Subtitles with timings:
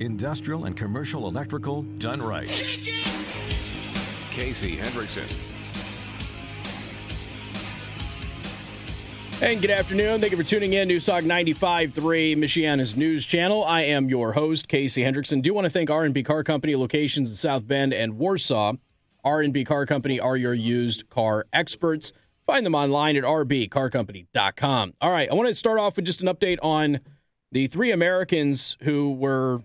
[0.00, 2.48] Industrial and commercial electrical done right.
[4.30, 5.30] Casey Hendrickson.
[9.42, 10.20] And good afternoon.
[10.20, 10.86] Thank you for tuning in.
[10.86, 13.64] News Talk 95.3, Michiana's news channel.
[13.64, 15.40] I am your host, Casey Hendrickson.
[15.40, 18.74] Do want to thank R&B Car Company locations in South Bend and Warsaw.
[19.24, 22.12] R&B Car Company are your used car experts.
[22.46, 24.94] Find them online at rbcarcompany.com.
[25.00, 27.00] All right, I want to start off with just an update on
[27.52, 29.62] the three Americans who were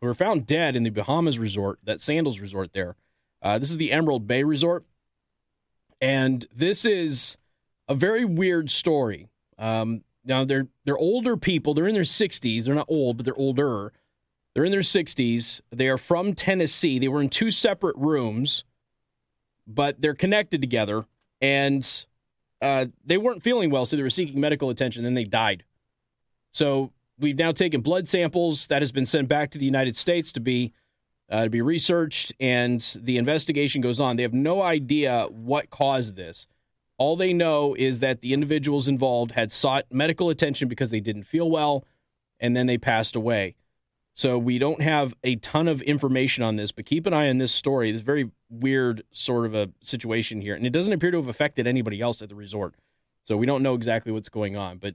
[0.00, 2.96] who were found dead in the Bahamas resort, that Sandals resort there.
[3.40, 4.84] Uh, this is the Emerald Bay Resort,
[6.00, 7.36] and this is
[7.88, 9.28] a very weird story.
[9.58, 11.74] Um, now they're they're older people.
[11.74, 12.64] They're in their 60s.
[12.64, 13.92] They're not old, but they're older.
[14.54, 15.60] They're in their 60s.
[15.70, 16.98] They are from Tennessee.
[16.98, 18.64] They were in two separate rooms,
[19.66, 21.06] but they're connected together.
[21.40, 22.06] And
[22.62, 25.04] uh, they weren't feeling well, so they were seeking medical attention.
[25.04, 25.64] Then they died.
[26.54, 30.32] So we've now taken blood samples that has been sent back to the United States
[30.32, 30.72] to be
[31.30, 34.16] uh, to be researched, and the investigation goes on.
[34.16, 36.46] They have no idea what caused this.
[36.98, 41.24] All they know is that the individuals involved had sought medical attention because they didn't
[41.24, 41.84] feel well,
[42.38, 43.56] and then they passed away.
[44.12, 47.38] So we don't have a ton of information on this, but keep an eye on
[47.38, 47.90] this story.
[47.90, 51.66] This very weird sort of a situation here, and it doesn't appear to have affected
[51.66, 52.74] anybody else at the resort.
[53.24, 54.94] So we don't know exactly what's going on, but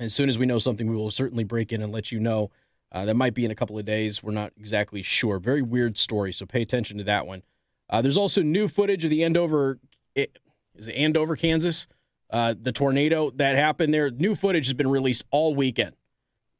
[0.00, 2.50] as soon as we know something, we will certainly break in and let you know.
[2.92, 4.22] Uh, that might be in a couple of days.
[4.22, 5.38] We're not exactly sure.
[5.38, 7.42] Very weird story, so pay attention to that one.
[7.88, 9.78] Uh, there's also new footage of the Andover.
[10.14, 10.38] It,
[10.74, 11.86] is it Andover, Kansas?
[12.30, 14.10] Uh, the tornado that happened there.
[14.10, 15.94] New footage has been released all weekend,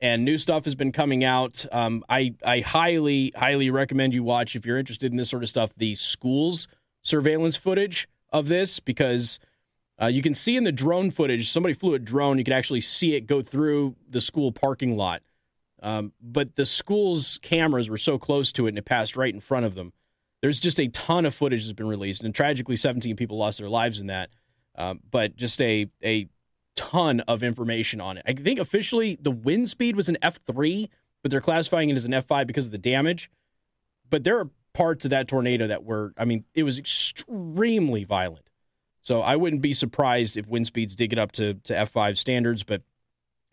[0.01, 1.65] and new stuff has been coming out.
[1.71, 5.49] Um, I I highly highly recommend you watch if you're interested in this sort of
[5.49, 5.73] stuff.
[5.77, 6.67] The schools
[7.03, 9.39] surveillance footage of this because
[10.01, 11.51] uh, you can see in the drone footage.
[11.51, 12.39] Somebody flew a drone.
[12.39, 15.23] You could actually see it go through the school parking lot.
[15.83, 19.41] Um, but the school's cameras were so close to it and it passed right in
[19.41, 19.93] front of them
[20.41, 23.69] there's just a ton of footage that's been released, and tragically, 17 people lost their
[23.69, 24.31] lives in that.
[24.77, 26.29] Um, but just a a
[26.77, 28.25] ton of information on it.
[28.27, 30.89] I think officially the wind speed was an F3,
[31.23, 33.31] but they're classifying it as an F5 because of the damage.
[34.09, 38.50] But there are parts of that tornado that were, I mean, it was extremely violent.
[39.03, 42.63] So I wouldn't be surprised if wind speeds did get up to, to F5 standards.
[42.63, 42.83] But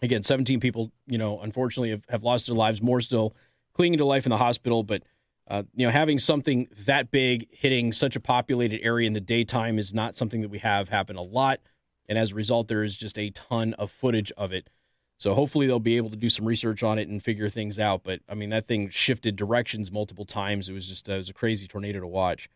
[0.02, 3.36] again, 17 people, you know, unfortunately have, have lost their lives, more still
[3.74, 4.84] clinging to life in the hospital.
[4.84, 5.04] But
[5.50, 9.80] uh, you know, having something that big hitting such a populated area in the daytime
[9.80, 11.62] is not something that we have happen a lot.
[12.10, 14.70] And as a result, there is just a ton of footage of it.
[15.18, 18.04] So hopefully they'll be able to do some research on it and figure things out.
[18.04, 20.70] But I mean, that thing shifted directions multiple times.
[20.70, 22.50] It was just uh, it was a crazy tornado to watch.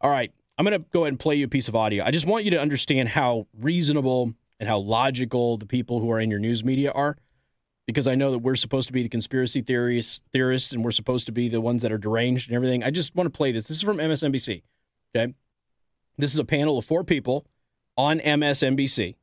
[0.00, 2.04] All right, I'm going to go ahead and play you a piece of audio.
[2.04, 6.18] I just want you to understand how reasonable and how logical the people who are
[6.18, 7.16] in your news media are
[7.88, 11.24] because I know that we're supposed to be the conspiracy theorists, theorists, and we're supposed
[11.24, 12.84] to be the ones that are deranged and everything.
[12.84, 13.68] I just want to play this.
[13.68, 14.62] This is from MSNBC.
[15.16, 15.32] Okay,
[16.18, 17.46] this is a panel of four people
[17.96, 19.14] on MSNBC,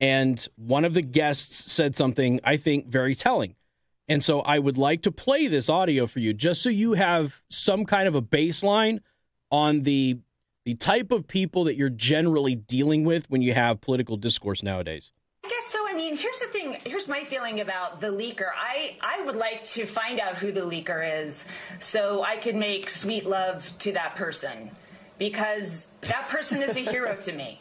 [0.00, 3.56] and one of the guests said something I think very telling.
[4.08, 7.42] And so I would like to play this audio for you, just so you have
[7.50, 9.00] some kind of a baseline
[9.50, 10.18] on the
[10.66, 15.12] the type of people that you're generally dealing with when you have political discourse nowadays.
[15.44, 15.78] I guess so.
[15.88, 16.76] I mean, here's the thing.
[16.84, 18.48] Here's my feeling about the leaker.
[18.52, 21.46] I, I would like to find out who the leaker is
[21.78, 24.72] so I could make sweet love to that person
[25.18, 27.60] because that person is a hero to me.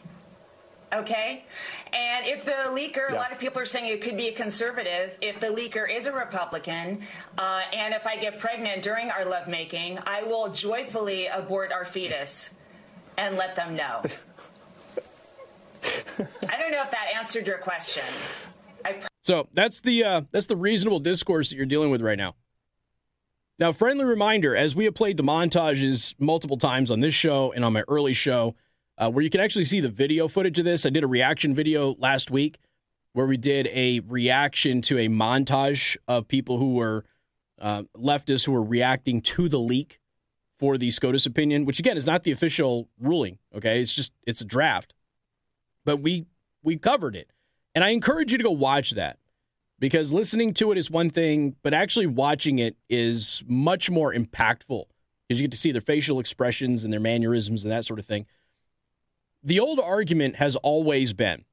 [0.91, 1.45] Okay?
[1.93, 3.13] And if the leaker, yeah.
[3.13, 5.15] a lot of people are saying it could be a conservative.
[5.21, 7.01] If the leaker is a Republican,
[7.37, 12.49] uh, and if I get pregnant during our lovemaking, I will joyfully abort our fetus
[13.17, 14.01] and let them know.
[16.49, 18.03] I don't know if that answered your question.
[18.83, 22.35] Pr- so that's the uh, that's the reasonable discourse that you're dealing with right now.
[23.57, 27.65] Now, friendly reminder: as we have played the montages multiple times on this show and
[27.65, 28.55] on my early show,
[28.97, 30.85] uh, where you can actually see the video footage of this.
[30.85, 32.59] I did a reaction video last week
[33.13, 37.05] where we did a reaction to a montage of people who were
[37.59, 39.99] uh, leftists who were reacting to the leak
[40.57, 43.39] for the SCOTUS opinion, which again is not the official ruling.
[43.55, 44.93] Okay, it's just it's a draft
[45.85, 46.25] but we
[46.63, 47.29] we covered it.
[47.73, 49.19] And I encourage you to go watch that
[49.79, 54.85] because listening to it is one thing, but actually watching it is much more impactful
[55.27, 58.05] because you get to see their facial expressions and their mannerisms and that sort of
[58.05, 58.25] thing.
[59.43, 61.45] The old argument has always been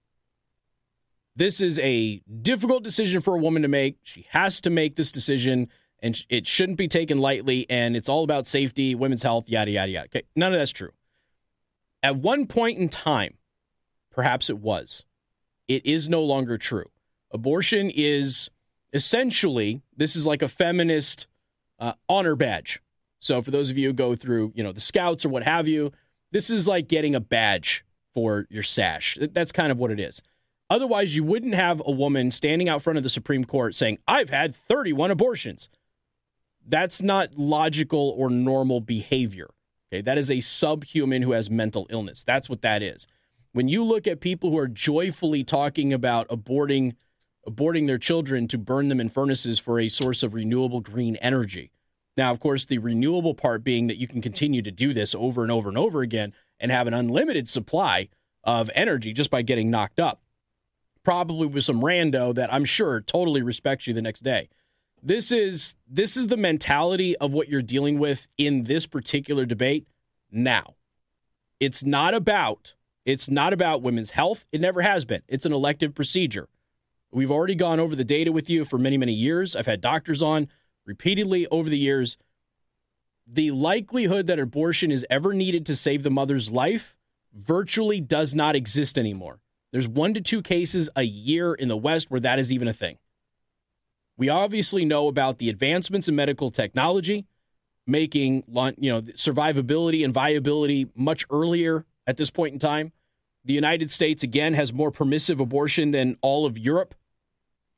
[1.35, 3.99] this is a difficult decision for a woman to make.
[4.03, 5.69] She has to make this decision
[6.03, 9.91] and it shouldn't be taken lightly and it's all about safety, women's health, yada, yada,
[9.93, 10.07] yada.
[10.07, 10.91] Okay, none of that's true.
[12.03, 13.35] At one point in time,
[14.13, 15.05] Perhaps it was.
[15.67, 16.91] It is no longer true.
[17.33, 18.51] Abortion is
[18.93, 21.27] essentially, this is like a feminist
[21.79, 22.81] uh, honor badge.
[23.19, 25.67] So for those of you who go through, you know, the scouts or what have
[25.67, 25.93] you,
[26.31, 29.17] this is like getting a badge for your sash.
[29.33, 30.21] That's kind of what it is.
[30.69, 34.31] Otherwise, you wouldn't have a woman standing out front of the Supreme Court saying, I've
[34.31, 35.69] had 31 abortions.
[36.67, 39.51] That's not logical or normal behavior.
[39.93, 42.25] Okay, that is a subhuman who has mental illness.
[42.25, 43.07] That's what that is.
[43.53, 46.95] When you look at people who are joyfully talking about aborting
[47.47, 51.73] aborting their children to burn them in furnaces for a source of renewable green energy.
[52.17, 55.43] Now, of course, the renewable part being that you can continue to do this over
[55.43, 58.09] and over and over again and have an unlimited supply
[58.45, 60.23] of energy just by getting knocked up.
[61.03, 64.49] Probably with some rando that I'm sure totally respects you the next day.
[65.03, 69.89] This is this is the mentality of what you're dealing with in this particular debate
[70.31, 70.77] now.
[71.59, 74.45] It's not about it's not about women's health.
[74.53, 75.23] It never has been.
[75.27, 76.49] It's an elective procedure.
[77.11, 79.57] We've already gone over the data with you for many, many years.
[79.57, 80.49] I've had doctors on
[80.87, 82.17] repeatedly over the years.
[83.27, 86.97] The likelihood that abortion is ever needed to save the mother's life
[87.35, 89.41] virtually does not exist anymore.
[89.73, 92.73] There's one to two cases a year in the West where that is even a
[92.73, 92.99] thing.
[94.17, 97.27] We obviously know about the advancements in medical technology,
[97.87, 98.45] making
[98.79, 102.93] you know survivability and viability much earlier at this point in time.
[103.45, 106.95] The United States again has more permissive abortion than all of Europe,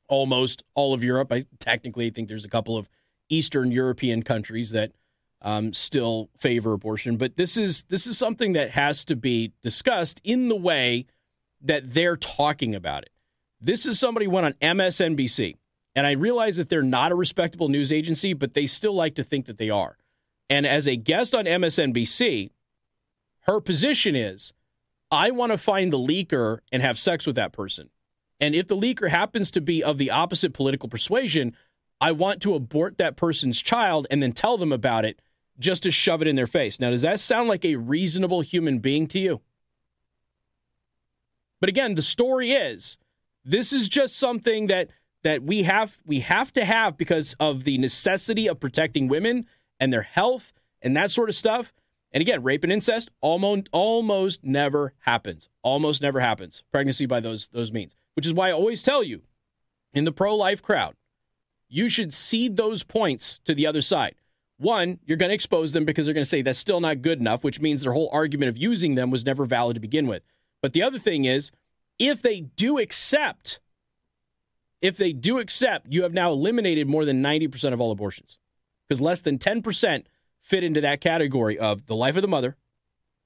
[0.07, 1.31] almost all of Europe.
[1.31, 2.89] I technically think there's a couple of
[3.29, 4.91] Eastern European countries that
[5.41, 10.21] um, still favor abortion, but this is this is something that has to be discussed
[10.23, 11.05] in the way
[11.61, 13.09] that they're talking about it.
[13.59, 15.55] This is somebody went on MSNBC
[15.95, 19.23] and I realize that they're not a respectable news agency, but they still like to
[19.23, 19.97] think that they are.
[20.49, 22.51] And as a guest on MSNBC,
[23.41, 24.53] her position is
[25.09, 27.89] I want to find the leaker and have sex with that person.
[28.39, 31.55] And if the leaker happens to be of the opposite political persuasion,
[32.01, 35.21] I want to abort that person's child and then tell them about it
[35.57, 36.79] just to shove it in their face.
[36.79, 39.41] Now, does that sound like a reasonable human being to you?
[41.61, 42.97] But again, the story is
[43.45, 44.89] this is just something that
[45.25, 49.47] that we have we have to have because of the necessity of protecting women
[49.79, 51.73] and their health and that sort of stuff.
[52.11, 55.49] And again, rape and incest almost almost never happens.
[55.63, 56.63] Almost never happens.
[56.71, 59.23] Pregnancy by those those means, which is why I always tell you
[59.95, 60.93] in the pro-life crowd,
[61.67, 64.13] you should cede those points to the other side.
[64.57, 67.19] One, you're going to expose them because they're going to say that's still not good
[67.19, 70.21] enough, which means their whole argument of using them was never valid to begin with.
[70.61, 71.51] But the other thing is,
[71.97, 73.59] if they do accept
[74.85, 78.37] if they do accept, you have now eliminated more than 90% of all abortions
[78.87, 80.03] because less than 10%
[80.41, 82.55] fit into that category of the life of the mother,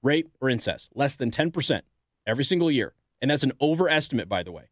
[0.02, 0.90] rape, or incest.
[0.96, 1.82] Less than 10%
[2.26, 2.94] every single year.
[3.22, 4.70] And that's an overestimate, by the way,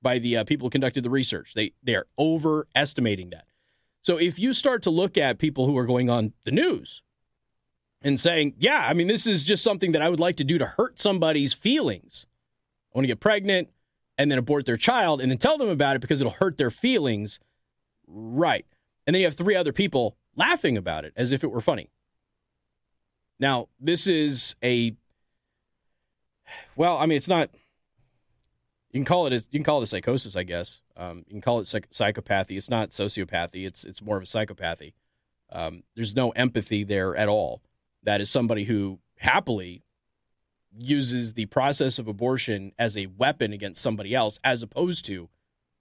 [0.00, 1.52] by the uh, people who conducted the research.
[1.52, 3.44] They, they are overestimating that.
[4.00, 7.02] So if you start to look at people who are going on the news
[8.00, 10.56] and saying, yeah, I mean, this is just something that I would like to do
[10.56, 12.26] to hurt somebody's feelings.
[12.94, 13.68] I want to get pregnant
[14.20, 16.70] and then abort their child and then tell them about it because it'll hurt their
[16.70, 17.40] feelings.
[18.06, 18.66] Right.
[19.06, 21.88] And then you have three other people laughing about it as if it were funny.
[23.38, 24.94] Now, this is a
[26.76, 27.48] well, I mean, it's not.
[28.90, 30.82] You can call it a, you can call it a psychosis, I guess.
[30.98, 32.58] Um, you can call it psych- psychopathy.
[32.58, 33.66] It's not sociopathy.
[33.66, 34.92] It's it's more of a psychopathy.
[35.50, 37.62] Um, there's no empathy there at all.
[38.02, 39.82] That is somebody who happily
[40.76, 45.28] uses the process of abortion as a weapon against somebody else, as opposed to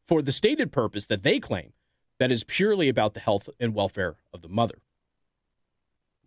[0.07, 1.73] for the stated purpose that they claim
[2.17, 4.81] that is purely about the health and welfare of the mother.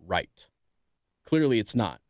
[0.04, 0.46] Right.
[1.24, 2.00] Clearly, it's not.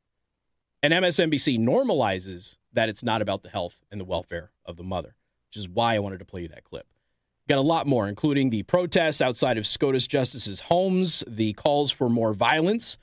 [0.82, 5.16] And MSNBC normalizes that it's not about the health and the welfare of the mother,
[5.48, 6.86] which is why I wanted to play you that clip.
[7.48, 12.08] Got a lot more, including the protests outside of SCOTUS justices' homes, the calls for
[12.08, 12.98] more violence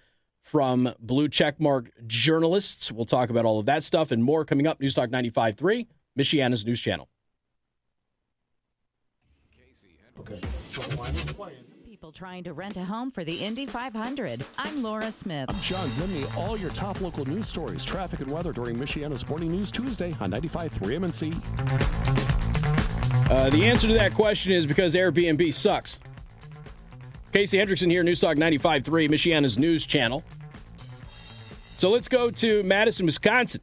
[0.50, 2.92] from blue checkmark journalists.
[2.92, 4.80] We'll talk about all of that stuff and more coming up.
[4.80, 5.86] Newstalk 95.3,
[6.18, 7.08] Michiana's news channel.
[10.20, 10.42] Okay.
[11.86, 14.44] People trying to rent a home for the Indy 500.
[14.58, 15.46] I'm Laura Smith.
[15.50, 16.26] I'm John Zimney.
[16.36, 20.32] All your top local news stories, traffic, and weather during Michiana's Morning News Tuesday on
[20.32, 21.36] 95.3 MNC.
[23.30, 26.00] Uh, the answer to that question is because Airbnb sucks.
[27.32, 30.24] Casey Hendrickson here, Newstalk 95.3, Michiana's news channel.
[31.80, 33.62] So let's go to Madison, Wisconsin.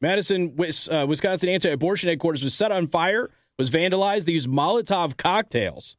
[0.00, 0.56] Madison,
[0.90, 4.24] uh, Wisconsin anti abortion headquarters was set on fire, was vandalized.
[4.24, 5.98] They used Molotov cocktails.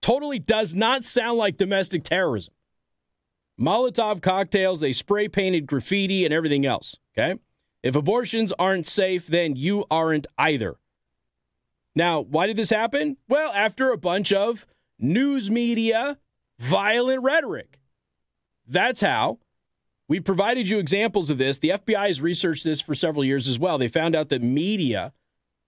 [0.00, 2.54] Totally does not sound like domestic terrorism.
[3.60, 6.96] Molotov cocktails, they spray painted graffiti and everything else.
[7.14, 7.38] Okay?
[7.82, 10.76] If abortions aren't safe, then you aren't either.
[11.94, 13.18] Now, why did this happen?
[13.28, 14.66] Well, after a bunch of
[14.98, 16.16] news media
[16.58, 17.77] violent rhetoric.
[18.68, 19.38] That's how.
[20.08, 21.58] We provided you examples of this.
[21.58, 23.76] The FBI has researched this for several years as well.
[23.78, 25.12] They found out that media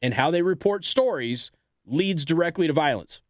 [0.00, 1.50] and how they report stories
[1.86, 3.20] leads directly to violence.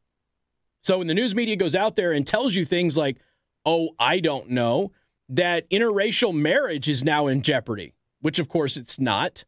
[0.83, 3.19] So when the news media goes out there and tells you things like,
[3.67, 4.93] oh, I don't know,
[5.29, 9.45] that interracial marriage is now in jeopardy, which of course it's not.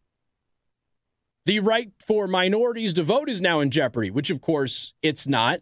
[1.47, 5.61] The right for minorities to vote is now in jeopardy, which of course it's not.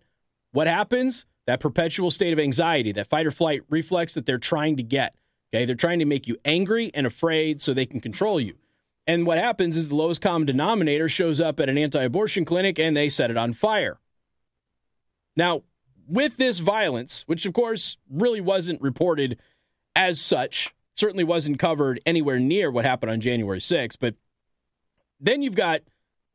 [0.52, 1.26] What happens?
[1.50, 5.16] That perpetual state of anxiety, that fight or flight reflex that they're trying to get.
[5.52, 8.54] Okay, they're trying to make you angry and afraid so they can control you.
[9.04, 12.78] And what happens is the lowest common denominator shows up at an anti abortion clinic
[12.78, 13.98] and they set it on fire.
[15.34, 15.64] Now,
[16.06, 19.36] with this violence, which of course really wasn't reported
[19.96, 24.14] as such, certainly wasn't covered anywhere near what happened on January 6th, but
[25.18, 25.80] then you've got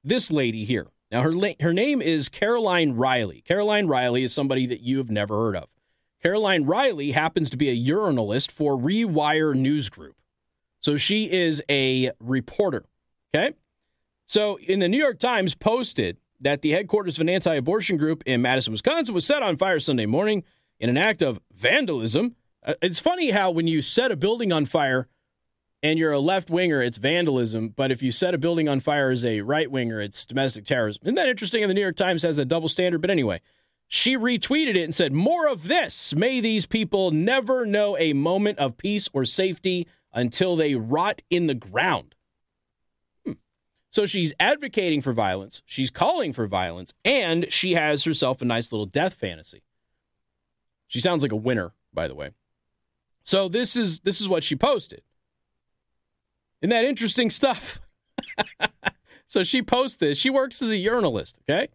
[0.03, 0.87] this lady here.
[1.11, 3.41] Now, her, her name is Caroline Reilly.
[3.41, 5.69] Caroline Reilly is somebody that you have never heard of.
[6.23, 10.15] Caroline Reilly happens to be a journalist for Rewire News Group.
[10.79, 12.85] So she is a reporter.
[13.33, 13.53] Okay.
[14.25, 18.23] So in the New York Times posted that the headquarters of an anti abortion group
[18.25, 20.43] in Madison, Wisconsin was set on fire Sunday morning
[20.79, 22.35] in an act of vandalism.
[22.65, 25.07] Uh, it's funny how when you set a building on fire
[25.83, 27.69] and you're a left winger, it's vandalism.
[27.69, 31.03] But if you set a building on fire as a right winger, it's domestic terrorism.
[31.03, 31.63] Isn't that interesting?
[31.63, 33.01] And the New York Times has a double standard.
[33.01, 33.41] But anyway,
[33.87, 36.15] she retweeted it and said, More of this.
[36.15, 41.47] May these people never know a moment of peace or safety until they rot in
[41.47, 42.15] the ground.
[43.25, 43.33] Hmm.
[43.89, 48.71] So she's advocating for violence, she's calling for violence, and she has herself a nice
[48.71, 49.61] little death fantasy.
[50.87, 52.31] She sounds like a winner, by the way.
[53.23, 55.01] So this is this is what she posted.
[56.65, 57.79] Isn't that interesting stuff?
[59.27, 60.17] so she posts this.
[60.17, 61.67] She works as a journalist, okay?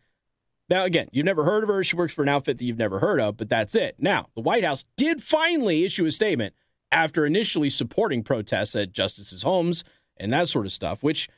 [0.68, 1.84] Now, again, you've never heard of her.
[1.84, 3.94] She works for an outfit that you've never heard of, but that's it.
[4.00, 6.56] Now, the White House did finally issue a statement
[6.90, 9.84] after initially supporting protests at justices' homes
[10.16, 11.28] and that sort of stuff, which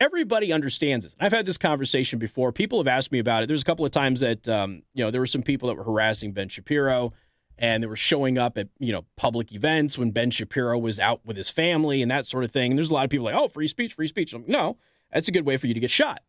[0.00, 1.14] everybody understands this.
[1.20, 2.50] I've had this conversation before.
[2.50, 3.46] People have asked me about it.
[3.46, 5.84] There's a couple of times that um, you know there were some people that were
[5.84, 7.12] harassing Ben Shapiro,
[7.58, 11.20] and they were showing up at you know public events when Ben Shapiro was out
[11.24, 12.72] with his family and that sort of thing.
[12.72, 14.32] And there's a lot of people like, oh, free speech, free speech.
[14.32, 14.76] Like, no,
[15.12, 16.22] that's a good way for you to get shot.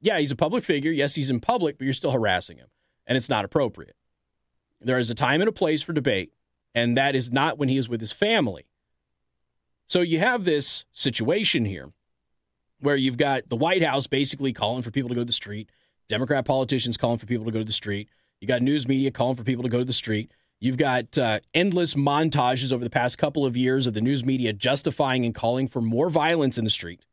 [0.00, 0.90] Yeah, he's a public figure.
[0.90, 2.68] Yes, he's in public, but you're still harassing him,
[3.06, 3.96] and it's not appropriate.
[4.80, 6.32] There is a time and a place for debate
[6.74, 8.66] and that is not when he is with his family.
[9.86, 11.92] So you have this situation here
[12.78, 15.70] where you've got the White House basically calling for people to go to the street,
[16.08, 18.08] Democrat politicians calling for people to go to the street,
[18.40, 20.30] you got news media calling for people to go to the street.
[20.58, 24.52] You've got uh, endless montages over the past couple of years of the news media
[24.52, 27.04] justifying and calling for more violence in the street.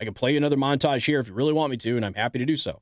[0.00, 2.38] I can play another montage here if you really want me to, and I'm happy
[2.38, 2.80] to do so.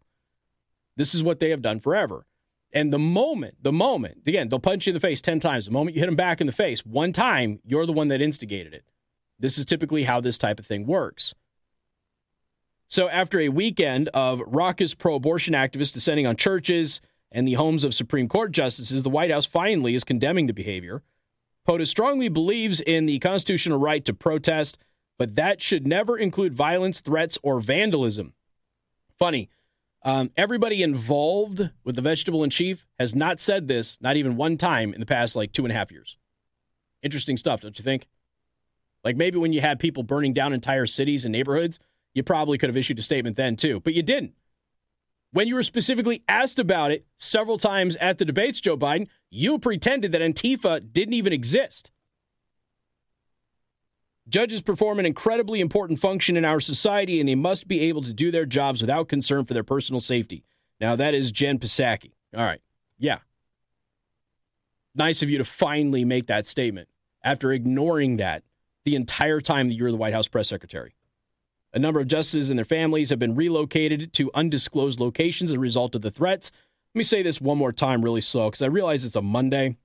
[0.97, 2.27] This is what they have done forever.
[2.73, 5.67] And the moment, the moment, again, they'll punch you in the face 10 times.
[5.67, 8.23] The moment you hit them back in the face one time, you're the one that
[8.23, 8.85] instigated it.
[9.39, 11.35] This is typically how this type of thing works.
[12.87, 17.01] So, after a weekend of raucous pro abortion activists descending on churches
[17.33, 21.03] and the homes of Supreme Court justices, the White House finally is condemning the behavior.
[21.67, 24.79] POTUS strongly believes in the constitutional right to protest,
[25.19, 28.33] but that should never include violence, threats, or vandalism.
[29.19, 29.51] Funny,
[30.03, 34.57] um, everybody involved with the vegetable in chief has not said this, not even one
[34.57, 36.17] time in the past like two and a half years.
[37.03, 38.09] Interesting stuff, don't you think?
[39.05, 41.79] Like maybe when you had people burning down entire cities and neighborhoods,
[42.15, 44.35] you probably could have issued a statement then too, but you didn't.
[45.33, 49.59] When you were specifically asked about it several times at the debates, Joe Biden, you
[49.59, 51.93] pretended that Antifa didn't even exist.
[54.29, 58.13] Judges perform an incredibly important function in our society, and they must be able to
[58.13, 60.45] do their jobs without concern for their personal safety.
[60.81, 62.13] Now, that is Jen Psaki.
[62.37, 62.61] All right.
[62.99, 63.19] Yeah.
[64.95, 66.89] Nice of you to finally make that statement
[67.23, 68.43] after ignoring that
[68.85, 70.95] the entire time that you were the White House press secretary.
[71.73, 75.61] A number of justices and their families have been relocated to undisclosed locations as a
[75.61, 76.51] result of the threats.
[76.95, 79.77] Let me say this one more time, really slow, because I realize it's a Monday.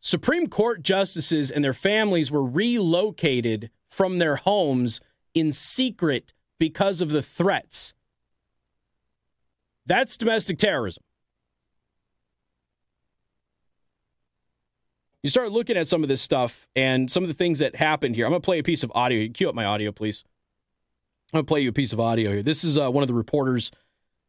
[0.00, 5.00] Supreme Court justices and their families were relocated from their homes
[5.34, 7.92] in secret because of the threats.
[9.84, 11.02] That's domestic terrorism.
[15.26, 18.14] You start looking at some of this stuff and some of the things that happened
[18.14, 18.26] here.
[18.26, 19.28] I'm going to play a piece of audio.
[19.28, 20.22] Cue up my audio, please.
[21.32, 22.44] I'm going to play you a piece of audio here.
[22.44, 23.72] This is uh, one of the reporters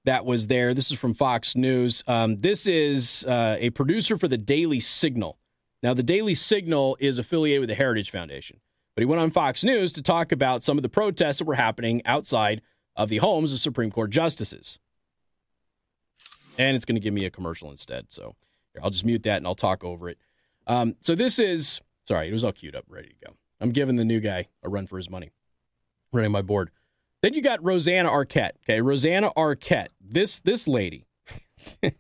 [0.06, 0.74] that was there.
[0.74, 2.04] This is from Fox News.
[2.08, 5.38] Um, this is uh, a producer for the Daily Signal.
[5.84, 8.60] Now, the Daily Signal is affiliated with the Heritage Foundation,
[8.96, 11.54] but he went on Fox News to talk about some of the protests that were
[11.54, 12.60] happening outside
[12.96, 14.80] of the homes of Supreme Court justices.
[16.58, 18.08] And it's going to give me a commercial instead.
[18.10, 18.34] So
[18.74, 20.18] here, I'll just mute that and I'll talk over it.
[20.68, 23.34] Um, so this is, sorry, it was all queued up, ready to go.
[23.60, 25.32] I'm giving the new guy a run for his money,
[26.12, 26.70] running my board.
[27.24, 28.52] Then you got Rosanna Arquette.
[28.64, 29.88] Okay, Rosanna Arquette.
[30.00, 31.06] This this lady,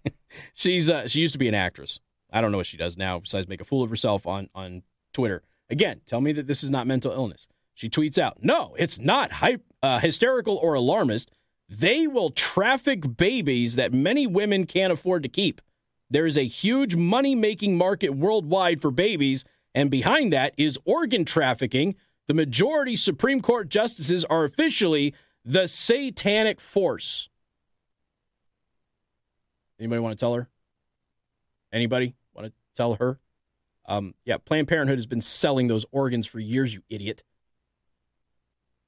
[0.54, 2.00] she's uh, she used to be an actress.
[2.32, 4.84] I don't know what she does now besides make a fool of herself on on
[5.14, 5.42] Twitter.
[5.70, 7.48] Again, tell me that this is not mental illness.
[7.74, 11.32] She tweets out, "No, it's not hype, uh, hysterical or alarmist.
[11.68, 15.62] They will traffic babies that many women can't afford to keep.
[16.10, 19.44] There is a huge money making market worldwide for babies,
[19.76, 21.96] and behind that is organ trafficking."
[22.28, 27.30] the majority Supreme Court justices are officially the satanic force.
[29.80, 30.50] Anybody want to tell her?
[31.72, 33.20] Anybody want to tell her?
[33.86, 37.24] Um, yeah, Planned Parenthood has been selling those organs for years, you idiot.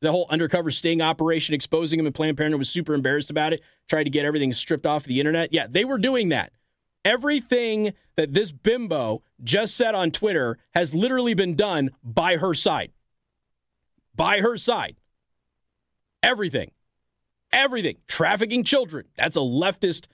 [0.01, 3.61] The whole undercover sting operation exposing him and Planned Parenthood was super embarrassed about it,
[3.87, 5.53] tried to get everything stripped off the internet.
[5.53, 6.51] Yeah, they were doing that.
[7.05, 12.91] Everything that this bimbo just said on Twitter has literally been done by her side
[14.19, 14.97] by her side.
[16.21, 16.71] Everything.
[17.53, 17.95] Everything.
[18.05, 19.05] Trafficking children.
[19.15, 20.07] That's a leftist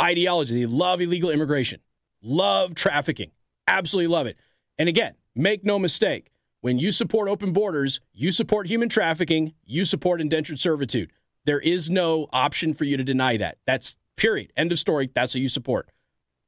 [0.00, 0.60] ideology.
[0.60, 1.80] They love illegal immigration,
[2.22, 3.32] love trafficking,
[3.66, 4.36] absolutely love it.
[4.78, 9.84] And again, make no mistake when you support open borders, you support human trafficking, you
[9.84, 11.10] support indentured servitude.
[11.44, 13.58] There is no option for you to deny that.
[13.66, 14.52] That's period.
[14.56, 15.10] End of story.
[15.12, 15.90] That's what you support.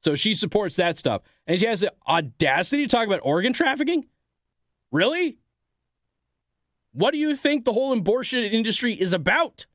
[0.02, 1.22] So she supports that stuff.
[1.46, 4.06] And she has the audacity to talk about organ trafficking?
[4.90, 5.38] Really?
[6.92, 9.66] What do you think the whole abortion industry is about?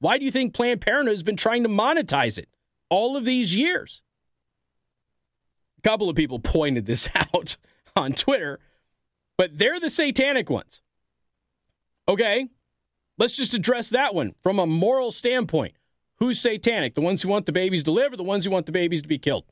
[0.00, 2.48] Why do you think Planned Parenthood has been trying to monetize it
[2.88, 4.02] all of these years?
[5.78, 7.56] A couple of people pointed this out
[7.94, 8.58] on Twitter,
[9.36, 10.80] but they're the satanic ones.
[12.08, 12.48] Okay,
[13.18, 15.74] let's just address that one from a moral standpoint.
[16.16, 16.94] Who's satanic?
[16.94, 19.02] The ones who want the babies to live or the ones who want the babies
[19.02, 19.44] to be killed?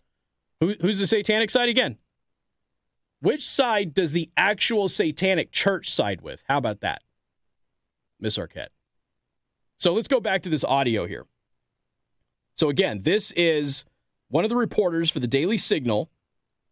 [0.61, 1.99] Who, who's the satanic side again?
[3.21, 6.43] Which side does the actual satanic church side with?
[6.49, 7.03] How about that,
[8.21, 8.69] Miss Arquette?
[9.79, 11.27] So let's go back to this audio here.
[12.55, 13.85] So again, this is
[14.29, 16.11] one of the reporters for the Daily Signal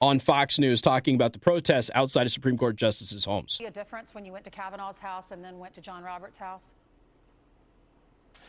[0.00, 3.58] on Fox News talking about the protests outside of Supreme Court justices' homes.
[3.60, 6.38] You a difference when you went to Kavanaugh's house and then went to John Roberts'
[6.38, 6.68] house?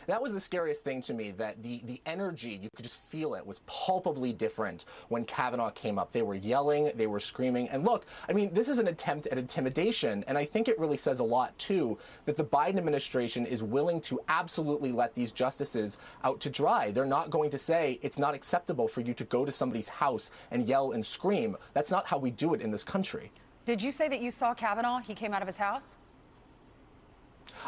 [0.06, 3.34] That was the scariest thing to me, that the, the energy, you could just feel
[3.34, 6.12] it, was palpably different when Kavanaugh came up.
[6.12, 7.68] They were yelling, they were screaming.
[7.68, 10.24] And look, I mean, this is an attempt at intimidation.
[10.26, 14.00] And I think it really says a lot, too, that the Biden administration is willing
[14.02, 16.90] to absolutely let these justices out to dry.
[16.90, 20.30] They're not going to say it's not acceptable for you to go to somebody's house
[20.50, 21.56] and yell and scream.
[21.72, 23.30] That's not how we do it in this country.
[23.64, 25.00] Did you say that you saw Kavanaugh?
[25.00, 25.96] He came out of his house?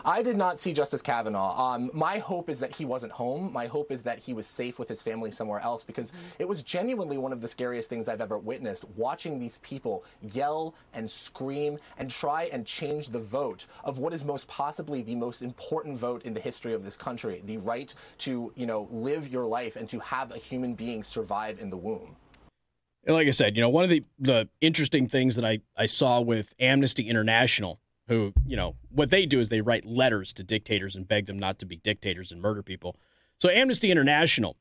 [0.05, 1.75] I did not see Justice Kavanaugh.
[1.75, 3.53] Um, my hope is that he wasn't home.
[3.53, 6.27] My hope is that he was safe with his family somewhere else because mm-hmm.
[6.39, 10.75] it was genuinely one of the scariest things I've ever witnessed watching these people yell
[10.95, 15.43] and scream and try and change the vote of what is most possibly the most
[15.43, 19.47] important vote in the history of this country the right to, you know, live your
[19.47, 22.17] life and to have a human being survive in the womb.
[23.05, 25.87] And like I said, you know, one of the, the interesting things that I, I
[25.87, 30.43] saw with Amnesty International who, you know, what they do is they write letters to
[30.43, 32.97] dictators and beg them not to be dictators and murder people.
[33.39, 34.57] So Amnesty International,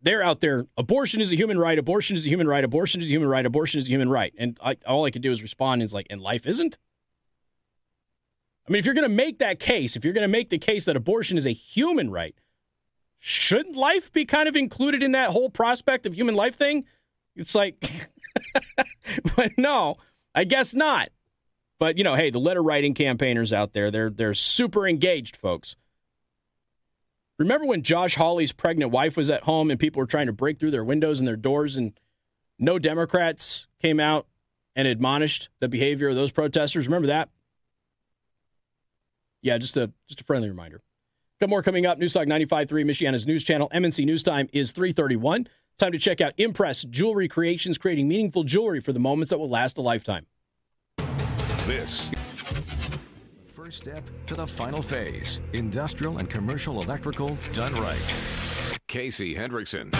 [0.00, 0.66] they're out there.
[0.76, 1.78] Abortion is a human right.
[1.78, 2.64] Abortion is a human right.
[2.64, 3.44] Abortion is a human right.
[3.44, 4.32] Abortion is a human right.
[4.38, 6.78] And I, all I could do is respond is like, and life isn't.
[8.66, 10.58] I mean, if you're going to make that case, if you're going to make the
[10.58, 12.36] case that abortion is a human right,
[13.18, 16.84] shouldn't life be kind of included in that whole prospect of human life thing?
[17.34, 17.90] It's like,
[19.36, 19.96] but no,
[20.34, 21.08] I guess not.
[21.78, 25.76] But you know, hey, the letter writing campaigners out there, they're they're super engaged, folks.
[27.38, 30.58] Remember when Josh Hawley's pregnant wife was at home and people were trying to break
[30.58, 31.92] through their windows and their doors and
[32.58, 34.26] no Democrats came out
[34.74, 36.88] and admonished the behavior of those protesters?
[36.88, 37.28] Remember that?
[39.40, 40.82] Yeah, just a just a friendly reminder.
[41.40, 42.00] Got more coming up.
[42.00, 43.70] Newstalk 95.3, Michiana's news channel.
[43.72, 45.46] MNC News Time is 331.
[45.78, 49.48] Time to check out Impress Jewelry Creations, creating meaningful jewelry for the moments that will
[49.48, 50.26] last a lifetime.
[51.68, 52.08] This.
[53.52, 58.80] First step to the final phase industrial and commercial electrical done right.
[58.86, 59.92] Casey Hendrickson.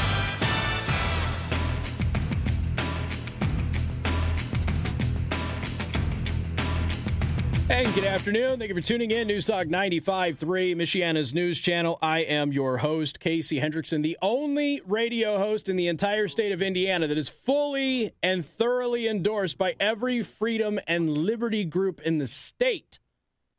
[7.70, 8.58] And good afternoon.
[8.58, 9.26] Thank you for tuning in.
[9.26, 10.38] News Talk 95.3,
[10.74, 11.98] Michiana's news channel.
[12.00, 16.62] I am your host, Casey Hendrickson, the only radio host in the entire state of
[16.62, 22.26] Indiana that is fully and thoroughly endorsed by every freedom and liberty group in the
[22.26, 23.00] state,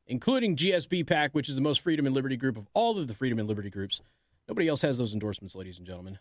[0.07, 3.13] including GSB PAC, which is the most freedom and liberty group of all of the
[3.13, 4.01] freedom and liberty groups.
[4.47, 6.17] Nobody else has those endorsements, ladies and gentlemen.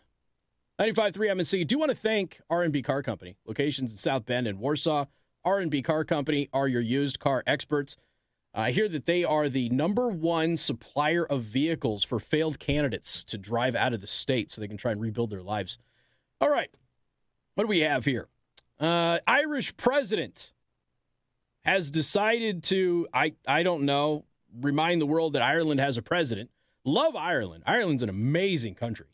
[0.79, 1.65] 95.3 MNC.
[1.65, 5.05] Do want to thank R&B Car Company, locations in South Bend and Warsaw.
[5.49, 7.97] R&B Car Company are your used car experts.
[8.53, 13.37] I hear that they are the number one supplier of vehicles for failed candidates to
[13.37, 15.77] drive out of the state so they can try and rebuild their lives.
[16.39, 16.69] All right.
[17.55, 18.27] What do we have here?
[18.79, 20.53] Uh, Irish president
[21.63, 24.25] has decided to, I, I don't know,
[24.59, 26.49] remind the world that Ireland has a president.
[26.85, 27.63] Love Ireland.
[27.67, 29.07] Ireland's an amazing country.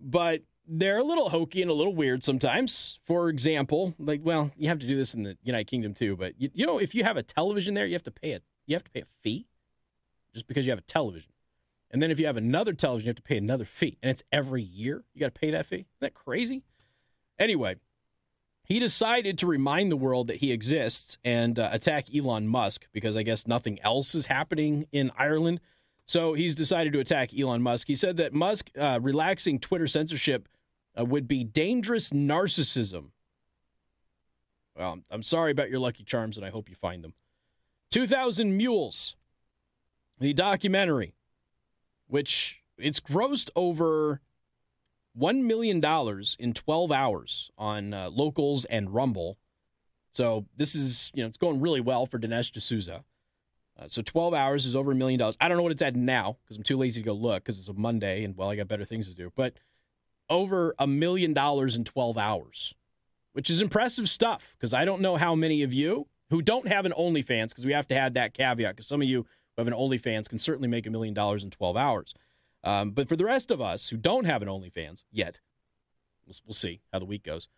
[0.00, 2.98] But they're a little hokey and a little weird sometimes.
[3.04, 6.34] For example, like, well, you have to do this in the United Kingdom too, but
[6.38, 8.42] you, you know, if you have a television there, you have to pay it.
[8.66, 9.46] you have to pay a fee
[10.32, 11.30] just because you have a television.
[11.90, 13.98] And then if you have another television, you have to pay another fee.
[14.02, 15.76] And it's every year you got to pay that fee.
[15.76, 16.64] Isn't that crazy?
[17.38, 17.76] Anyway,
[18.64, 23.16] he decided to remind the world that he exists and uh, attack Elon Musk because
[23.16, 25.60] I guess nothing else is happening in Ireland.
[26.06, 27.86] So he's decided to attack Elon Musk.
[27.86, 30.48] He said that Musk uh, relaxing Twitter censorship
[30.98, 33.10] uh, would be dangerous narcissism.
[34.76, 37.14] Well, I'm sorry about your lucky charms, and I hope you find them.
[37.90, 39.16] 2000 Mules,
[40.18, 41.14] the documentary,
[42.08, 44.20] which it's grossed over
[45.18, 45.82] $1 million
[46.38, 49.38] in 12 hours on uh, locals and Rumble.
[50.10, 53.04] So this is, you know, it's going really well for Dinesh D'Souza.
[53.78, 55.36] Uh, so 12 hours is over a million dollars.
[55.40, 57.58] I don't know what it's at now because I'm too lazy to go look because
[57.58, 59.32] it's a Monday and, well, I got better things to do.
[59.34, 59.54] But
[60.28, 62.74] over a million dollars in 12 hours,
[63.32, 66.86] which is impressive stuff because I don't know how many of you who don't have
[66.86, 69.68] an OnlyFans, because we have to add that caveat because some of you who have
[69.68, 72.14] an OnlyFans can certainly make a million dollars in 12 hours.
[72.62, 75.38] Um, but for the rest of us who don't have an OnlyFans yet,
[76.26, 77.48] we'll, we'll see how the week goes.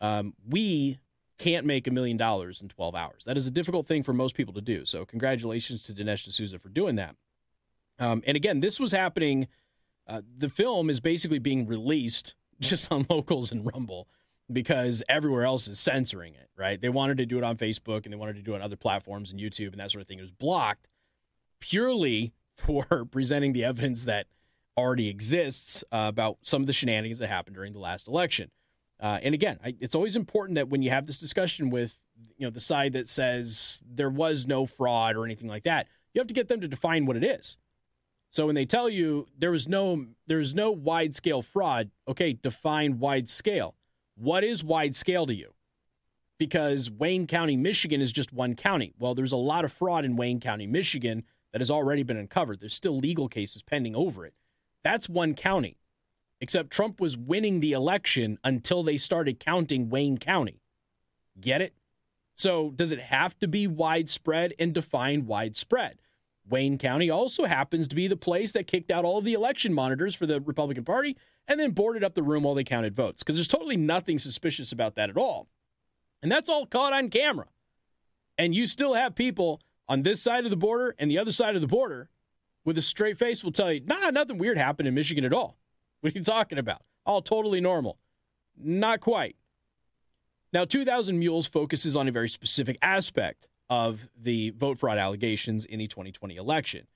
[0.00, 0.98] Um, we
[1.38, 3.24] can't make a million dollars in 12 hours.
[3.24, 4.84] That is a difficult thing for most people to do.
[4.84, 7.16] So, congratulations to Dinesh D'Souza for doing that.
[7.98, 9.48] Um, and again, this was happening.
[10.06, 14.08] Uh, the film is basically being released just on locals and Rumble
[14.50, 16.80] because everywhere else is censoring it, right?
[16.80, 18.76] They wanted to do it on Facebook and they wanted to do it on other
[18.76, 20.18] platforms and YouTube and that sort of thing.
[20.18, 20.88] It was blocked
[21.60, 24.26] purely for presenting the evidence that
[24.76, 28.50] already exists uh, about some of the shenanigans that happened during the last election.
[29.00, 31.98] Uh, and again, I, it's always important that when you have this discussion with
[32.36, 36.20] you know the side that says there was no fraud or anything like that, you
[36.20, 37.56] have to get them to define what it is.
[38.32, 42.98] So when they tell you there was no there's no wide scale fraud, okay, define
[42.98, 43.74] wide scale.
[44.16, 45.52] What is wide scale to you?
[46.38, 48.94] Because Wayne County, Michigan is just one county.
[48.98, 52.60] Well, there's a lot of fraud in Wayne County, Michigan that has already been uncovered.
[52.60, 54.32] There's still legal cases pending over it.
[54.82, 55.76] That's one county.
[56.40, 60.62] Except Trump was winning the election until they started counting Wayne County.
[61.38, 61.74] Get it?
[62.34, 65.98] So, does it have to be widespread and define widespread?
[66.48, 69.72] Wayne County also happens to be the place that kicked out all of the election
[69.72, 73.22] monitors for the Republican Party and then boarded up the room while they counted votes
[73.22, 75.48] because there's totally nothing suspicious about that at all.
[76.22, 77.46] And that's all caught on camera.
[78.38, 81.54] And you still have people on this side of the border and the other side
[81.54, 82.08] of the border
[82.64, 85.58] with a straight face will tell you, nah, nothing weird happened in Michigan at all.
[86.00, 86.82] What are you talking about?
[87.06, 87.96] All totally normal.
[88.58, 89.36] Not quite.
[90.52, 95.78] Now, 2000 Mules focuses on a very specific aspect of the vote fraud allegations in
[95.78, 96.86] the 2020 election.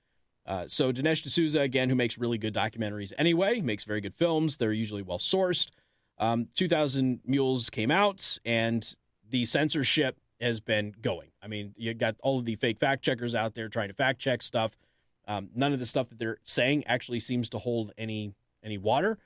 [0.45, 4.57] Uh, so Dinesh D'Souza, again, who makes really good documentaries anyway, makes very good films.
[4.57, 5.69] They're usually well sourced.
[6.19, 8.95] Um, 2000 Mules came out, and
[9.27, 11.29] the censorship has been going.
[11.41, 14.19] I mean, you got all of the fake fact checkers out there trying to fact
[14.19, 14.77] check stuff.
[15.27, 19.17] Um, none of the stuff that they're saying actually seems to hold any any water.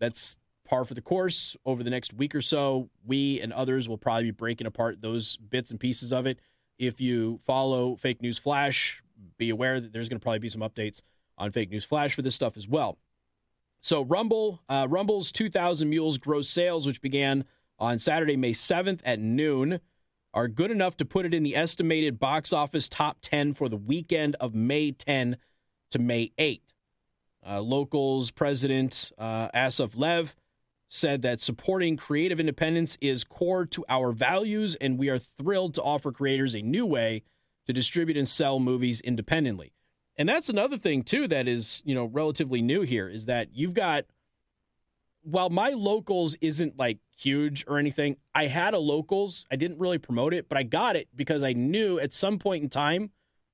[0.00, 1.56] That's par for the course.
[1.64, 5.36] Over the next week or so, we and others will probably be breaking apart those
[5.36, 6.40] bits and pieces of it.
[6.78, 9.02] If you follow Fake News Flash,
[9.36, 11.02] be aware that there's going to probably be some updates
[11.36, 12.98] on Fake News Flash for this stuff as well.
[13.80, 17.44] So Rumble, uh, Rumble's 2,000 Mules gross sales, which began
[17.78, 19.80] on Saturday, May 7th at noon,
[20.34, 23.76] are good enough to put it in the estimated box office top 10 for the
[23.76, 25.36] weekend of May 10
[25.90, 26.62] to May 8.
[27.48, 30.34] Uh, locals president uh, Assaf Lev
[30.88, 35.82] said that supporting creative independence is core to our values, and we are thrilled to
[35.82, 37.22] offer creators a new way
[37.66, 39.74] to distribute and sell movies independently.
[40.16, 43.74] And that's another thing too that is, you know, relatively new here is that you've
[43.74, 44.06] got
[45.22, 49.46] while my locals isn't like huge or anything, I had a locals.
[49.50, 52.62] I didn't really promote it, but I got it because I knew at some point
[52.62, 53.10] in time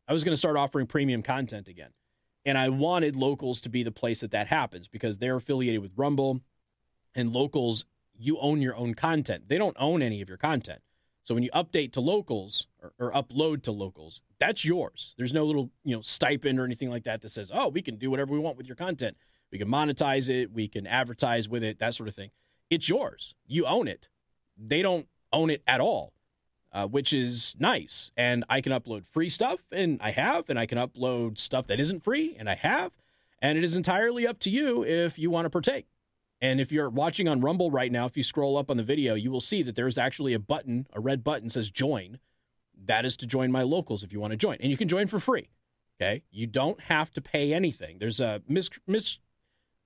[0.06, 1.90] I was going to start offering premium content again.
[2.44, 5.92] And I wanted locals to be the place that that happens because they're affiliated with
[5.96, 6.42] Rumble
[7.14, 7.85] and locals
[8.18, 9.48] you own your own content.
[9.48, 10.81] They don't own any of your content.
[11.24, 15.14] So when you update to locals or, or, upload to locals, that's yours.
[15.16, 17.96] There's no little you know stipend or anything like that that says, oh, we can
[17.96, 19.16] do whatever we want with your content.
[19.50, 22.31] We can monetize it, we can advertise with it, that sort of thing.
[22.70, 23.35] It's yours.
[23.46, 24.09] You own it.
[24.57, 26.12] They don't own it at all,
[26.72, 28.11] uh, which is nice.
[28.16, 31.81] And I can upload free stuff, and I have, and I can upload stuff that
[31.81, 32.92] isn't free, and I have.
[33.40, 35.87] And it is entirely up to you if you want to partake.
[36.40, 39.14] And if you're watching on Rumble right now, if you scroll up on the video,
[39.14, 42.18] you will see that there's actually a button, a red button says join.
[42.84, 44.58] That is to join my locals if you want to join.
[44.60, 45.48] And you can join for free.
[46.00, 46.22] Okay.
[46.30, 47.98] You don't have to pay anything.
[47.98, 49.18] There's a mis- mis-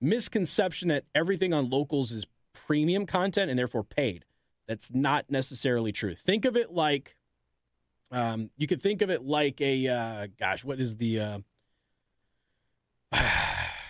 [0.01, 4.25] misconception that everything on locals is premium content and therefore paid.
[4.67, 6.15] That's not necessarily true.
[6.15, 7.17] Think of it like,
[8.11, 11.39] um, you could think of it like a, uh, gosh, what is the, uh,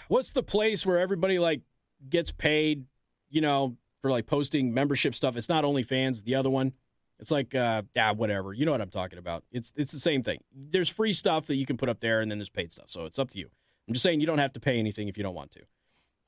[0.08, 1.62] what's the place where everybody like
[2.08, 2.84] gets paid,
[3.30, 5.36] you know, for like posting membership stuff.
[5.36, 6.72] It's not OnlyFans, the other one.
[7.18, 8.52] It's like uh yeah, whatever.
[8.52, 9.44] You know what I'm talking about.
[9.50, 10.40] It's it's the same thing.
[10.54, 12.90] There's free stuff that you can put up there and then there's paid stuff.
[12.90, 13.50] So it's up to you.
[13.86, 15.62] I'm just saying you don't have to pay anything if you don't want to.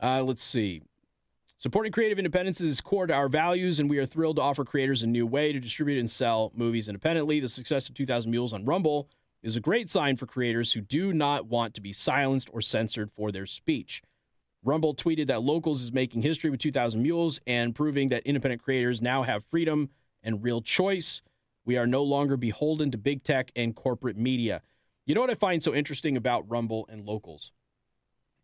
[0.02, 0.82] Uh, let's see.
[1.58, 5.02] Supporting creative independence is core to our values, and we are thrilled to offer creators
[5.02, 7.38] a new way to distribute and sell movies independently.
[7.38, 9.10] The success of 2000 Mules on Rumble
[9.42, 13.10] is a great sign for creators who do not want to be silenced or censored
[13.10, 14.02] for their speech.
[14.62, 19.00] Rumble tweeted that Locals is making history with 2,000 Mules and proving that independent creators
[19.00, 19.90] now have freedom
[20.22, 21.22] and real choice.
[21.64, 24.62] We are no longer beholden to big tech and corporate media.
[25.06, 27.52] You know what I find so interesting about Rumble and Locals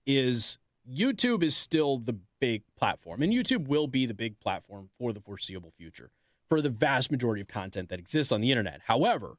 [0.07, 5.13] is YouTube is still the big platform, and YouTube will be the big platform for
[5.13, 6.11] the foreseeable future
[6.49, 8.83] for the vast majority of content that exists on the internet.
[8.87, 9.37] However,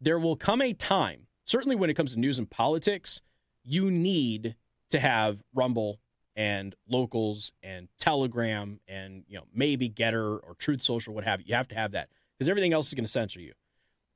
[0.00, 3.20] there will come a time, certainly when it comes to news and politics,
[3.64, 4.54] you need
[4.90, 6.00] to have Rumble
[6.36, 11.46] and locals and Telegram and you know maybe Gettr or Truth Social, what have you.
[11.48, 13.52] You have to have that because everything else is going to censor you.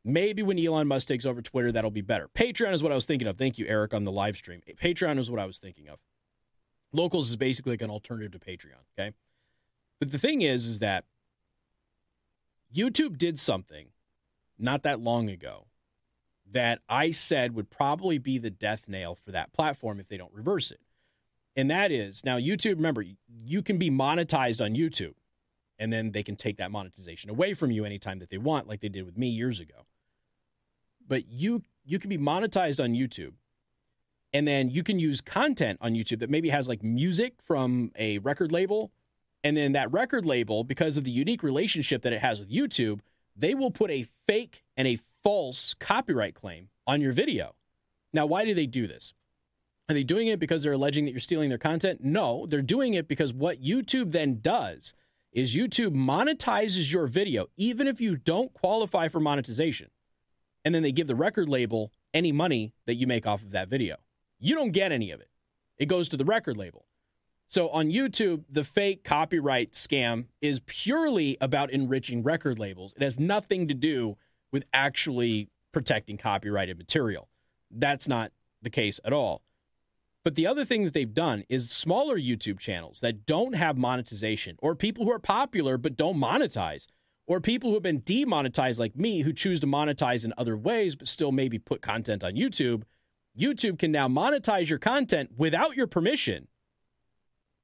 [0.05, 2.29] Maybe when Elon Musk takes over Twitter, that'll be better.
[2.35, 3.39] Patreon is what I was thinking of.
[3.39, 4.61] Thank you, Eric, on the live stream.
[4.81, 5.99] Patreon is what I was thinking of.
[6.93, 8.83] Locals is basically like an alternative to Patreon.
[8.97, 9.15] Okay,
[9.99, 11.05] but the thing is, is that
[12.75, 13.89] YouTube did something
[14.59, 15.67] not that long ago
[16.53, 20.33] that I said would probably be the death nail for that platform if they don't
[20.33, 20.81] reverse it.
[21.57, 25.15] And that is now YouTube, remember, you can be monetized on YouTube
[25.79, 28.81] and then they can take that monetization away from you anytime that they want, like
[28.81, 29.87] they did with me years ago.
[31.07, 33.33] But you you can be monetized on YouTube
[34.33, 38.19] and then you can use content on YouTube that maybe has like music from a
[38.19, 38.93] record label.
[39.45, 43.01] And then that record label, because of the unique relationship that it has with YouTube,
[43.37, 47.55] they will put a fake and a false copyright claim on your video.
[48.13, 49.15] Now, why do they do this?
[49.89, 52.01] Are they doing it because they're alleging that you're stealing their content?
[52.03, 54.95] No, they're doing it because what YouTube then does
[55.33, 59.89] is YouTube monetizes your video, even if you don't qualify for monetization.
[60.65, 63.69] And then they give the record label any money that you make off of that
[63.69, 63.97] video.
[64.39, 65.29] You don't get any of it,
[65.79, 66.87] it goes to the record label.
[67.47, 72.95] So on YouTube, the fake copyright scam is purely about enriching record labels.
[72.97, 74.17] It has nothing to do
[74.53, 77.29] with actually protecting copyrighted material.
[77.71, 79.43] That's not the case at all.
[80.25, 84.57] But the other thing that they've done is smaller YouTube channels that don't have monetization,
[84.61, 86.87] or people who are popular but don't monetize,
[87.27, 90.95] or people who have been demonetized like me who choose to monetize in other ways
[90.95, 92.83] but still maybe put content on YouTube.
[93.37, 96.47] YouTube can now monetize your content without your permission,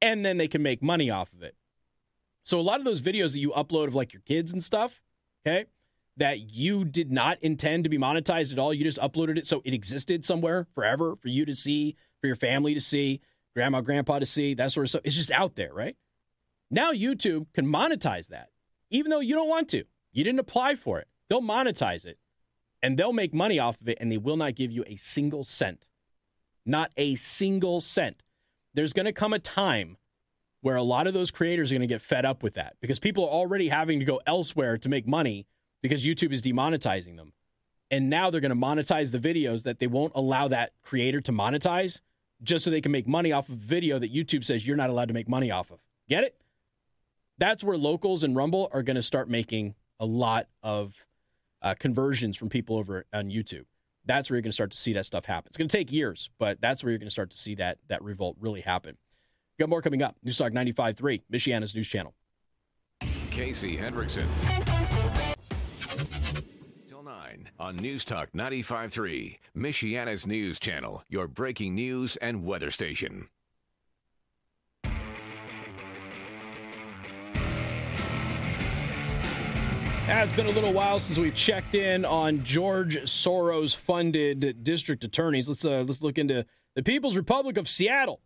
[0.01, 1.55] and then they can make money off of it.
[2.43, 5.03] So a lot of those videos that you upload of like your kids and stuff,
[5.47, 5.67] okay,
[6.19, 8.75] that you did not intend to be monetized at all.
[8.75, 12.37] You just uploaded it so it existed somewhere forever for you to see, for your
[12.37, 13.21] family to see,
[13.55, 15.03] grandma, grandpa to see, that sort of stuff.
[15.05, 15.97] It's just out there, right?
[16.71, 18.51] Now YouTube can monetize that,
[18.91, 19.85] even though you don't want to.
[20.13, 21.09] You didn't apply for it.
[21.29, 22.19] They'll monetize it
[22.83, 25.45] and they'll make money off of it and they will not give you a single
[25.45, 25.89] cent.
[26.67, 28.23] Not a single cent.
[28.75, 29.97] There's going to come a time
[30.61, 32.99] where a lot of those creators are going to get fed up with that because
[32.99, 35.47] people are already having to go elsewhere to make money
[35.83, 37.33] because YouTube is demonetizing them.
[37.91, 41.33] And now they're going to monetize the videos that they won't allow that creator to
[41.33, 42.01] monetize
[42.43, 45.09] just so they can make money off of video that YouTube says you're not allowed
[45.09, 45.79] to make money off of.
[46.09, 46.37] Get it?
[47.39, 51.07] That's where locals and Rumble are going to start making a lot of
[51.63, 53.65] uh, conversions from people over on YouTube.
[54.05, 55.49] That's where you're going to start to see that stuff happen.
[55.49, 57.79] It's going to take years, but that's where you're going to start to see that
[57.89, 58.97] that revolt really happen.
[59.59, 60.17] Got more coming up.
[60.25, 62.15] Newstalk 95.3, Michiana's news channel.
[63.31, 64.27] Casey Hendrickson
[67.59, 73.29] on News Talk 95.3, Michiana's news channel, your breaking news and weather station.
[80.11, 85.49] It's been a little while since we've checked in on George Soros funded district attorneys.
[85.49, 88.21] Let's uh, let's look into the People's Republic of Seattle.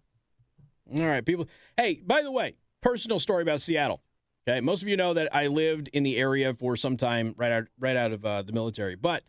[0.94, 1.48] All right, people.
[1.76, 4.00] Hey, by the way, personal story about Seattle.
[4.46, 7.52] Okay, most of you know that I lived in the area for some time right
[7.52, 8.96] out right out of uh, the military.
[8.96, 9.22] But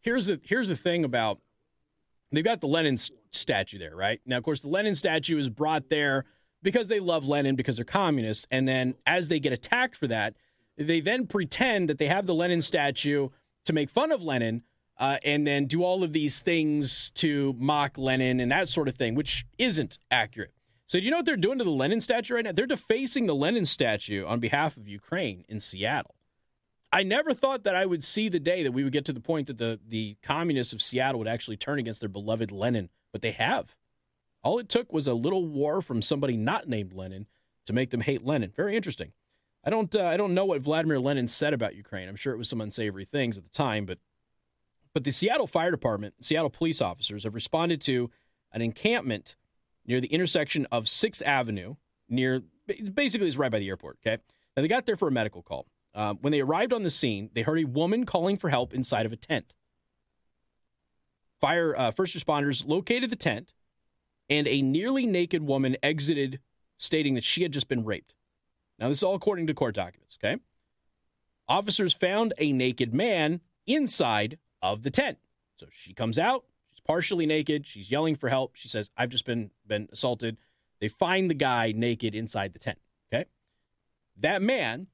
[0.00, 1.40] here's the here's the thing about
[2.30, 2.98] they've got the Lenin
[3.30, 4.20] statue there, right?
[4.26, 6.24] Now, of course, the Lenin statue is brought there
[6.62, 10.34] because they love Lenin because they're communists, and then as they get attacked for that
[10.76, 13.28] they then pretend that they have the Lenin statue
[13.64, 14.62] to make fun of Lenin
[14.98, 18.94] uh, and then do all of these things to mock Lenin and that sort of
[18.94, 20.52] thing, which isn't accurate.
[20.86, 22.52] So, do you know what they're doing to the Lenin statue right now?
[22.52, 26.14] They're defacing the Lenin statue on behalf of Ukraine in Seattle.
[26.92, 29.20] I never thought that I would see the day that we would get to the
[29.20, 33.20] point that the, the communists of Seattle would actually turn against their beloved Lenin, but
[33.20, 33.74] they have.
[34.44, 37.26] All it took was a little war from somebody not named Lenin
[37.66, 38.52] to make them hate Lenin.
[38.54, 39.12] Very interesting.
[39.64, 42.08] I don't uh, I don't know what Vladimir Lenin said about Ukraine.
[42.08, 43.98] I'm sure it was some unsavory things at the time, but
[44.92, 48.10] but the Seattle Fire Department, Seattle police officers have responded to
[48.52, 49.34] an encampment
[49.86, 51.76] near the intersection of 6th Avenue
[52.08, 52.42] near
[52.94, 54.22] basically it's right by the airport, okay?
[54.56, 55.66] Now they got there for a medical call.
[55.94, 59.06] Um, when they arrived on the scene, they heard a woman calling for help inside
[59.06, 59.54] of a tent.
[61.40, 63.54] Fire uh, first responders located the tent,
[64.28, 66.40] and a nearly naked woman exited,
[66.78, 68.14] stating that she had just been raped.
[68.78, 70.40] Now, this is all according to court documents, okay?
[71.46, 75.18] Officers found a naked man inside of the tent.
[75.56, 76.44] So she comes out,
[76.86, 78.56] partially naked, she's yelling for help.
[78.56, 80.36] She says, I've just been, been assaulted.
[80.80, 82.78] They find the guy naked inside the tent,
[83.12, 83.24] okay?
[84.16, 84.88] That man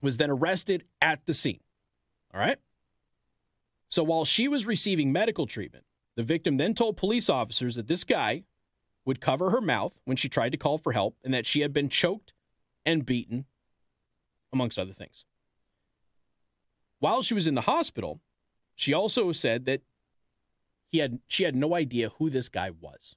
[0.00, 1.60] was then arrested at the scene,
[2.32, 2.58] all right?
[3.88, 5.84] So while she was receiving medical treatment,
[6.16, 8.44] the victim then told police officers that this guy
[9.04, 11.72] would cover her mouth when she tried to call for help and that she had
[11.72, 12.32] been choked
[12.86, 13.44] and beaten,
[14.52, 15.24] amongst other things.
[16.98, 18.20] While she was in the hospital,
[18.74, 19.82] she also said that
[20.94, 23.16] he had she had no idea who this guy was.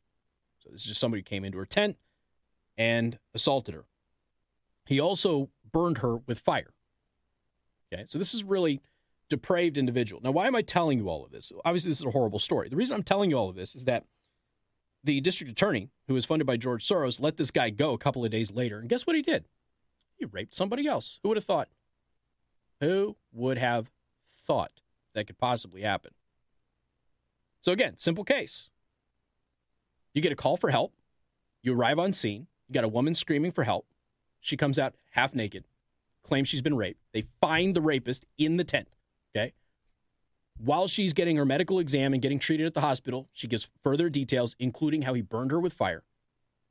[0.64, 1.96] So this is just somebody who came into her tent
[2.76, 3.86] and assaulted her.
[4.88, 6.74] He also burned her with fire.
[7.94, 8.82] Okay, so this is really
[9.30, 10.20] depraved individual.
[10.24, 11.52] Now, why am I telling you all of this?
[11.64, 12.68] Obviously, this is a horrible story.
[12.68, 14.06] The reason I'm telling you all of this is that
[15.04, 18.26] the district attorney, who was funded by George Soros, let this guy go a couple
[18.26, 18.80] of days later.
[18.80, 19.46] And guess what he did?
[20.16, 21.20] He raped somebody else.
[21.22, 21.70] Who would have thought?
[22.82, 23.92] Who would have
[24.48, 24.82] thought
[25.14, 26.14] that could possibly happen?
[27.62, 28.70] So, again, simple case.
[30.14, 30.94] You get a call for help.
[31.62, 32.48] You arrive on scene.
[32.68, 33.88] You got a woman screaming for help.
[34.40, 35.66] She comes out half naked,
[36.24, 37.02] claims she's been raped.
[37.14, 38.88] They find the rapist in the tent.
[39.36, 39.54] Okay.
[40.58, 44.10] While she's getting her medical exam and getting treated at the hospital, she gives further
[44.10, 46.04] details, including how he burned her with fire.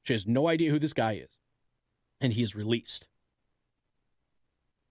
[0.03, 1.39] She has no idea who this guy is.
[2.21, 3.09] And he is released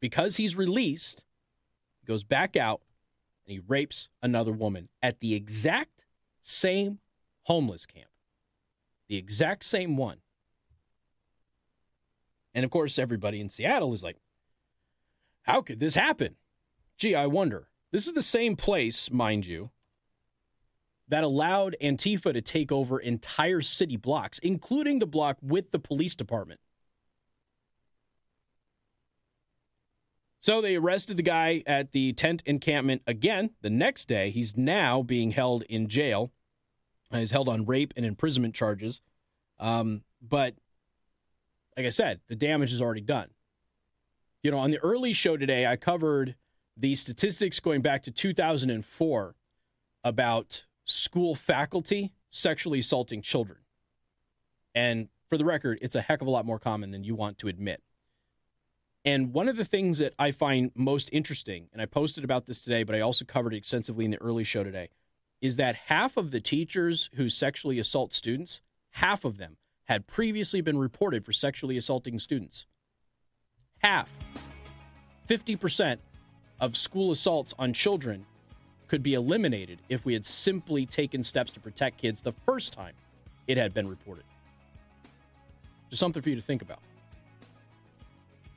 [0.06, 1.26] because he's released,
[2.00, 2.82] he goes back out
[3.46, 6.06] and he rapes another woman at the exact
[6.42, 7.00] same
[7.44, 8.10] homeless camp.
[9.08, 10.18] The exact same one.
[12.54, 14.18] And of course, everybody in Seattle is like,
[15.44, 16.36] how could this happen?
[16.98, 17.70] Gee, I wonder.
[17.92, 19.70] This is the same place, mind you,
[21.08, 26.16] that allowed Antifa to take over entire city blocks, including the block with the police
[26.16, 26.60] department.
[30.46, 34.30] So they arrested the guy at the tent encampment again the next day.
[34.30, 36.32] He's now being held in jail.
[37.12, 39.02] He's held on rape and imprisonment charges.
[39.60, 40.54] Um, but
[41.76, 43.30] like I said, the damage is already done.
[44.44, 46.36] You know, on the early show today, I covered
[46.78, 49.36] the statistics going back to 2004
[50.04, 53.62] about school faculty sexually assaulting children.
[54.76, 57.40] And for the record, it's a heck of a lot more common than you want
[57.40, 57.82] to admit.
[59.06, 62.60] And one of the things that I find most interesting, and I posted about this
[62.60, 64.90] today, but I also covered it extensively in the early show today,
[65.42, 70.60] is that half of the teachers who sexually assault students, half of them had previously
[70.60, 72.66] been reported for sexually assaulting students.
[73.78, 74.12] Half.
[75.30, 76.00] 50%
[76.60, 78.26] of school assaults on children
[78.88, 82.94] could be eliminated if we had simply taken steps to protect kids the first time
[83.48, 84.24] it had been reported.
[85.92, 86.80] Just something for you to think about.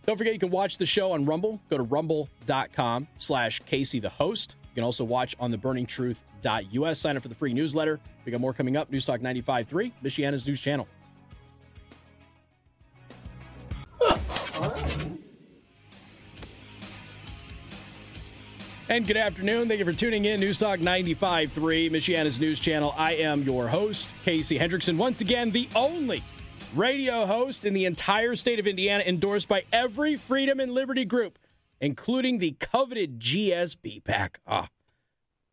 [0.08, 1.60] Don't forget you can watch the show on Rumble.
[1.68, 4.56] Go to rumble.com slash Casey the host.
[4.62, 6.98] You can also watch on the burningtruth.us.
[6.98, 8.00] Sign up for the free newsletter.
[8.24, 8.90] We got more coming up.
[8.90, 10.88] Newstalk 95.3, Michiana's news channel.
[18.88, 19.68] And good afternoon.
[19.68, 20.40] Thank you for tuning in.
[20.40, 22.94] Newstalk 95.3, Michiana's news channel.
[22.96, 24.96] I am your host, Casey Hendrickson.
[24.96, 26.22] Once again, the only
[26.74, 31.38] radio host in the entire state of Indiana, endorsed by every freedom and liberty group
[31.80, 34.40] including the coveted GSB pack.
[34.46, 34.68] Ah,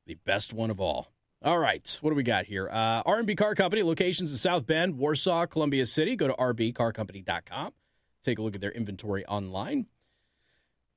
[0.06, 1.12] the best one of all.
[1.44, 2.70] All right, what do we got here?
[2.70, 6.16] Uh, R&B Car Company, locations in South Bend, Warsaw, Columbia City.
[6.16, 7.74] Go to rbcarcompany.com.
[8.24, 9.86] Take a look at their inventory online.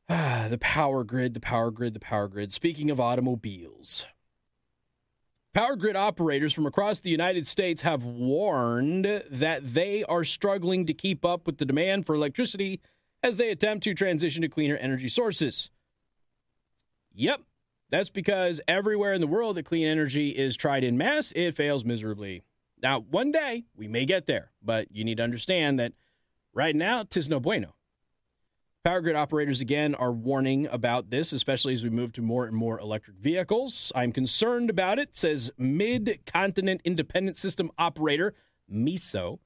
[0.09, 2.55] Ah, the power grid, the power grid, the power grid.
[2.55, 4.07] Speaking of automobiles,
[5.59, 10.95] power grid operators from across the United States have warned that they are struggling to
[10.95, 12.81] keep up with the demand for electricity
[13.25, 15.71] as they attempt to transition to cleaner energy sources.
[17.13, 17.41] Yep,
[17.91, 21.85] that's because everywhere in the world that clean energy is tried in mass, it fails
[21.85, 22.45] miserably.
[22.81, 25.93] Now, one day we may get there, but you need to understand that
[26.55, 27.75] right now, tis no bueno.
[28.89, 32.57] Power grid operators again are warning about this, especially as we move to more and
[32.57, 33.93] more electric vehicles.
[33.95, 38.35] I'm concerned about it, says Mid Continent Independent System Operator,
[38.73, 39.41] MISO.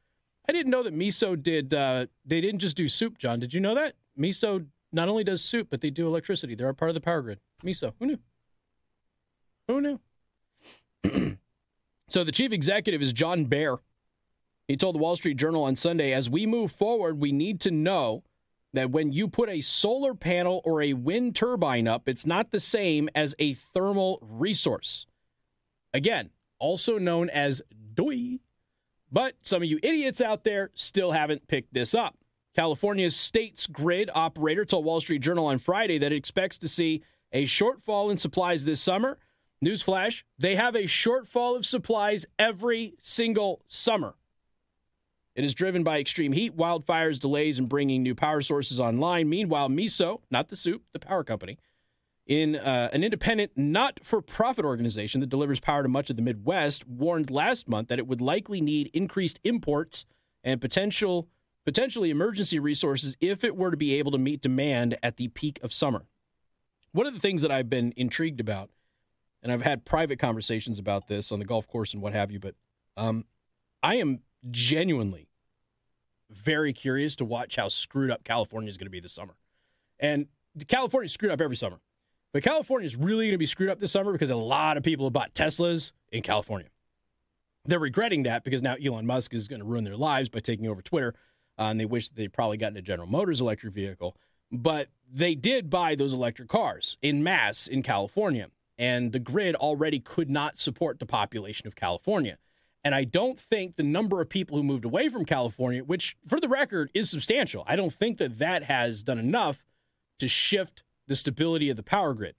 [0.49, 3.41] I didn't know that MISO did, uh, they didn't just do soup, John.
[3.41, 3.97] Did you know that?
[4.17, 6.55] MISO not only does soup, but they do electricity.
[6.55, 7.41] They're a part of the power grid.
[7.65, 7.95] MISO.
[7.99, 8.19] Who knew?
[9.67, 11.37] Who knew?
[12.09, 13.79] so the chief executive is John Bear.
[14.69, 17.73] He told the Wall Street Journal on Sunday as we move forward, we need to
[17.73, 18.23] know
[18.73, 22.61] that when you put a solar panel or a wind turbine up, it's not the
[22.61, 25.07] same as a thermal resource.
[25.93, 27.63] Again, also known as
[27.95, 28.39] DOI.
[29.11, 32.17] But some of you idiots out there still haven't picked this up.
[32.57, 37.03] California's state's grid operator told Wall Street Journal on Friday that it expects to see
[37.33, 39.19] a shortfall in supplies this summer.
[39.65, 44.15] Newsflash, they have a shortfall of supplies every single summer.
[45.35, 49.29] It is driven by extreme heat, wildfires, delays in bringing new power sources online.
[49.29, 51.59] Meanwhile, MISO, not the soup, the power company,
[52.27, 56.23] in uh, an independent, not for profit organization that delivers power to much of the
[56.23, 60.05] Midwest, warned last month that it would likely need increased imports
[60.45, 61.29] and potential
[61.65, 65.61] potentially emergency resources if it were to be able to meet demand at the peak
[65.63, 66.07] of summer.
[66.91, 68.71] One of the things that I've been intrigued about,
[69.43, 72.41] and I've had private conversations about this on the golf course and what have you,
[72.41, 72.57] but
[72.97, 73.25] um,
[73.83, 74.21] I am
[74.51, 75.29] genuinely
[76.31, 79.37] very curious to watch how screwed up California is going to be this summer.
[80.01, 80.27] And
[80.67, 81.81] California screwed up every summer.
[82.33, 84.83] But California is really going to be screwed up this summer because a lot of
[84.83, 86.69] people have bought Teslas in California.
[87.65, 90.67] They're regretting that because now Elon Musk is going to ruin their lives by taking
[90.67, 91.15] over Twitter.
[91.59, 94.17] Uh, and they wish they'd probably gotten a General Motors electric vehicle.
[94.51, 98.49] But they did buy those electric cars in mass in California.
[98.79, 102.39] And the grid already could not support the population of California.
[102.85, 106.41] And I don't think the number of people who moved away from California, which for
[106.41, 109.65] the record is substantial, I don't think that that has done enough
[110.19, 112.35] to shift the stability of the power grid.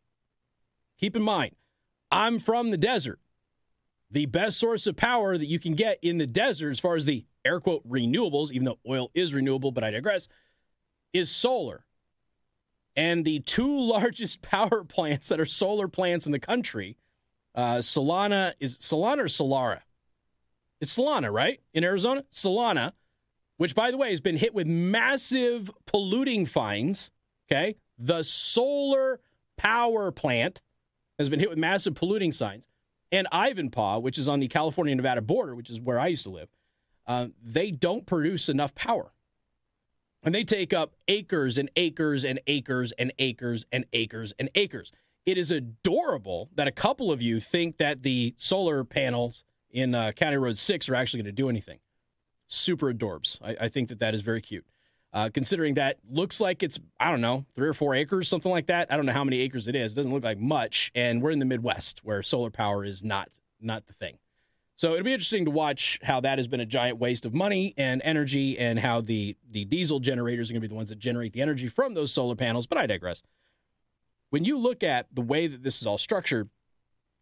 [0.99, 1.55] Keep in mind,
[2.11, 3.19] I'm from the desert.
[4.11, 7.05] The best source of power that you can get in the desert, as far as
[7.05, 10.27] the air quote renewables, even though oil is renewable, but I digress,
[11.13, 11.85] is solar.
[12.95, 16.97] And the two largest power plants that are solar plants in the country,
[17.55, 19.81] uh, Solana is Solana or Solara?
[20.83, 21.61] It's Solana, right?
[21.73, 22.25] In Arizona?
[22.29, 22.91] Solana,
[23.55, 27.09] which by the way has been hit with massive polluting fines.
[27.49, 27.77] Okay.
[27.97, 29.21] The solar
[29.55, 30.61] power plant
[31.17, 32.67] has been hit with massive polluting signs.
[33.13, 36.31] And Ivanpah, which is on the California Nevada border, which is where I used to
[36.31, 36.49] live,
[37.07, 39.13] uh, they don't produce enough power.
[40.21, 44.91] And they take up acres and acres and acres and acres and acres and acres.
[45.25, 50.11] It is adorable that a couple of you think that the solar panels in uh,
[50.13, 51.79] County Road 6 are actually going to do anything.
[52.47, 53.39] Super adorbs.
[53.41, 54.65] I, I, think that that is very cute.
[55.11, 58.67] Uh, considering that looks like it's, I don't know, three or four acres, something like
[58.67, 58.91] that.
[58.91, 59.93] I don't know how many acres it is.
[59.93, 60.91] It doesn't look like much.
[60.93, 64.17] And we're in the Midwest where solar power is not not the thing.
[64.75, 67.73] So it'll be interesting to watch how that has been a giant waste of money
[67.77, 70.99] and energy and how the, the diesel generators are going to be the ones that
[70.99, 72.65] generate the energy from those solar panels.
[72.65, 73.21] But I digress.
[74.29, 76.49] When you look at the way that this is all structured,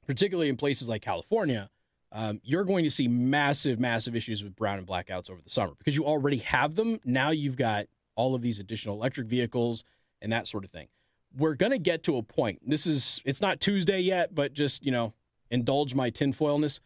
[0.08, 1.70] particularly in places like California,
[2.12, 5.74] um, you're going to see massive, massive issues with brown and blackouts over the summer
[5.78, 7.00] because you already have them.
[7.06, 7.86] Now you've got
[8.16, 9.84] all of these additional electric vehicles
[10.22, 10.88] and that sort of thing.
[11.36, 12.60] We're going to get to a point.
[12.66, 15.14] This is, it's not Tuesday yet, but just, you know,
[15.50, 16.82] indulge my tinfoilness.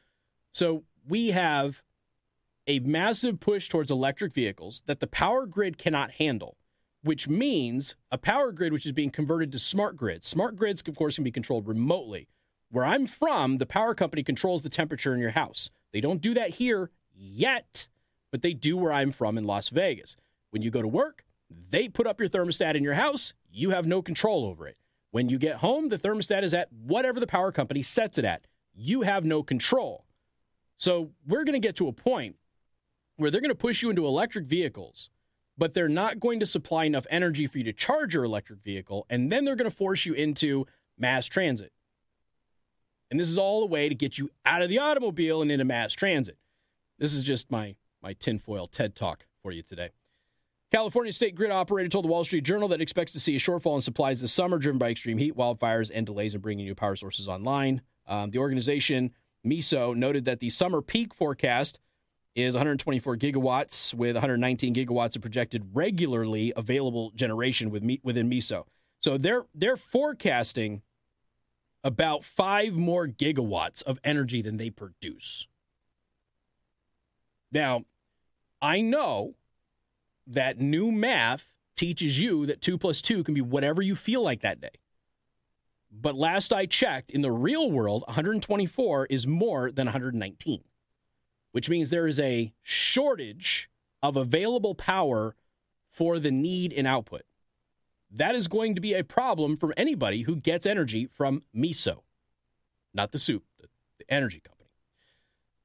[0.51, 1.81] So we have
[2.67, 6.57] a massive push towards electric vehicles that the power grid cannot handle,
[7.03, 10.27] which means a power grid which is being converted to smart grids.
[10.27, 12.27] Smart grids, of course, can be controlled remotely.
[12.71, 15.69] Where I'm from, the power company controls the temperature in your house.
[15.93, 17.87] They don't do that here yet,
[18.31, 20.17] but they do where I'm from in Las Vegas.
[20.49, 23.33] When you go to work, they put up your thermostat in your house.
[23.51, 24.77] You have no control over it.
[25.11, 28.47] When you get home, the thermostat is at whatever the power company sets it at.
[28.73, 30.05] You have no control.
[30.77, 32.35] So we're going to get to a point
[33.15, 35.09] where they're going to push you into electric vehicles
[35.57, 39.05] but they're not going to supply enough energy for you to charge your electric vehicle.
[39.09, 40.65] And then they're going to force you into
[40.97, 41.71] mass transit.
[43.11, 45.65] And this is all a way to get you out of the automobile and into
[45.65, 46.37] mass transit.
[46.97, 49.89] This is just my, my tinfoil TED talk for you today.
[50.71, 53.75] California state grid operator told the Wall Street Journal that expects to see a shortfall
[53.75, 56.95] in supplies this summer driven by extreme heat, wildfires, and delays in bringing new power
[56.95, 57.81] sources online.
[58.07, 59.11] Um, the organization,
[59.45, 61.79] MISO, noted that the summer peak forecast
[62.35, 68.65] is 124 gigawatts with 119 gigawatts of projected regularly available generation with within MISO.
[68.99, 70.81] So they're they're forecasting
[71.85, 75.47] about 5 more gigawatts of energy than they produce.
[77.51, 77.85] Now,
[78.59, 79.35] I know
[80.25, 84.41] that new math teaches you that 2 plus 2 can be whatever you feel like
[84.41, 84.71] that day.
[85.91, 90.63] But last I checked, in the real world, 124 is more than 119,
[91.51, 93.69] which means there is a shortage
[94.01, 95.35] of available power
[95.87, 97.21] for the need and output.
[98.15, 102.03] That is going to be a problem for anybody who gets energy from MISO,
[102.93, 104.69] not the soup, the energy company.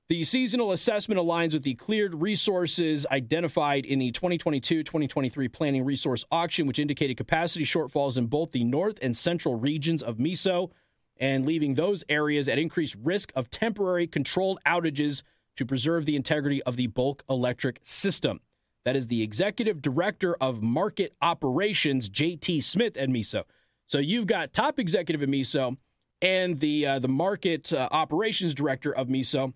[0.09, 6.25] The seasonal assessment aligns with the cleared resources identified in the 2022 2023 planning resource
[6.33, 10.73] auction, which indicated capacity shortfalls in both the north and central regions of MISO
[11.19, 15.23] and leaving those areas at increased risk of temporary controlled outages
[15.55, 18.41] to preserve the integrity of the bulk electric system.
[18.85, 23.45] That is the executive director of market operations, JT Smith at MISO.
[23.87, 25.77] So you've got top executive at MISO
[26.23, 29.53] and the uh, the market uh, operations director of MISO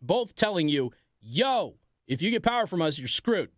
[0.00, 1.76] both telling you, yo,
[2.06, 3.50] if you get power from us, you're screwed.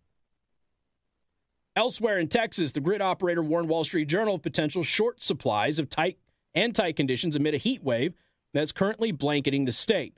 [1.75, 5.91] Elsewhere in Texas, the grid operator warned Wall Street Journal of potential short supplies of
[5.91, 6.19] tight
[6.55, 8.15] and tight conditions amid a heat wave
[8.55, 10.17] that's currently blanketing the state.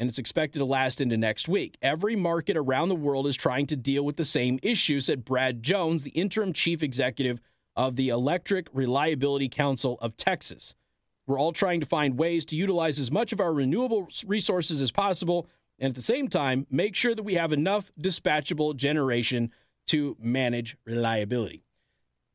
[0.00, 1.78] And it's expected to last into next week.
[1.80, 5.62] Every market around the world is trying to deal with the same issue, said Brad
[5.62, 7.38] Jones, the interim chief executive
[7.76, 10.74] of the Electric Reliability Council of Texas.
[11.26, 14.90] We're all trying to find ways to utilize as much of our renewable resources as
[14.90, 15.46] possible
[15.80, 19.50] and at the same time, make sure that we have enough dispatchable generation
[19.86, 21.64] to manage reliability.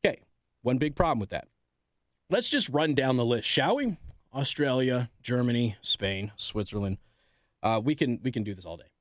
[0.04, 0.22] Okay,
[0.64, 1.48] one big problem with that.
[2.30, 3.98] Let's just run down the list, shall we?
[4.34, 6.98] Australia, Germany, Spain, Switzerland.
[7.66, 8.92] Uh, we can we can do this all day.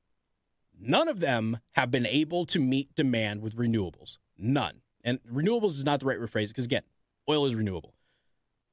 [0.80, 4.18] None of them have been able to meet demand with renewables.
[4.36, 4.80] None.
[5.04, 6.82] And renewables is not the right rephrase because again,
[7.28, 7.94] oil is renewable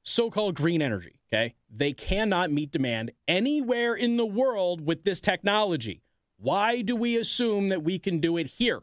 [0.04, 1.20] so called green energy.
[1.32, 1.56] Okay.
[1.70, 6.02] They cannot meet demand anywhere in the world with this technology.
[6.38, 8.82] Why do we assume that we can do it here?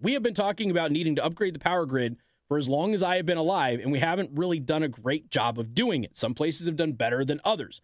[0.00, 2.16] We have been talking about needing to upgrade the power grid
[2.48, 5.30] for as long as I have been alive, and we haven't really done a great
[5.30, 6.16] job of doing it.
[6.16, 7.80] Some places have done better than others.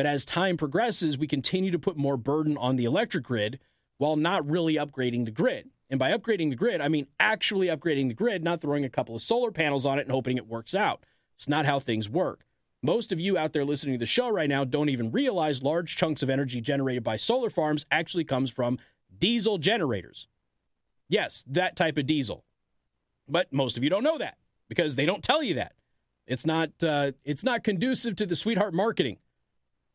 [0.00, 3.60] But as time progresses, we continue to put more burden on the electric grid
[3.98, 5.68] while not really upgrading the grid.
[5.90, 9.14] And by upgrading the grid, I mean actually upgrading the grid, not throwing a couple
[9.14, 11.04] of solar panels on it and hoping it works out.
[11.34, 12.46] It's not how things work.
[12.82, 15.96] Most of you out there listening to the show right now don't even realize large
[15.96, 18.78] chunks of energy generated by solar farms actually comes from
[19.18, 20.28] diesel generators.
[21.10, 22.46] Yes, that type of diesel.
[23.28, 25.74] But most of you don't know that because they don't tell you that.
[26.26, 29.18] It's not uh, it's not conducive to the sweetheart marketing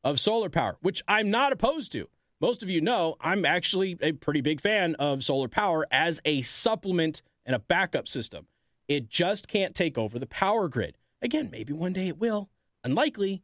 [0.05, 2.07] of solar power, which I'm not opposed to.
[2.39, 6.43] Most of you know I'm actually a pretty big fan of solar power as a
[6.43, 8.47] supplement and a backup system.
[8.87, 10.97] It just can't take over the power grid.
[11.21, 12.49] Again, maybe one day it will.
[12.83, 13.41] Unlikely.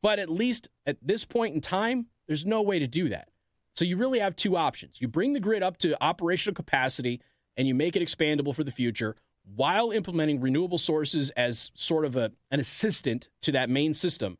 [0.00, 3.28] But at least at this point in time, there's no way to do that.
[3.76, 5.00] So you really have two options.
[5.00, 7.20] You bring the grid up to operational capacity
[7.56, 9.16] and you make it expandable for the future
[9.54, 14.38] while implementing renewable sources as sort of a, an assistant to that main system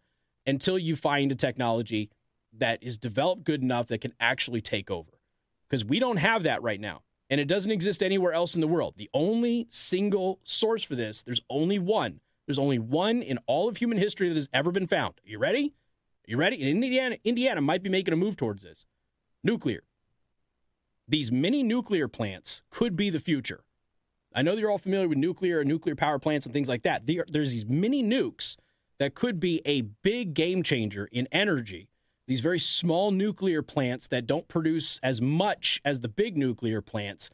[0.49, 2.11] until you find a technology
[2.57, 5.11] that is developed good enough that can actually take over.
[5.68, 7.03] Because we don't have that right now.
[7.30, 8.94] And it doesn't exist anywhere else in the world.
[8.96, 13.76] The only single source for this, there's only one, there's only one in all of
[13.76, 15.20] human history that has ever been found.
[15.24, 15.74] Are you ready?
[16.26, 16.57] Are you ready?
[16.57, 18.86] And Indiana, Indiana might be making a move towards this.
[19.44, 19.82] Nuclear.
[21.07, 23.64] These mini nuclear plants could be the future.
[24.34, 27.07] I know you're all familiar with nuclear and nuclear power plants and things like that.
[27.07, 28.57] There's these mini nukes
[28.99, 31.88] that could be a big game changer in energy.
[32.26, 37.30] These very small nuclear plants that don't produce as much as the big nuclear plants.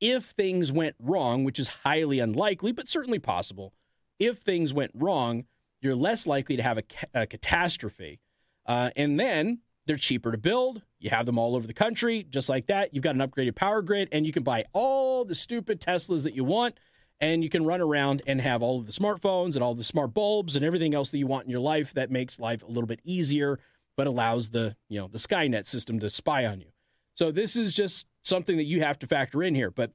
[0.00, 3.72] If things went wrong, which is highly unlikely, but certainly possible,
[4.18, 5.44] if things went wrong,
[5.80, 6.82] you're less likely to have a,
[7.14, 8.20] a catastrophe.
[8.66, 10.82] Uh, and then they're cheaper to build.
[10.98, 12.94] You have them all over the country, just like that.
[12.94, 16.34] You've got an upgraded power grid, and you can buy all the stupid Teslas that
[16.34, 16.78] you want,
[17.22, 20.12] and you can run around and have all of the smartphones and all the smart
[20.12, 22.86] bulbs and everything else that you want in your life that makes life a little
[22.86, 23.60] bit easier,
[23.96, 26.66] but allows the you know the Skynet system to spy on you.
[27.14, 29.70] So this is just something that you have to factor in here.
[29.70, 29.92] But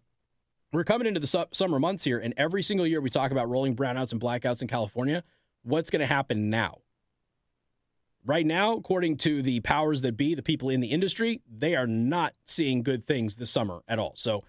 [0.72, 3.50] we're coming into the su- summer months here, and every single year we talk about
[3.50, 5.22] rolling brownouts and blackouts in California.
[5.64, 6.80] What's going to happen now?
[8.26, 11.88] Right now, according to the powers that be, the people in the industry, they are
[11.88, 14.14] not seeing good things this summer at all.
[14.16, 14.44] So,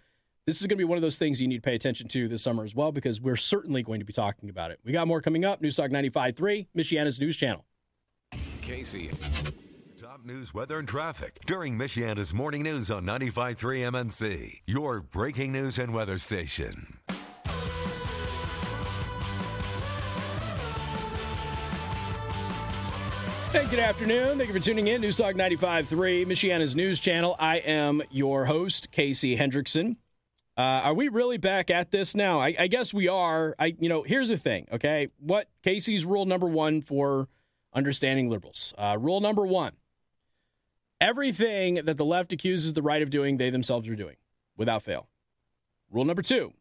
[0.49, 2.27] this is going to be one of those things you need to pay attention to
[2.27, 4.81] this summer as well, because we're certainly going to be talking about it.
[4.83, 5.61] We got more coming up.
[5.61, 7.67] Newstalk 95.3, Michiana's news channel.
[8.63, 9.11] Casey.
[9.99, 13.59] Top news, weather, and traffic during Michiana's morning news on 95.3
[13.91, 16.97] MNC, your breaking news and weather station.
[23.53, 24.39] Hey, good afternoon.
[24.39, 25.03] Thank you for tuning in.
[25.03, 27.37] News Newstalk 95.3, Michiana's news channel.
[27.39, 29.97] I am your host, Casey Hendrickson.
[30.59, 32.41] Uh, are we really back at this now?
[32.41, 33.55] I, I, guess we are.
[33.61, 34.67] I, you know, here's the thing.
[34.73, 37.29] Okay, what Casey's rule number one for
[37.73, 38.75] understanding liberals?
[38.77, 39.75] Uh, rule number one:
[41.01, 44.17] everything that the left accuses the right of doing, they themselves are doing,
[44.57, 45.09] without fail.
[45.93, 46.55] Rule number two: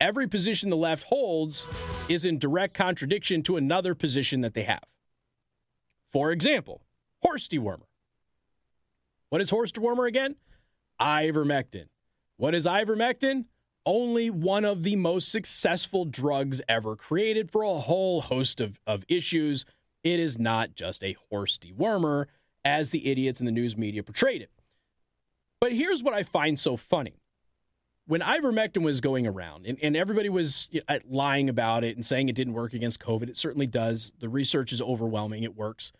[0.00, 1.66] every position the left holds
[2.08, 4.84] is in direct contradiction to another position that they have.
[6.12, 6.82] For example,
[7.22, 7.88] horse dewormer.
[9.30, 10.36] What is horse dewormer again?
[11.00, 11.86] Ivermectin.
[12.36, 13.46] What is ivermectin?
[13.84, 19.04] Only one of the most successful drugs ever created for a whole host of, of
[19.08, 19.64] issues.
[20.02, 22.26] It is not just a horse dewormer,
[22.64, 24.50] as the idiots in the news media portrayed it.
[25.60, 27.20] But here's what I find so funny.
[28.06, 30.68] When ivermectin was going around and, and everybody was
[31.08, 34.12] lying about it and saying it didn't work against COVID, it certainly does.
[34.18, 35.92] The research is overwhelming, it works.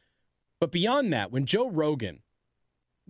[0.61, 2.21] But beyond that, when Joe Rogan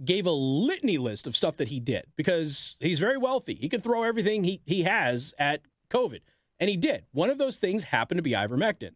[0.04, 3.80] gave a litany list of stuff that he did, because he's very wealthy, he can
[3.80, 6.20] throw everything he, he has at COVID.
[6.58, 7.04] And he did.
[7.12, 8.92] One of those things happened to be ivermectin.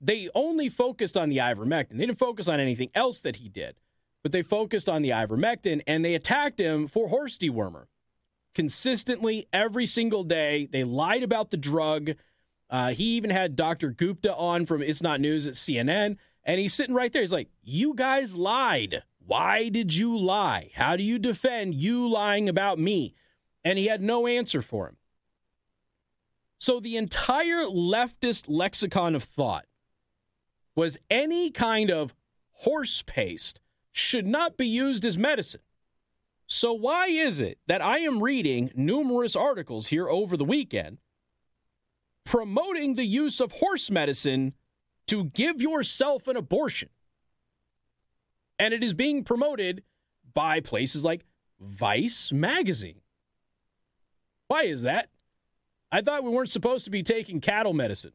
[0.00, 1.92] They only focused on the ivermectin.
[1.92, 3.76] They didn't focus on anything else that he did,
[4.22, 7.86] but they focused on the ivermectin and they attacked him for horse dewormer.
[8.54, 12.12] Consistently, every single day, they lied about the drug.
[12.70, 13.90] Uh, he even had Dr.
[13.90, 17.22] Gupta on from It's Not News at CNN and he's sitting right there.
[17.22, 19.02] He's like, You guys lied.
[19.26, 20.70] Why did you lie?
[20.74, 23.14] How do you defend you lying about me?
[23.64, 24.96] And he had no answer for him.
[26.58, 29.66] So the entire leftist lexicon of thought
[30.76, 32.14] was any kind of
[32.52, 33.60] horse paste
[33.92, 35.60] should not be used as medicine.
[36.46, 40.98] So, why is it that I am reading numerous articles here over the weekend
[42.24, 44.54] promoting the use of horse medicine
[45.06, 46.88] to give yourself an abortion.
[48.58, 49.82] And it is being promoted
[50.32, 51.24] by places like
[51.60, 53.00] Vice magazine.
[54.48, 55.08] Why is that?
[55.90, 58.12] I thought we weren't supposed to be taking cattle medicine.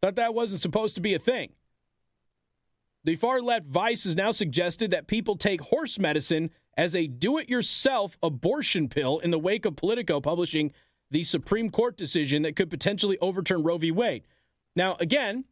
[0.00, 1.52] Thought that wasn't supposed to be a thing.
[3.04, 7.38] The far left Vice has now suggested that people take horse medicine as a do
[7.38, 10.72] it yourself abortion pill in the wake of Politico publishing
[11.10, 13.90] the Supreme Court decision that could potentially overturn Roe v.
[13.90, 14.24] Wade.
[14.74, 15.44] Now, again,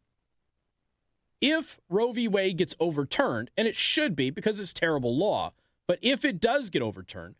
[1.40, 2.28] if Roe v.
[2.28, 5.52] Wade gets overturned, and it should be because it's terrible law,
[5.86, 7.36] but if it does get overturned,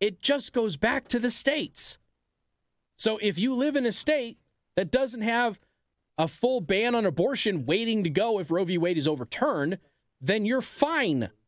[0.00, 1.98] it just goes back to the states.
[2.96, 4.38] So if you live in a state
[4.76, 5.58] that doesn't have
[6.16, 8.78] a full ban on abortion waiting to go if Roe v.
[8.78, 9.78] Wade is overturned,
[10.20, 11.30] then you're fine.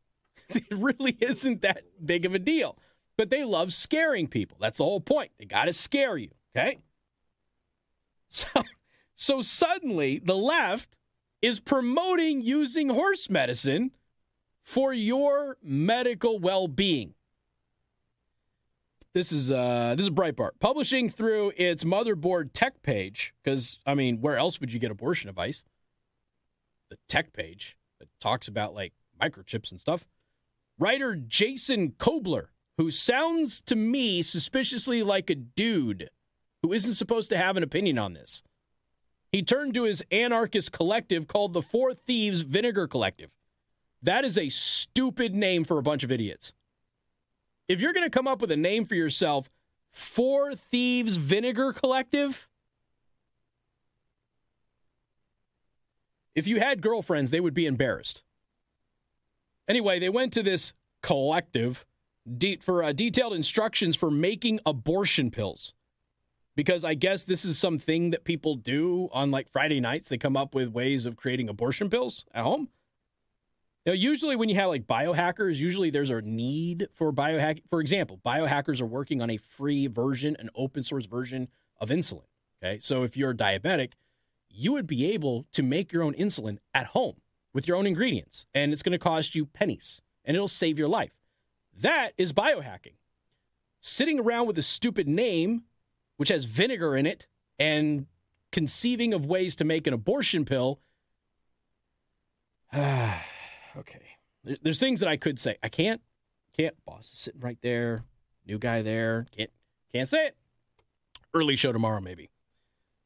[0.55, 2.77] It really isn't that big of a deal.
[3.17, 4.59] But they love scaring people.
[4.61, 5.31] That's the whole point.
[5.39, 6.79] They got to scare you, okay?
[8.29, 8.49] So,
[9.15, 10.97] so suddenly the left
[11.43, 13.91] is promoting using horse medicine
[14.63, 17.15] for your medical well-being.
[19.15, 24.23] This is uh, this is Breitbart publishing through its motherboard tech page because I mean,
[24.23, 25.65] where else would you get abortion advice?
[26.89, 30.07] The tech page that talks about like microchips and stuff.
[30.79, 32.47] Writer Jason Koebler,
[32.79, 36.09] who sounds to me suspiciously like a dude
[36.63, 38.43] who isn't supposed to have an opinion on this.
[39.33, 43.35] He turned to his anarchist collective called the Four Thieves Vinegar Collective.
[44.03, 46.53] That is a stupid name for a bunch of idiots.
[47.67, 49.49] If you're going to come up with a name for yourself,
[49.91, 52.51] Four Thieves Vinegar Collective,
[56.35, 58.23] if you had girlfriends, they would be embarrassed.
[59.67, 61.87] Anyway, they went to this collective
[62.61, 65.73] for uh, detailed instructions for making abortion pills
[66.55, 70.09] because I guess this is something that people do on like Friday nights.
[70.09, 72.69] They come up with ways of creating abortion pills at home.
[73.85, 77.63] Know, usually when you have like biohackers, usually there's a need for biohack.
[77.69, 81.49] For example, biohackers are working on a free version, an open source version
[81.81, 82.27] of insulin.
[82.63, 83.95] Okay, so if you're diabetic,
[84.49, 87.17] you would be able to make your own insulin at home
[87.53, 90.89] with your own ingredients, and it's going to cost you pennies, and it'll save your
[90.89, 91.19] life.
[91.77, 92.95] That is biohacking.
[93.81, 95.65] Sitting around with a stupid name,
[96.17, 97.27] which has vinegar in it,
[97.59, 98.07] and
[98.51, 100.81] conceiving of ways to make an abortion pill.
[102.75, 103.23] okay.
[104.45, 105.57] There's things that I could say.
[105.63, 106.01] I can't.
[106.57, 106.75] Can't.
[106.85, 108.05] Boss is sitting right there.
[108.47, 109.27] New guy there.
[109.37, 109.51] Can't.
[109.93, 110.37] Can't say it.
[111.35, 112.31] Early show tomorrow, maybe.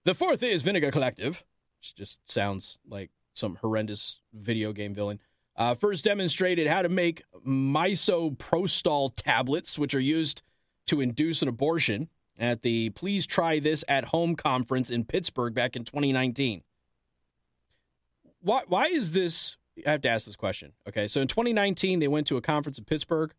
[0.05, 1.45] The Four Thieves Vinegar Collective,
[1.79, 5.21] which just sounds like some horrendous video game villain.
[5.57, 10.43] Uh, first demonstrated how to make misoprostol tablets, which are used
[10.87, 12.09] to induce an abortion
[12.39, 16.63] at the Please Try This at Home conference in Pittsburgh back in 2019.
[18.41, 19.57] Why, why is this?
[19.87, 20.73] I have to ask this question.
[20.89, 23.33] Okay, so in 2019, they went to a conference in Pittsburgh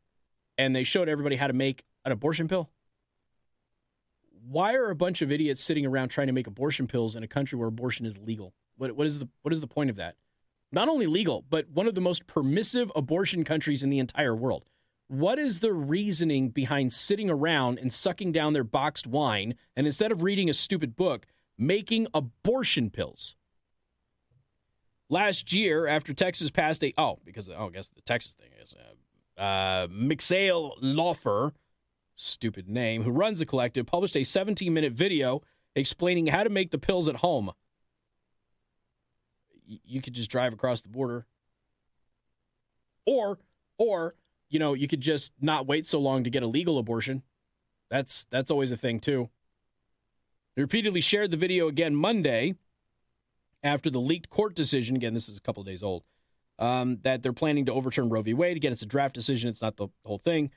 [0.57, 2.69] and they showed everybody how to make an abortion pill.
[4.49, 7.27] Why are a bunch of idiots sitting around trying to make abortion pills in a
[7.27, 8.53] country where abortion is legal?
[8.77, 10.15] What, what is the what is the point of that?
[10.71, 14.65] Not only legal, but one of the most permissive abortion countries in the entire world.
[15.07, 20.11] What is the reasoning behind sitting around and sucking down their boxed wine and instead
[20.11, 21.25] of reading a stupid book,
[21.57, 23.35] making abortion pills?
[25.09, 28.75] Last year, after Texas passed a oh because oh I guess the Texas thing is
[29.37, 31.53] uh, uh, Laufer,
[32.15, 35.41] stupid name, who runs the collective, published a 17 minute video
[35.75, 37.51] explaining how to make the pills at home
[39.67, 41.25] you could just drive across the border.
[43.05, 43.39] Or,
[43.77, 44.15] or,
[44.49, 47.23] you know, you could just not wait so long to get a legal abortion.
[47.89, 49.29] That's that's always a thing too.
[50.55, 52.55] They repeatedly shared the video again Monday
[53.63, 54.95] after the leaked court decision.
[54.95, 56.03] Again, this is a couple of days old.
[56.59, 58.33] Um, that they're planning to overturn Roe v.
[58.33, 58.57] Wade.
[58.57, 59.49] Again, it's a draft decision.
[59.49, 60.49] It's not the whole thing,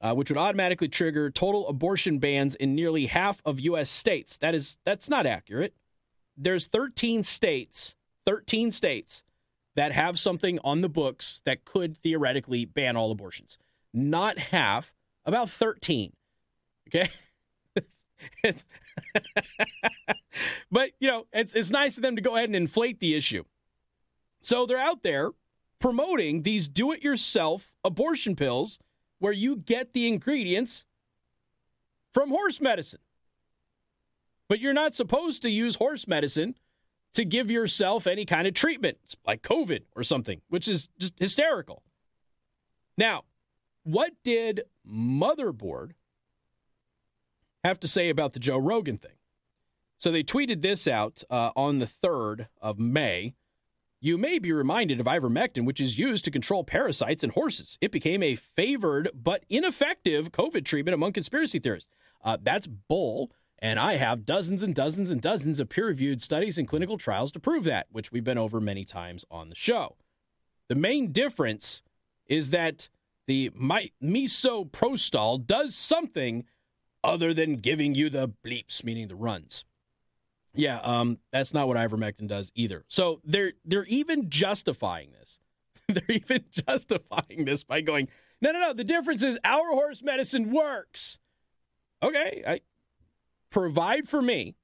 [0.00, 3.90] uh, which would automatically trigger total abortion bans in nearly half of U.S.
[3.90, 4.38] states.
[4.38, 5.74] That is that's not accurate.
[6.36, 7.96] There's 13 states
[8.28, 9.22] 13 states
[9.78, 13.56] that have something on the books that could theoretically ban all abortions.
[13.94, 14.92] Not half,
[15.24, 16.14] about 13.
[16.88, 17.08] Okay?
[20.72, 23.44] but, you know, it's, it's nice of them to go ahead and inflate the issue.
[24.42, 25.30] So they're out there
[25.78, 28.80] promoting these do it yourself abortion pills
[29.20, 30.86] where you get the ingredients
[32.12, 32.98] from horse medicine.
[34.48, 36.56] But you're not supposed to use horse medicine
[37.14, 41.82] to give yourself any kind of treatment, like COVID or something, which is just hysterical.
[42.96, 43.24] Now,
[43.84, 45.92] what did Motherboard
[47.64, 49.12] have to say about the Joe Rogan thing?
[49.96, 53.34] So they tweeted this out uh, on the 3rd of May.
[54.00, 57.78] You may be reminded of ivermectin, which is used to control parasites in horses.
[57.80, 61.90] It became a favored but ineffective COVID treatment among conspiracy theorists.
[62.22, 63.32] Uh, that's bull.
[63.60, 67.32] And I have dozens and dozens and dozens of peer reviewed studies and clinical trials
[67.32, 69.96] to prove that, which we've been over many times on the show.
[70.68, 71.82] The main difference
[72.26, 72.88] is that
[73.26, 76.44] the my, misoprostol does something
[77.02, 79.64] other than giving you the bleeps, meaning the runs.
[80.54, 82.84] Yeah, um, that's not what ivermectin does either.
[82.88, 85.38] So they're they're even justifying this.
[85.88, 88.08] they're even justifying this by going,
[88.40, 88.72] no, no, no.
[88.72, 91.18] The difference is our horse medicine works.
[92.02, 92.60] Okay, I,
[93.50, 94.54] provide for me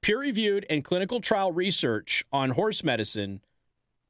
[0.00, 3.40] peer reviewed and clinical trial research on horse medicine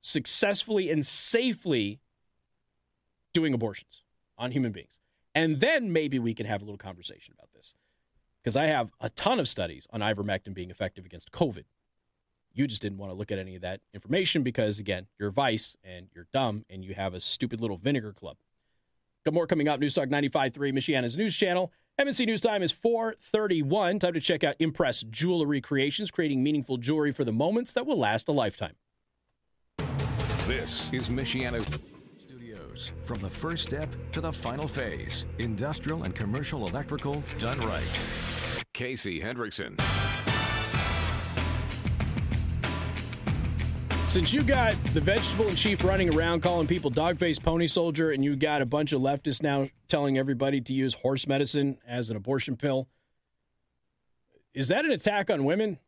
[0.00, 2.00] successfully and safely
[3.32, 4.02] doing abortions
[4.36, 4.98] on human beings.
[5.34, 7.74] And then maybe we can have a little conversation about this.
[8.42, 11.64] Because I have a ton of studies on ivermectin being effective against COVID.
[12.52, 15.76] You just didn't want to look at any of that information because, again, you're vice
[15.82, 18.36] and you're dumb and you have a stupid little vinegar club.
[19.24, 19.78] Got more coming up.
[19.78, 21.72] News Newstalk 95.3, Michiana's news channel.
[22.00, 23.98] MNC News Time is 431.
[23.98, 27.98] Time to check out Impress Jewelry Creations, creating meaningful jewelry for the moments that will
[27.98, 28.76] last a lifetime.
[30.46, 31.60] This is Michiana
[32.18, 32.92] Studios.
[33.04, 38.64] From the first step to the final phase, industrial and commercial electrical done right.
[38.72, 39.78] Casey Hendrickson.
[44.12, 48.22] Since you got the vegetable and chief running around calling people dog-faced pony soldier, and
[48.22, 52.16] you got a bunch of leftists now telling everybody to use horse medicine as an
[52.18, 52.88] abortion pill,
[54.52, 55.78] is that an attack on women?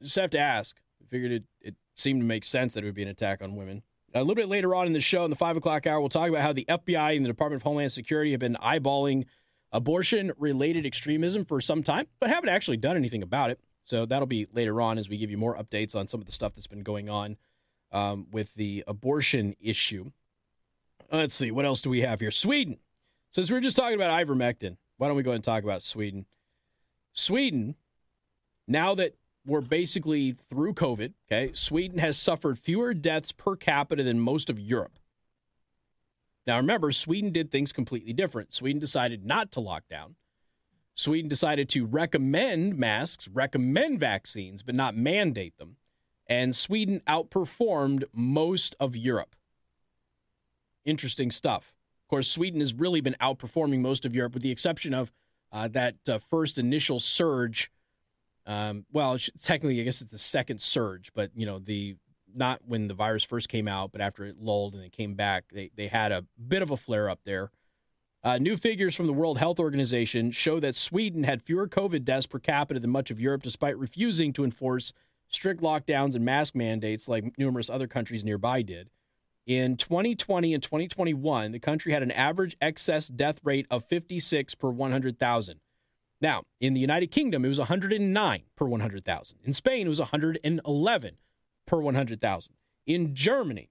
[0.00, 0.78] I just have to ask.
[1.02, 3.56] I figured it, it seemed to make sense that it would be an attack on
[3.56, 3.82] women.
[4.14, 6.30] A little bit later on in the show, in the five o'clock hour, we'll talk
[6.30, 9.26] about how the FBI and the Department of Homeland Security have been eyeballing
[9.70, 13.60] abortion related extremism for some time, but haven't actually done anything about it.
[13.84, 16.32] So that'll be later on as we give you more updates on some of the
[16.32, 17.36] stuff that's been going on
[17.96, 20.10] um, with the abortion issue.
[21.10, 22.30] Let's see, what else do we have here?
[22.30, 22.76] Sweden.
[23.30, 25.82] Since we are just talking about ivermectin, why don't we go ahead and talk about
[25.82, 26.26] Sweden?
[27.12, 27.74] Sweden,
[28.68, 29.14] now that
[29.46, 34.58] we're basically through COVID, okay, Sweden has suffered fewer deaths per capita than most of
[34.60, 34.98] Europe.
[36.46, 38.52] Now, remember, Sweden did things completely different.
[38.52, 40.16] Sweden decided not to lock down.
[40.94, 45.76] Sweden decided to recommend masks, recommend vaccines, but not mandate them.
[46.28, 49.36] And Sweden outperformed most of Europe.
[50.84, 51.72] Interesting stuff.
[52.04, 55.12] Of course, Sweden has really been outperforming most of Europe, with the exception of
[55.52, 57.70] uh, that uh, first initial surge.
[58.46, 61.96] Um, well, technically, I guess it's the second surge, but you know the
[62.34, 65.44] not when the virus first came out, but after it lulled and it came back,
[65.52, 67.50] they they had a bit of a flare up there.
[68.22, 72.26] Uh, new figures from the World Health Organization show that Sweden had fewer COVID deaths
[72.26, 74.92] per capita than much of Europe, despite refusing to enforce
[75.28, 78.90] strict lockdowns and mask mandates like numerous other countries nearby did.
[79.46, 84.70] In 2020 and 2021, the country had an average excess death rate of 56 per
[84.70, 85.60] 100,000.
[86.20, 89.38] Now, in the United Kingdom, it was 109 per 100,000.
[89.44, 91.16] In Spain, it was 111
[91.66, 92.54] per 100,000.
[92.86, 93.70] In Germany,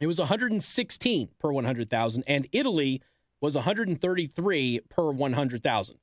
[0.00, 2.24] it was 116 per 100,000.
[2.26, 3.02] And Italy
[3.40, 5.96] was 133 per 100,000.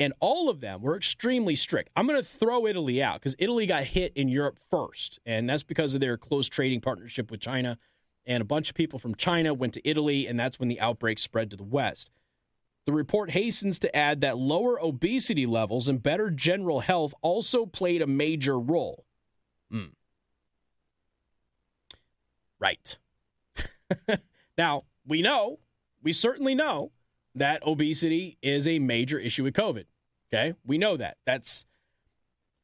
[0.00, 1.90] And all of them were extremely strict.
[1.94, 5.20] I'm going to throw Italy out because Italy got hit in Europe first.
[5.26, 7.78] And that's because of their close trading partnership with China
[8.26, 11.18] and a bunch of people from China went to Italy, and that's when the outbreak
[11.18, 12.10] spread to the West.
[12.86, 18.02] The report hastens to add that lower obesity levels and better general health also played
[18.02, 19.04] a major role.
[19.72, 19.90] Mm.
[22.58, 22.98] Right.
[24.58, 25.58] now, we know,
[26.02, 26.92] we certainly know
[27.34, 29.84] that obesity is a major issue with COVID.
[30.32, 30.54] Okay?
[30.64, 31.16] We know that.
[31.26, 31.64] That's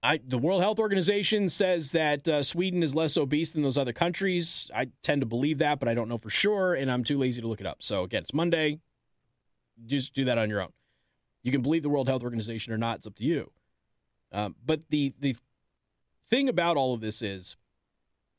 [0.03, 3.93] I, the World Health Organization says that uh, Sweden is less obese than those other
[3.93, 4.71] countries.
[4.75, 7.41] I tend to believe that, but I don't know for sure, and I'm too lazy
[7.41, 7.83] to look it up.
[7.83, 8.79] So again, it's Monday.
[9.85, 10.73] Just do that on your own.
[11.43, 13.51] You can believe the World Health Organization or not; it's up to you.
[14.31, 15.37] Um, but the the
[16.29, 17.57] thing about all of this is,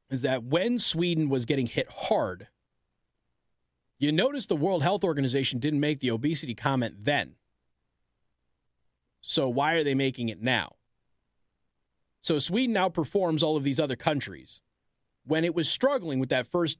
[0.09, 2.47] is that when Sweden was getting hit hard,
[3.99, 7.35] you notice the World Health Organization didn't make the obesity comment then.
[9.29, 10.75] So why are they making it now?
[12.21, 14.61] So Sweden outperforms all of these other countries.
[15.25, 16.77] When it was struggling with that first,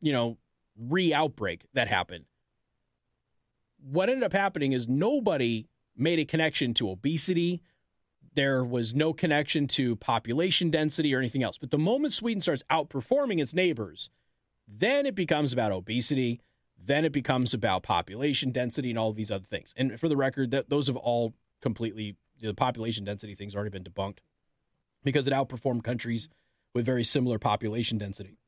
[0.00, 0.38] you know,
[0.78, 2.24] re outbreak that happened,
[3.78, 7.60] what ended up happening is nobody made a connection to obesity.
[8.32, 11.58] There was no connection to population density or anything else.
[11.58, 14.08] But the moment Sweden starts outperforming its neighbors,
[14.66, 16.40] then it becomes about obesity.
[16.82, 19.74] Then it becomes about population density and all these other things.
[19.76, 23.84] And for the record, that those have all completely the population density things already been
[23.84, 24.18] debunked
[25.04, 26.28] because it outperformed countries
[26.74, 28.38] with very similar population density.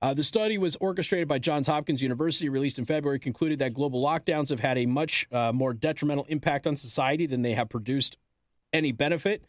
[0.00, 4.02] Uh, the study was orchestrated by Johns Hopkins University, released in February, concluded that global
[4.02, 8.16] lockdowns have had a much uh, more detrimental impact on society than they have produced
[8.72, 9.44] any benefit.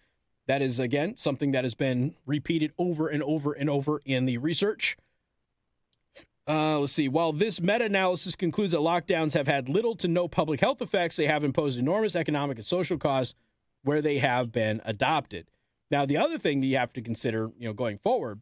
[0.48, 4.40] That is, again, something that has been repeated over and over and over in the
[4.40, 4.98] research.
[6.50, 7.08] Uh, let's see.
[7.08, 11.16] While this meta analysis concludes that lockdowns have had little to no public health effects,
[11.16, 13.36] they have imposed enormous economic and social costs
[13.84, 15.52] where they have been adopted.
[15.92, 18.42] Now, the other thing that you have to consider, you know, going forward,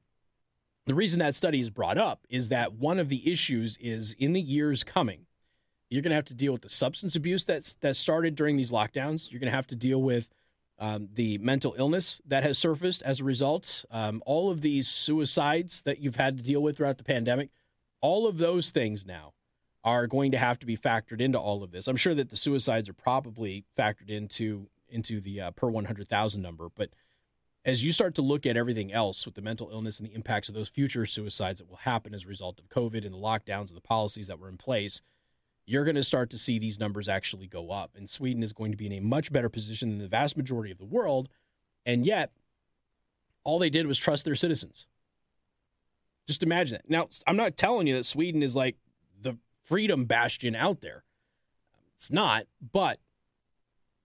[0.85, 4.31] the reason that study is brought up is that one of the issues is in
[4.31, 5.25] the years coming,
[5.89, 8.71] you're going to have to deal with the substance abuse that's that started during these
[8.71, 9.29] lockdowns.
[9.29, 10.29] You're going to have to deal with
[10.79, 13.83] um, the mental illness that has surfaced as a result.
[13.91, 17.49] Um, all of these suicides that you've had to deal with throughout the pandemic,
[18.01, 19.33] all of those things now
[19.83, 21.87] are going to have to be factored into all of this.
[21.87, 26.69] I'm sure that the suicides are probably factored into into the uh, per 100,000 number,
[26.73, 26.89] but
[27.65, 30.47] as you start to look at everything else with the mental illness and the impacts
[30.47, 33.67] of those future suicides that will happen as a result of COVID and the lockdowns
[33.67, 35.01] and the policies that were in place,
[35.65, 37.91] you're going to start to see these numbers actually go up.
[37.93, 40.71] And Sweden is going to be in a much better position than the vast majority
[40.71, 41.27] of the world.
[41.85, 42.31] And yet,
[43.43, 44.87] all they did was trust their citizens.
[46.27, 46.89] Just imagine that.
[46.89, 48.75] Now, I'm not telling you that Sweden is like
[49.19, 51.03] the freedom bastion out there.
[51.95, 52.45] It's not.
[52.73, 52.99] But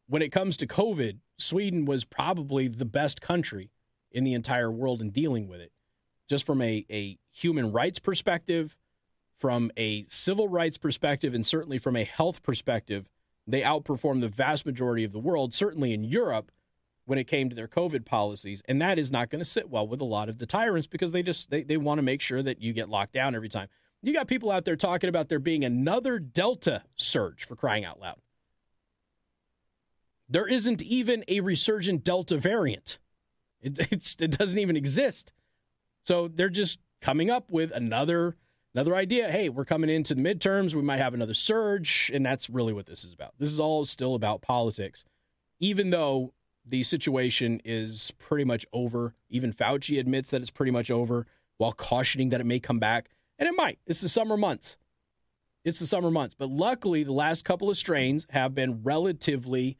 [0.06, 3.70] when it comes to COVID, Sweden was probably the best country
[4.12, 5.72] in the entire world in dealing with it,
[6.28, 8.76] just from a, a human rights perspective,
[9.36, 13.08] from a civil rights perspective, and certainly from a health perspective.
[13.46, 16.52] They outperformed the vast majority of the world, certainly in Europe,
[17.05, 18.62] when it came to their COVID policies.
[18.68, 21.12] And that is not going to sit well with a lot of the tyrants because
[21.12, 23.68] they just they, they want to make sure that you get locked down every time.
[24.03, 28.00] You got people out there talking about there being another Delta surge for crying out
[28.00, 28.18] loud.
[30.28, 32.98] There isn't even a resurgent Delta variant.
[33.61, 33.78] It,
[34.20, 35.32] it doesn't even exist.
[36.05, 38.36] So they're just coming up with another
[38.74, 39.30] another idea.
[39.30, 40.74] Hey, we're coming into the midterms.
[40.74, 43.34] We might have another surge, and that's really what this is about.
[43.38, 45.05] This is all still about politics,
[45.61, 46.32] even though
[46.64, 49.14] the situation is pretty much over.
[49.28, 51.26] Even Fauci admits that it's pretty much over,
[51.58, 53.08] while cautioning that it may come back,
[53.38, 53.78] and it might.
[53.86, 54.76] It's the summer months.
[55.64, 56.34] It's the summer months.
[56.34, 59.78] But luckily, the last couple of strains have been relatively,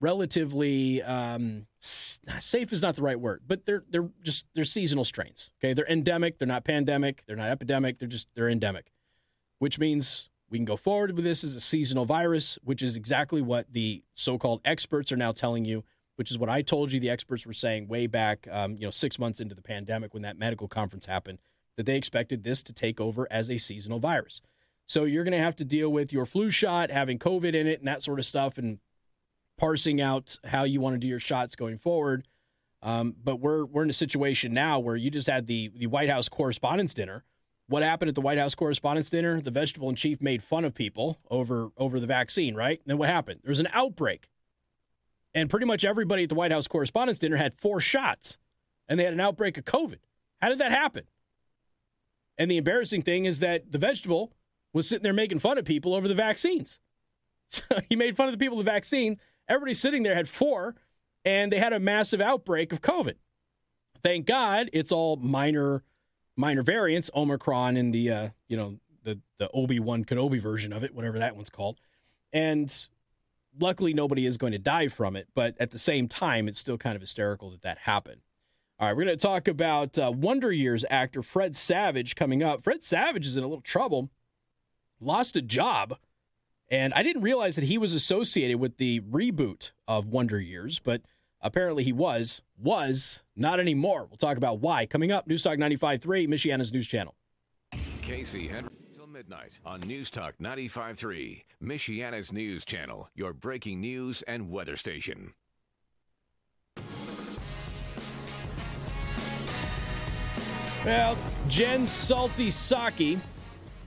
[0.00, 5.50] relatively um, safe is not the right word, but they're they're just they're seasonal strains.
[5.62, 6.38] Okay, they're endemic.
[6.38, 7.24] They're not pandemic.
[7.26, 7.98] They're not epidemic.
[7.98, 8.92] They're just they're endemic,
[9.58, 13.42] which means we can go forward with this as a seasonal virus, which is exactly
[13.42, 15.82] what the so-called experts are now telling you
[16.16, 18.90] which is what I told you the experts were saying way back, um, you know,
[18.90, 21.38] six months into the pandemic when that medical conference happened,
[21.76, 24.40] that they expected this to take over as a seasonal virus.
[24.86, 27.78] So you're going to have to deal with your flu shot having COVID in it
[27.78, 28.78] and that sort of stuff, and
[29.58, 32.26] parsing out how you want to do your shots going forward.
[32.82, 36.10] Um, but we're we're in a situation now where you just had the the White
[36.10, 37.24] House Correspondents' Dinner.
[37.72, 39.40] What happened at the White House Correspondents' Dinner?
[39.40, 42.78] The vegetable in chief made fun of people over over the vaccine, right?
[42.78, 43.40] And then what happened?
[43.42, 44.28] There was an outbreak
[45.32, 48.36] and pretty much everybody at the White House Correspondents' Dinner had four shots,
[48.90, 50.00] and they had an outbreak of COVID.
[50.42, 51.04] How did that happen?
[52.36, 54.34] And the embarrassing thing is that the vegetable
[54.74, 56.78] was sitting there making fun of people over the vaccines.
[57.48, 59.18] So he made fun of the people of the vaccine.
[59.46, 60.74] Everybody sitting there had four,
[61.24, 63.16] and they had a massive outbreak of COVID.
[64.02, 65.82] Thank God it's all minor,
[66.36, 70.82] minor variants, Omicron and the uh, you know the the Obi Wan Kenobi version of
[70.84, 71.80] it, whatever that one's called,
[72.32, 72.88] and
[73.58, 76.78] luckily nobody is going to die from it, but at the same time, it's still
[76.78, 78.22] kind of hysterical that that happened.
[78.78, 82.62] All right, we're going to talk about uh, Wonder Years actor Fred Savage coming up.
[82.62, 84.10] Fred Savage is in a little trouble,
[85.00, 85.98] lost a job,
[86.68, 91.02] and I didn't realize that he was associated with the reboot of Wonder Years, but
[91.42, 92.42] apparently he was.
[92.58, 94.06] Was not anymore.
[94.08, 95.28] We'll talk about why coming up.
[95.28, 97.14] Newstalk 95.3, Michiana's news channel.
[98.02, 98.68] Casey Henry
[99.12, 105.34] midnight on News Talk 95.3, Michiana's news channel, your breaking news and weather station.
[110.84, 111.16] Well,
[111.48, 113.20] Jen Salty Psaki,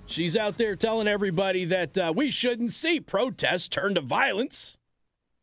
[0.05, 4.77] she's out there telling everybody that uh, we shouldn't see protests turn to violence.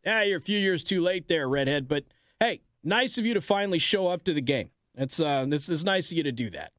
[0.05, 1.89] Yeah, you're a few years too late there, redhead.
[1.89, 2.05] But
[2.41, 4.71] hey, nice of you to finally show up to the game.
[4.97, 6.73] It's uh, it's, it's nice of you to do that.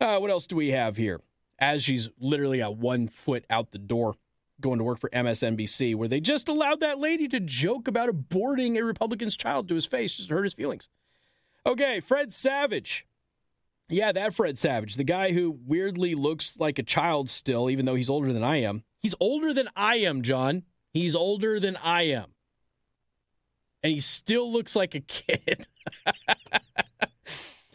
[0.00, 1.20] Uh, what else do we have here?
[1.62, 4.16] as she's literally at one foot out the door
[4.60, 8.76] going to work for MSNBC, where they just allowed that lady to joke about aborting
[8.76, 10.88] a Republican's child to his face just to hurt his feelings.
[11.64, 13.06] Okay, Fred Savage.
[13.88, 17.94] Yeah, that Fred Savage, the guy who weirdly looks like a child still, even though
[17.94, 18.82] he's older than I am.
[18.98, 20.64] He's older than I am, John.
[20.92, 22.31] He's older than I am.
[23.82, 25.66] And he still looks like a kid.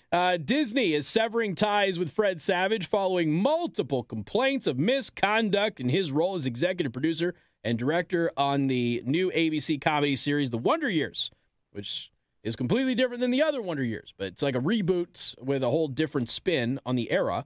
[0.09, 6.13] Uh, Disney is severing ties with Fred Savage following multiple complaints of misconduct in his
[6.13, 11.29] role as executive producer and director on the new ABC comedy series, The Wonder Years,
[11.71, 12.09] which
[12.41, 15.69] is completely different than the other Wonder Years, but it's like a reboot with a
[15.69, 17.45] whole different spin on the era.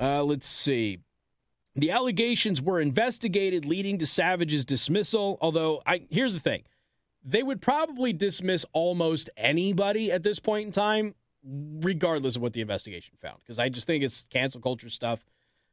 [0.00, 1.00] Uh, let's see.
[1.76, 5.36] The allegations were investigated, leading to Savage's dismissal.
[5.40, 6.62] Although, I here's the thing
[7.24, 11.14] they would probably dismiss almost anybody at this point in time
[11.44, 15.24] regardless of what the investigation found, because I just think it's cancel culture stuff.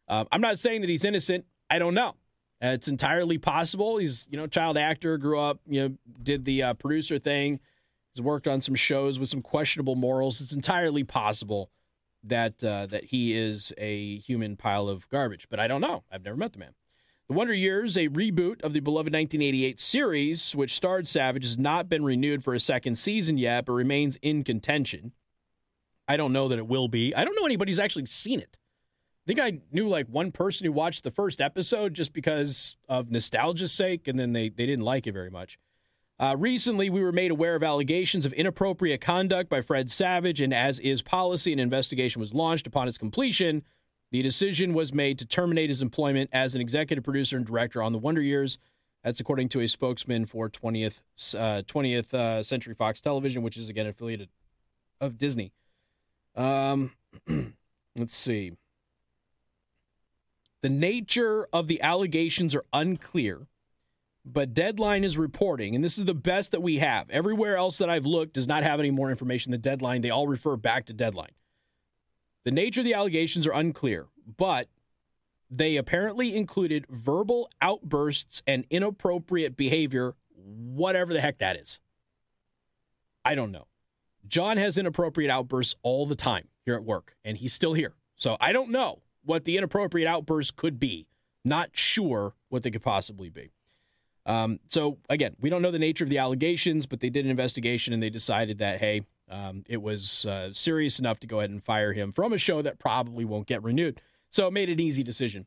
[0.08, 1.46] Um, I'm not saying that he's innocent.
[1.70, 2.16] I don't know.
[2.64, 3.98] Uh, it's entirely possible.
[3.98, 7.60] He's you know child actor, grew up, you know, did the uh, producer thing.
[8.14, 10.42] He's worked on some shows with some questionable morals.
[10.42, 11.72] It's entirely possible
[12.24, 16.04] that uh, that he is a human pile of garbage, but I don't know.
[16.12, 16.74] I've never met the man.
[17.32, 21.88] The Wonder Years, a reboot of the beloved 1988 series, which starred Savage, has not
[21.88, 25.14] been renewed for a second season yet, but remains in contention.
[26.10, 27.16] I don't know that it will be.
[27.16, 28.60] I don't know anybody's actually seen it.
[28.60, 33.10] I think I knew like one person who watched the first episode just because of
[33.10, 35.58] nostalgia's sake, and then they, they didn't like it very much.
[36.20, 40.54] Uh, recently, we were made aware of allegations of inappropriate conduct by Fred Savage, and
[40.54, 43.64] as is policy, an investigation was launched upon its completion.
[44.12, 47.94] The decision was made to terminate his employment as an executive producer and director on
[47.94, 48.58] The Wonder Years.
[49.04, 51.02] That's according to a spokesman for 20th,
[51.34, 54.30] uh, 20th uh, Century Fox Television, which is again affiliated
[55.00, 55.54] of Disney.
[56.36, 56.92] Um,
[57.98, 58.52] let's see.
[60.62, 63.48] The nature of the allegations are unclear,
[64.24, 67.10] but Deadline is reporting, and this is the best that we have.
[67.10, 70.02] Everywhere else that I've looked does not have any more information than Deadline.
[70.02, 71.32] They all refer back to Deadline.
[72.44, 74.68] The nature of the allegations are unclear, but
[75.50, 81.80] they apparently included verbal outbursts and inappropriate behavior, whatever the heck that is.
[83.24, 83.68] I don't know.
[84.28, 87.96] John has inappropriate outbursts all the time here at work, and he's still here.
[88.16, 91.08] So I don't know what the inappropriate outbursts could be.
[91.44, 93.52] Not sure what they could possibly be.
[94.26, 97.32] Um, so again, we don't know the nature of the allegations, but they did an
[97.32, 99.02] investigation and they decided that hey,
[99.32, 102.62] um, it was uh, serious enough to go ahead and fire him from a show
[102.62, 104.02] that probably won't get renewed.
[104.30, 105.46] So it made an easy decision.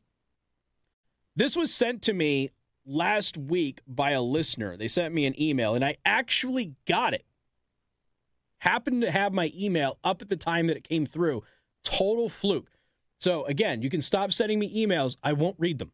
[1.35, 2.49] This was sent to me
[2.85, 4.77] last week by a listener.
[4.77, 7.25] They sent me an email, and I actually got it.
[8.59, 11.43] Happened to have my email up at the time that it came through.
[11.83, 12.71] Total fluke.
[13.19, 15.17] So, again, you can stop sending me emails.
[15.23, 15.91] I won't read them.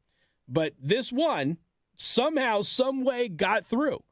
[0.47, 1.57] But this one
[1.95, 4.03] somehow, some way got through.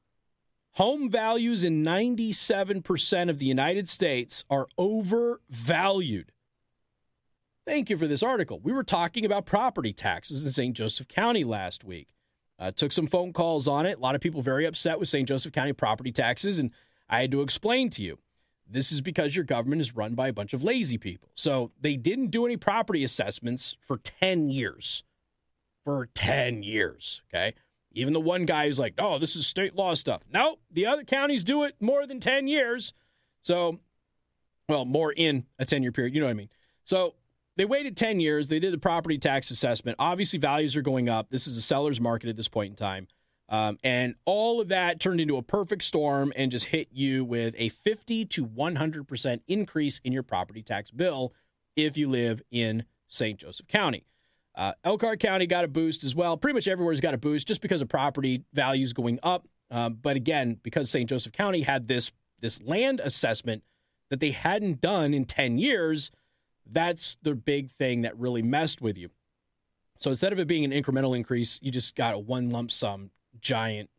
[0.73, 6.31] Home values in 97% of the United States are overvalued.
[7.65, 8.59] Thank you for this article.
[8.59, 10.75] We were talking about property taxes in St.
[10.75, 12.09] Joseph County last week.
[12.57, 13.97] Uh, took some phone calls on it.
[13.97, 15.27] A lot of people very upset with St.
[15.27, 16.71] Joseph County property taxes, and
[17.09, 18.19] I had to explain to you
[18.69, 21.29] this is because your government is run by a bunch of lazy people.
[21.33, 25.03] So they didn't do any property assessments for 10 years.
[25.83, 27.21] For 10 years.
[27.33, 27.55] Okay.
[27.91, 30.21] Even the one guy who's like, oh, this is state law stuff.
[30.31, 32.93] No, the other counties do it more than 10 years.
[33.41, 33.79] So,
[34.67, 36.13] well, more in a 10 year period.
[36.13, 36.49] You know what I mean?
[36.83, 37.15] So
[37.55, 38.49] they waited 10 years.
[38.49, 39.97] They did the property tax assessment.
[39.99, 41.29] Obviously, values are going up.
[41.29, 43.07] This is a seller's market at this point in time.
[43.49, 47.55] Um, and all of that turned into a perfect storm and just hit you with
[47.57, 51.33] a 50 to 100% increase in your property tax bill
[51.75, 53.39] if you live in St.
[53.39, 54.05] Joseph County.
[54.59, 56.35] Uh, Elkhart County got a boost as well.
[56.35, 59.47] Pretty much everywhere's got a boost just because of property values going up.
[59.71, 61.09] Um, but again, because St.
[61.09, 63.63] Joseph County had this this land assessment
[64.09, 66.11] that they hadn't done in 10 years,
[66.65, 69.09] that's the big thing that really messed with you.
[69.97, 73.11] So instead of it being an incremental increase, you just got a one lump sum
[73.39, 73.89] giant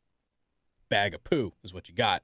[0.91, 2.23] bag of poo, is what you got.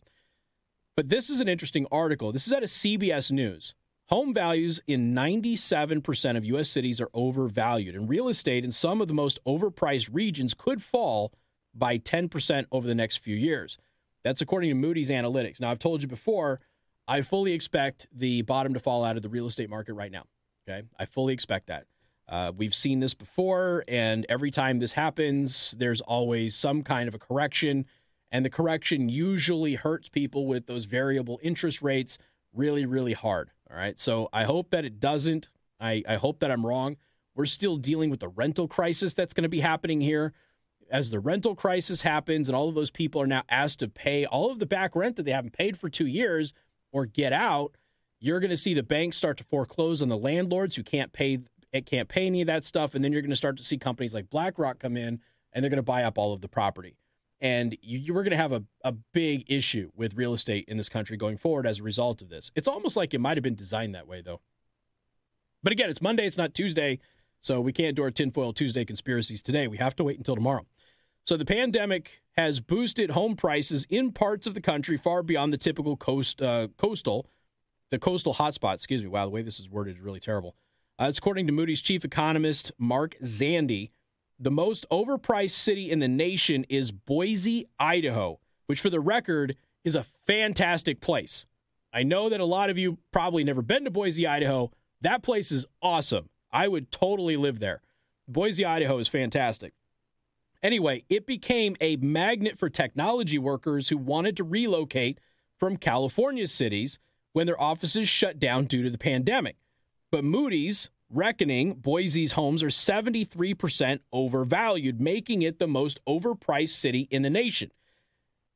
[0.94, 2.32] But this is an interesting article.
[2.32, 3.74] This is out of CBS News.
[4.08, 6.70] Home values in 97% of U.S.
[6.70, 11.32] cities are overvalued, and real estate in some of the most overpriced regions could fall
[11.74, 13.78] by 10% over the next few years.
[14.22, 15.60] That's according to Moody's Analytics.
[15.60, 16.60] Now, I've told you before,
[17.08, 20.24] I fully expect the bottom to fall out of the real estate market right now.
[20.68, 20.86] Okay.
[20.98, 21.86] I fully expect that.
[22.28, 27.14] Uh, we've seen this before, and every time this happens, there's always some kind of
[27.14, 27.86] a correction.
[28.30, 32.18] And the correction usually hurts people with those variable interest rates
[32.52, 33.50] really, really hard.
[33.70, 33.98] All right.
[33.98, 35.48] So I hope that it doesn't.
[35.80, 36.96] I, I hope that I'm wrong.
[37.34, 40.32] We're still dealing with the rental crisis that's going to be happening here.
[40.90, 44.24] As the rental crisis happens, and all of those people are now asked to pay
[44.24, 46.52] all of the back rent that they haven't paid for two years
[46.92, 47.76] or get out,
[48.20, 51.40] you're going to see the banks start to foreclose on the landlords who can't pay
[51.72, 53.76] eh, can't pay any of that stuff, and then you're going to start to see
[53.76, 55.20] companies like BlackRock come in
[55.52, 56.96] and they're going to buy up all of the property.
[57.40, 60.76] And you, you, we're going to have a, a big issue with real estate in
[60.76, 62.50] this country going forward as a result of this.
[62.54, 64.40] It's almost like it might have been designed that way, though.
[65.62, 66.98] But again, it's Monday, it's not Tuesday,
[67.40, 69.68] so we can't do our tinfoil Tuesday conspiracies today.
[69.68, 70.66] We have to wait until tomorrow.
[71.24, 75.58] So the pandemic has boosted home prices in parts of the country far beyond the
[75.58, 77.28] typical coast uh, coastal
[77.90, 78.74] the coastal hotspot.
[78.74, 79.08] Excuse me.
[79.08, 80.56] Wow, the way this is worded is really terrible.
[80.98, 83.90] Uh, it's according to Moody's chief economist Mark Zandi.
[84.38, 89.94] The most overpriced city in the nation is Boise, Idaho, which, for the record, is
[89.94, 91.46] a fantastic place.
[91.92, 94.70] I know that a lot of you probably never been to Boise, Idaho.
[95.00, 96.28] That place is awesome.
[96.52, 97.80] I would totally live there.
[98.28, 99.72] Boise, Idaho is fantastic.
[100.62, 105.18] Anyway, it became a magnet for technology workers who wanted to relocate
[105.58, 106.98] from California cities
[107.32, 109.56] when their offices shut down due to the pandemic.
[110.10, 117.22] But Moody's reckoning Boise's homes are 73% overvalued, making it the most overpriced city in
[117.22, 117.70] the nation.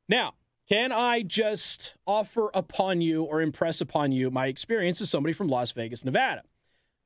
[0.07, 0.33] Now,
[0.67, 5.47] can I just offer upon you or impress upon you my experience as somebody from
[5.47, 6.43] Las Vegas, Nevada?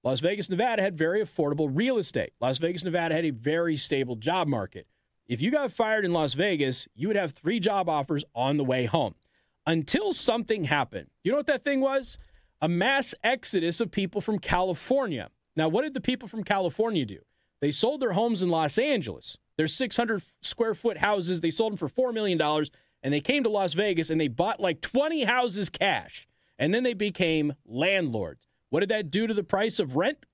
[0.03, 2.33] Las Vegas, Nevada had very affordable real estate.
[2.39, 4.85] Las Vegas, Nevada had a very stable job market.
[5.27, 8.63] If you got fired in Las Vegas, you would have three job offers on the
[8.63, 9.15] way home
[9.65, 11.07] until something happened.
[11.23, 12.19] You know what that thing was?
[12.61, 15.31] A mass exodus of people from California.
[15.55, 17.19] Now, what did the people from California do?
[17.61, 19.37] They sold their homes in Los Angeles.
[19.57, 22.41] Their 600 square foot houses, they sold them for $4 million.
[23.01, 26.27] And they came to Las Vegas and they bought like 20 houses cash.
[26.57, 28.47] And then they became landlords.
[28.69, 30.25] What did that do to the price of rent?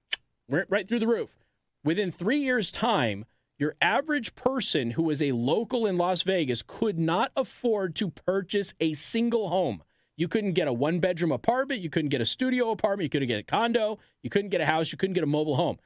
[0.47, 1.35] Went right through the roof.
[1.83, 3.25] Within three years' time,
[3.57, 8.73] your average person who was a local in Las Vegas could not afford to purchase
[8.79, 9.83] a single home.
[10.15, 11.81] You couldn't get a one bedroom apartment.
[11.81, 13.05] You couldn't get a studio apartment.
[13.05, 13.99] You couldn't get a condo.
[14.21, 14.91] You couldn't get a house.
[14.91, 15.79] You couldn't get a mobile home.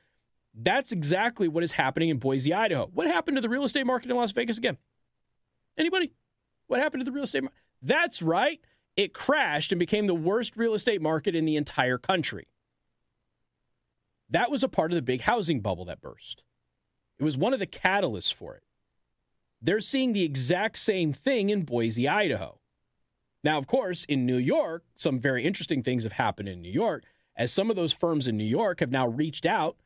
[0.54, 2.90] That's exactly what is happening in Boise, Idaho.
[2.94, 4.78] What happened to the real estate market in Las Vegas again?
[5.78, 6.14] Anybody?
[6.68, 7.58] What happened to the real estate market?
[7.82, 8.60] That's right.
[8.96, 12.48] It crashed and became the worst real estate market in the entire country.
[14.30, 16.44] That was a part of the big housing bubble that burst.
[17.20, 18.64] It was one of the catalysts for it.
[19.62, 22.60] They're seeing the exact same thing in Boise, Idaho.
[23.46, 27.04] Now, of course, in New York, some very interesting things have happened in New York,
[27.38, 29.78] as some of those firms in New York have now reached out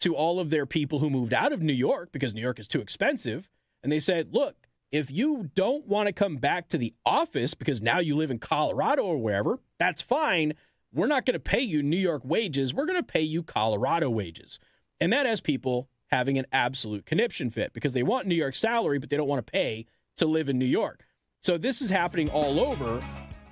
[0.00, 2.66] to all of their people who moved out of New York because New York is
[2.66, 3.50] too expensive.
[3.82, 7.82] And they said, look, if you don't want to come back to the office because
[7.82, 10.54] now you live in Colorado or wherever, that's fine.
[10.90, 12.72] We're not going to pay you New York wages.
[12.72, 14.58] We're going to pay you Colorado wages.
[14.98, 18.98] And that has people having an absolute conniption fit because they want New York salary,
[18.98, 19.84] but they don't want to pay
[20.16, 21.04] to live in New York.
[21.42, 23.00] So this is happening all over,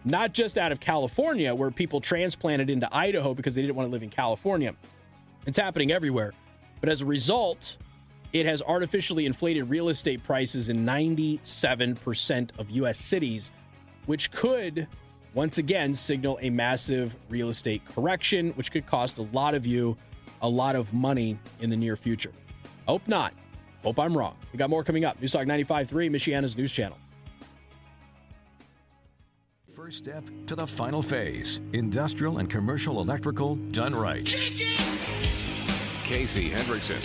[0.04, 3.90] not just out of California, where people transplanted into Idaho because they didn't want to
[3.90, 4.76] live in California.
[5.44, 6.32] It's happening everywhere.
[6.78, 7.78] But as a result,
[8.32, 12.96] it has artificially inflated real estate prices in 97% of U.S.
[13.00, 13.50] cities,
[14.06, 14.86] which could
[15.34, 19.96] once again signal a massive real estate correction, which could cost a lot of you
[20.42, 22.30] a lot of money in the near future.
[22.86, 23.34] Hope not.
[23.82, 24.36] Hope I'm wrong.
[24.52, 25.20] We got more coming up.
[25.20, 26.96] Newstalk 95.3, Michiana's news channel.
[29.90, 34.24] First step to the final phase industrial and commercial electrical done right.
[36.04, 37.04] Casey Hendrickson.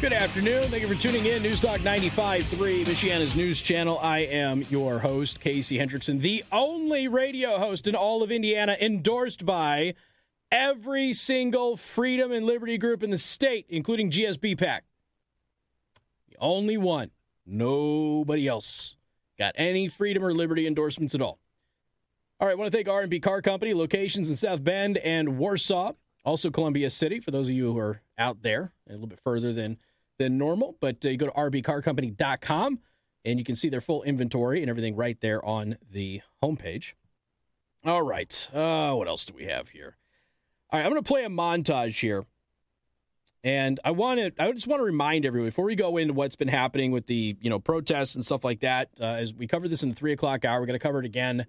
[0.00, 0.62] Good afternoon.
[0.70, 1.42] Thank you for tuning in.
[1.42, 3.98] News Newstalk 95.3, Michiana's news channel.
[3.98, 9.44] I am your host, Casey Hendrickson, the only radio host in all of Indiana endorsed
[9.44, 9.92] by
[10.50, 14.84] every single freedom and liberty group in the state, including GSB PAC.
[16.30, 17.10] The only one.
[17.44, 18.96] Nobody else
[19.42, 21.40] got any freedom or liberty endorsements at all.
[22.38, 25.94] All right, I want to thank R&B Car Company, locations in South Bend and Warsaw,
[26.24, 29.52] also Columbia City, for those of you who are out there, a little bit further
[29.52, 29.78] than
[30.18, 30.76] than normal.
[30.80, 32.78] But uh, you go to rbcarcompany.com
[33.24, 36.92] and you can see their full inventory and everything right there on the homepage.
[37.84, 38.48] All right.
[38.54, 39.96] Uh, what else do we have here?
[40.70, 42.26] All right, I'm going to play a montage here.
[43.44, 46.36] And I want to, I just want to remind everyone before we go into what's
[46.36, 48.90] been happening with the, you know, protests and stuff like that.
[49.00, 51.04] Uh, as we covered this in the three o'clock hour, we're going to cover it
[51.04, 51.46] again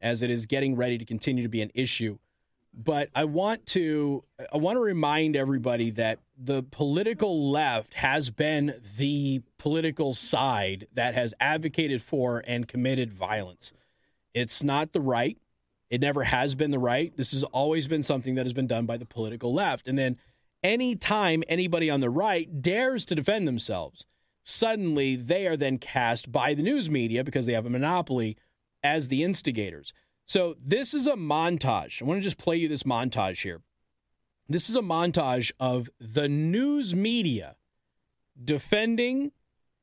[0.00, 2.18] as it is getting ready to continue to be an issue
[2.74, 8.80] but I want to I want to remind everybody that the political left has been
[8.96, 13.72] the political side that has advocated for and committed violence.
[14.34, 15.36] It's not the right.
[15.90, 17.14] It never has been the right.
[17.16, 19.86] This has always been something that has been done by the political left.
[19.86, 20.16] And then
[20.62, 24.06] anytime anybody on the right dares to defend themselves,
[24.42, 28.36] suddenly they are then cast by the news media because they have a monopoly
[28.82, 29.92] as the instigators.
[30.24, 32.00] So this is a montage.
[32.00, 33.60] I want to just play you this montage here.
[34.48, 37.56] This is a montage of the news media
[38.42, 39.32] defending,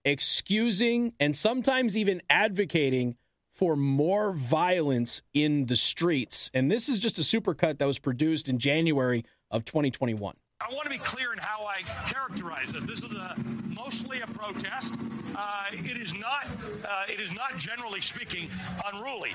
[0.04, 3.16] excusing, and sometimes even advocating
[3.52, 6.50] for more violence in the streets.
[6.54, 10.36] And this is just a supercut that was produced in January of 2021.
[10.62, 11.82] I want to be clear in how I
[12.12, 12.84] characterize this.
[12.84, 14.94] This is a, mostly a protest.
[15.34, 16.46] Uh, it is not.
[16.88, 18.50] Uh, it is not, generally speaking,
[18.86, 19.32] unruly.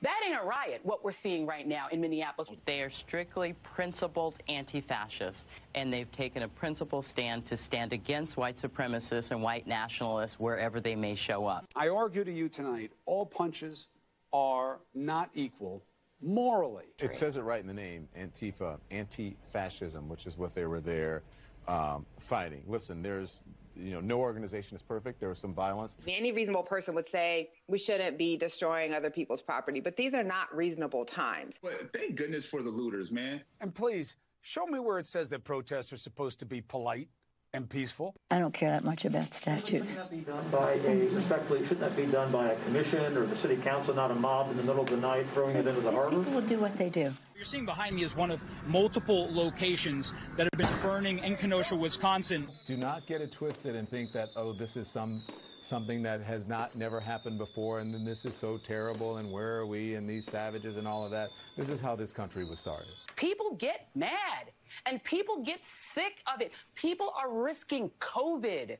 [0.00, 2.48] That ain't a riot, what we're seeing right now in Minneapolis.
[2.64, 5.44] They are strictly principled anti fascists,
[5.74, 10.80] and they've taken a principled stand to stand against white supremacists and white nationalists wherever
[10.80, 11.66] they may show up.
[11.76, 13.86] I argue to you tonight all punches
[14.32, 15.82] are not equal
[16.22, 16.86] morally.
[17.00, 20.80] It says it right in the name Antifa, anti fascism, which is what they were
[20.80, 21.22] there
[21.68, 22.64] um, fighting.
[22.66, 23.42] Listen, there's
[23.76, 25.20] you know, no organization is perfect.
[25.20, 25.96] There was some violence.
[26.06, 30.24] Any reasonable person would say we shouldn't be destroying other people's property, but these are
[30.24, 31.56] not reasonable times.
[31.62, 33.42] But thank goodness for the looters, man.
[33.60, 37.08] And please show me where it says that protests are supposed to be polite
[37.54, 38.14] and peaceful.
[38.30, 39.96] I don't care that much about statues.
[39.96, 43.26] Shouldn't that be done by a, respectfully, shouldn't that be done by a commission or
[43.26, 45.82] the city council, not a mob in the middle of the night throwing it into
[45.82, 46.16] the harbor?
[46.16, 47.12] People will do what they do.
[47.34, 51.76] You're seeing behind me is one of multiple locations that have been burning in Kenosha,
[51.76, 52.48] Wisconsin.
[52.64, 55.22] Do not get it twisted and think that, oh, this is some
[55.62, 59.58] something that has not never happened before and then this is so terrible and where
[59.58, 61.30] are we and these savages and all of that.
[61.56, 62.92] This is how this country was started.
[63.16, 64.50] People get mad
[64.86, 66.52] and people get sick of it.
[66.74, 68.76] People are risking COVID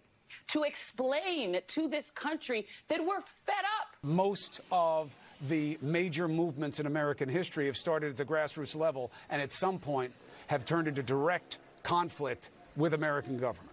[0.48, 3.96] to explain to this country that we're fed up.
[4.02, 5.14] Most of
[5.48, 9.78] the major movements in American history have started at the grassroots level and at some
[9.78, 10.12] point
[10.46, 13.70] have turned into direct conflict with American government.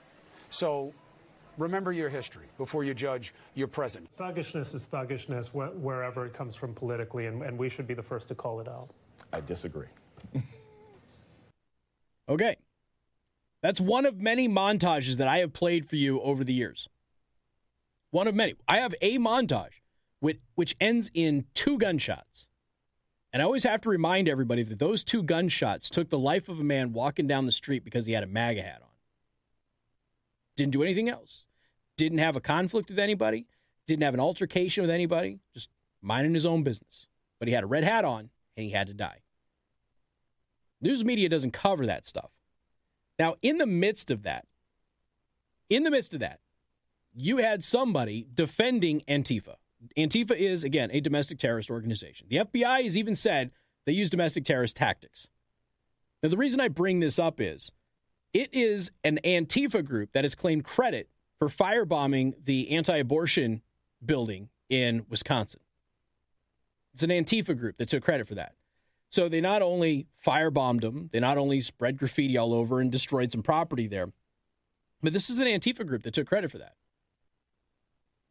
[0.50, 0.94] So
[1.60, 4.10] remember your history before you judge your present.
[4.14, 8.28] Thuggishness is thuggishness wherever it comes from politically, and, and we should be the first
[8.30, 8.90] to call it out.
[9.32, 9.88] I disagree.
[12.30, 12.56] okay.
[13.62, 16.88] That's one of many montages that I have played for you over the years.
[18.12, 18.56] One of many.
[18.68, 19.82] I have a montage
[20.20, 22.50] which, which ends in two gunshots.
[23.32, 26.60] And I always have to remind everybody that those two gunshots took the life of
[26.60, 28.88] a man walking down the street because he had a MAGA hat on.
[30.56, 31.46] Didn't do anything else.
[32.00, 33.46] Didn't have a conflict with anybody.
[33.86, 35.40] Didn't have an altercation with anybody.
[35.54, 35.70] Just
[36.02, 37.08] minding his own business.
[37.40, 39.20] But he had a red hat on and he had to die.
[40.80, 42.32] News media doesn't cover that stuff.
[43.20, 44.46] Now, in the midst of that,
[45.70, 46.40] in the midst of that,
[47.14, 49.56] you had somebody defending Antifa.
[49.98, 52.28] Antifa is, again, a domestic terrorist organization.
[52.30, 53.52] The FBI has even said
[53.86, 55.28] they use domestic terrorist tactics.
[56.24, 57.74] Now, the reason I bring this up is
[58.34, 61.10] it is an Antifa group that has claimed credit
[61.40, 63.62] for firebombing the anti abortion
[64.06, 65.62] building in Wisconsin.
[66.94, 68.56] It's an Antifa group that took credit for that.
[69.10, 73.32] So they not only firebombed them, they not only spread graffiti all over and destroyed
[73.32, 74.12] some property there,
[75.02, 76.76] but this is an Antifa group that took credit for that.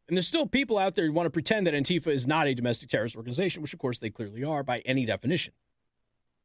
[0.07, 2.55] And there's still people out there who want to pretend that Antifa is not a
[2.55, 5.53] domestic terrorist organization, which of course they clearly are by any definition.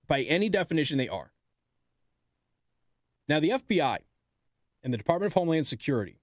[0.07, 1.33] By any definition, they are.
[3.27, 3.99] Now, the FBI
[4.83, 6.19] and the Department of Homeland Security,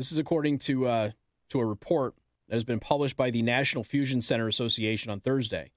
[0.00, 1.10] this is according to, uh,
[1.50, 2.14] to a report
[2.48, 5.72] that has been published by the National Fusion Center Association on Thursday.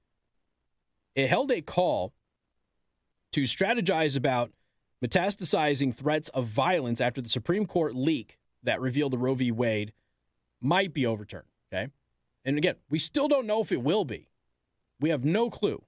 [1.14, 2.14] It held a call
[3.34, 4.54] to strategize about
[5.04, 9.52] metastasizing threats of violence after the Supreme Court leak that revealed the Roe v.
[9.52, 9.92] Wade
[10.62, 11.50] might be overturned.
[11.70, 11.90] Okay.
[12.46, 14.30] And again, we still don't know if it will be.
[15.02, 15.84] We have no clue.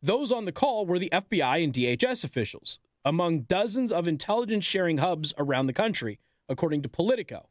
[0.00, 4.96] Those on the call were the FBI and DHS officials, among dozens of intelligence sharing
[4.96, 7.48] hubs around the country, according to Politico.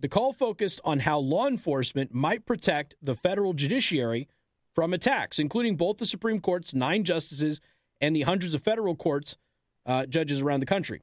[0.00, 4.28] The call focused on how law enforcement might protect the federal judiciary
[4.74, 7.60] from attacks, including both the Supreme Court's nine justices
[8.00, 9.36] and the hundreds of federal courts
[9.86, 11.02] uh, judges around the country.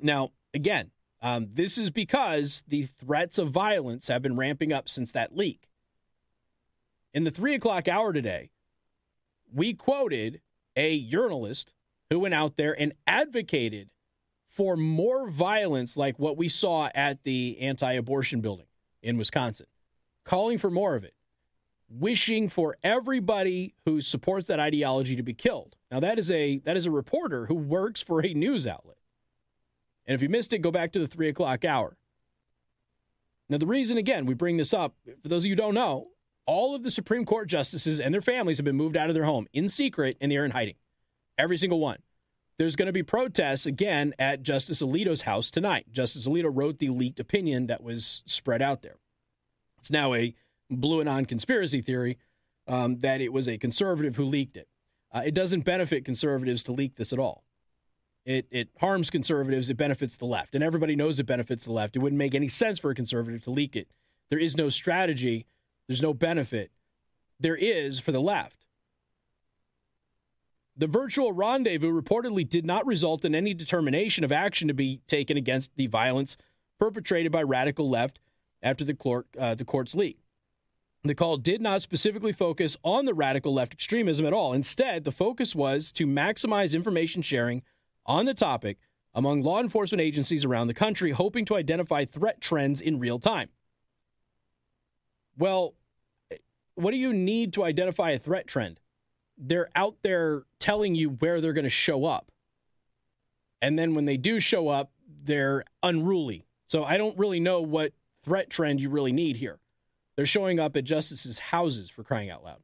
[0.00, 0.90] Now, again,
[1.20, 5.68] um, this is because the threats of violence have been ramping up since that leak.
[7.14, 8.50] In the three o'clock hour today,
[9.52, 10.40] we quoted
[10.76, 11.72] a journalist
[12.10, 13.90] who went out there and advocated
[14.58, 18.66] for more violence like what we saw at the anti abortion building
[19.04, 19.66] in Wisconsin,
[20.24, 21.14] calling for more of it,
[21.88, 25.76] wishing for everybody who supports that ideology to be killed.
[25.92, 28.96] Now that is a that is a reporter who works for a news outlet.
[30.08, 31.96] And if you missed it, go back to the three o'clock hour.
[33.48, 36.08] Now, the reason, again, we bring this up, for those of you who don't know,
[36.46, 39.24] all of the Supreme Court justices and their families have been moved out of their
[39.24, 40.74] home in secret and they're in hiding.
[41.38, 41.98] Every single one.
[42.58, 45.86] There's going to be protests again at Justice Alito's house tonight.
[45.92, 48.96] Justice Alito wrote the leaked opinion that was spread out there.
[49.78, 50.34] It's now a
[50.70, 52.18] BlueAnon conspiracy theory
[52.66, 54.68] um, that it was a conservative who leaked it.
[55.12, 57.44] Uh, it doesn't benefit conservatives to leak this at all.
[58.26, 59.70] It, it harms conservatives.
[59.70, 60.54] It benefits the left.
[60.54, 61.96] And everybody knows it benefits the left.
[61.96, 63.88] It wouldn't make any sense for a conservative to leak it.
[64.28, 65.46] There is no strategy
[65.88, 66.70] there's no benefit.
[67.40, 68.57] There is for the left.
[70.78, 75.36] The virtual rendezvous reportedly did not result in any determination of action to be taken
[75.36, 76.36] against the violence
[76.78, 78.20] perpetrated by radical left
[78.62, 80.20] after the, uh, the court's leak.
[81.02, 84.52] The call did not specifically focus on the radical left extremism at all.
[84.52, 87.62] Instead, the focus was to maximize information sharing
[88.06, 88.78] on the topic
[89.14, 93.48] among law enforcement agencies around the country, hoping to identify threat trends in real time.
[95.36, 95.74] Well,
[96.74, 98.78] what do you need to identify a threat trend?
[99.38, 102.30] They're out there telling you where they're going to show up.
[103.62, 104.92] And then when they do show up,
[105.22, 106.46] they're unruly.
[106.66, 107.92] So I don't really know what
[108.24, 109.58] threat trend you really need here.
[110.16, 112.62] They're showing up at justices' houses for crying out loud.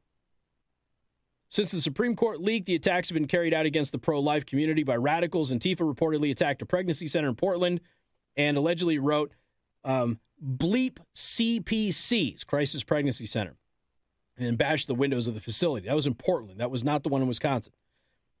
[1.49, 4.45] Since the Supreme Court leaked, the attacks have been carried out against the pro life
[4.45, 5.53] community by radicals.
[5.53, 7.79] Antifa reportedly attacked a pregnancy center in Portland
[8.35, 9.31] and allegedly wrote,
[9.85, 13.55] um, bleep CPCs, Crisis Pregnancy Center
[14.37, 15.87] and bashed the windows of the facility.
[15.87, 16.59] That was in Portland.
[16.59, 17.73] That was not the one in Wisconsin.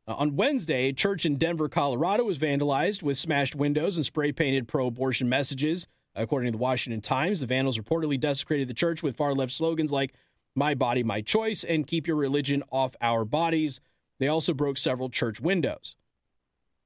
[0.07, 4.31] Uh, on Wednesday, a church in Denver, Colorado was vandalized with smashed windows and spray
[4.31, 5.87] painted pro abortion messages.
[6.15, 9.91] According to the Washington Times, the vandals reportedly desecrated the church with far left slogans
[9.91, 10.13] like,
[10.55, 13.81] My body, my choice, and keep your religion off our bodies.
[14.19, 15.95] They also broke several church windows.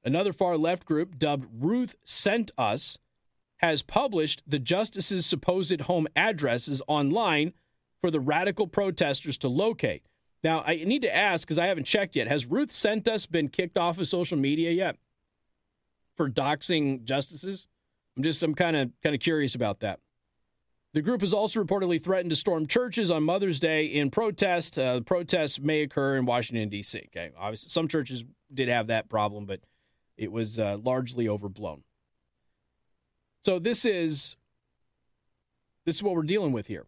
[0.02, 2.98] Another far left group, dubbed Ruth Sent Us,
[3.58, 7.52] has published the justice's supposed home addresses online
[8.00, 10.02] for the radical protesters to locate.
[10.42, 12.26] Now, I need to ask because I haven't checked yet.
[12.28, 14.96] Has Ruth sent us been kicked off of social media yet
[16.16, 17.66] for doxing justices?
[18.16, 20.00] I'm just I'm kind of kind of curious about that.
[20.92, 24.76] The group has also reportedly threatened to storm churches on Mother's Day in protest.
[24.78, 27.02] Uh, the protests may occur in Washington D.C.
[27.06, 29.60] Okay, obviously some churches did have that problem, but
[30.16, 31.82] it was uh, largely overblown.
[33.44, 34.36] So this is
[35.86, 36.86] this is what we're dealing with here.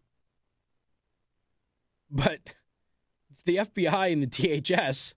[2.13, 2.41] But
[3.47, 5.15] the FBI and the DHS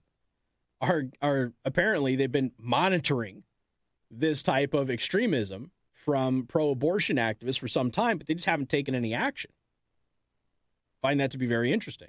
[0.80, 3.44] are are apparently they've been monitoring
[4.10, 8.94] this type of extremism from pro-abortion activists for some time, but they just haven't taken
[8.94, 9.50] any action.
[11.02, 12.08] Find that to be very interesting.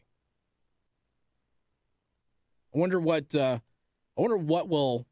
[2.74, 3.60] I wonder what uh,
[4.18, 5.06] I wonder what will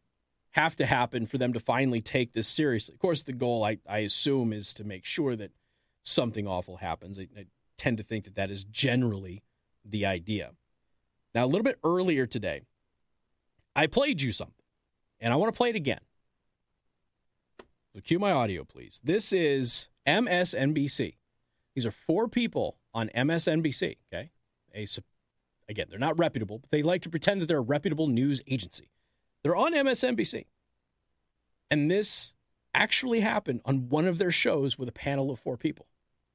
[0.52, 2.93] have to happen for them to finally take this seriously.
[2.93, 5.52] Of course, the goal I, I assume is to make sure that
[6.03, 7.19] something awful happens.
[7.19, 7.45] I, I
[7.77, 9.43] tend to think that that is generally
[9.86, 10.52] the idea.
[11.34, 12.62] Now, a little bit earlier today,
[13.76, 14.64] I played you something,
[15.20, 15.99] and I want to play it again.
[17.94, 19.02] So, cue my audio, please.
[19.03, 21.16] This is MSNBC.
[21.76, 23.98] These are four people on MSNBC.
[24.14, 24.32] Okay,
[24.74, 24.88] a
[25.68, 28.90] again, they're not reputable, but they like to pretend that they're a reputable news agency.
[29.44, 30.45] They're on MSNBC,
[31.70, 32.34] and this
[32.74, 35.88] actually happened on one of their shows with a panel of four people.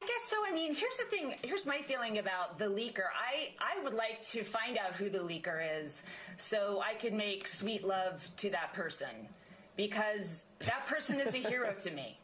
[0.03, 0.40] I guess so.
[0.51, 1.35] I mean, here's the thing.
[1.43, 3.05] Here's my feeling about the leaker.
[3.15, 6.03] I, I would like to find out who the leaker is
[6.39, 9.29] so I could make sweet love to that person
[9.77, 12.19] because that person is a hero to me.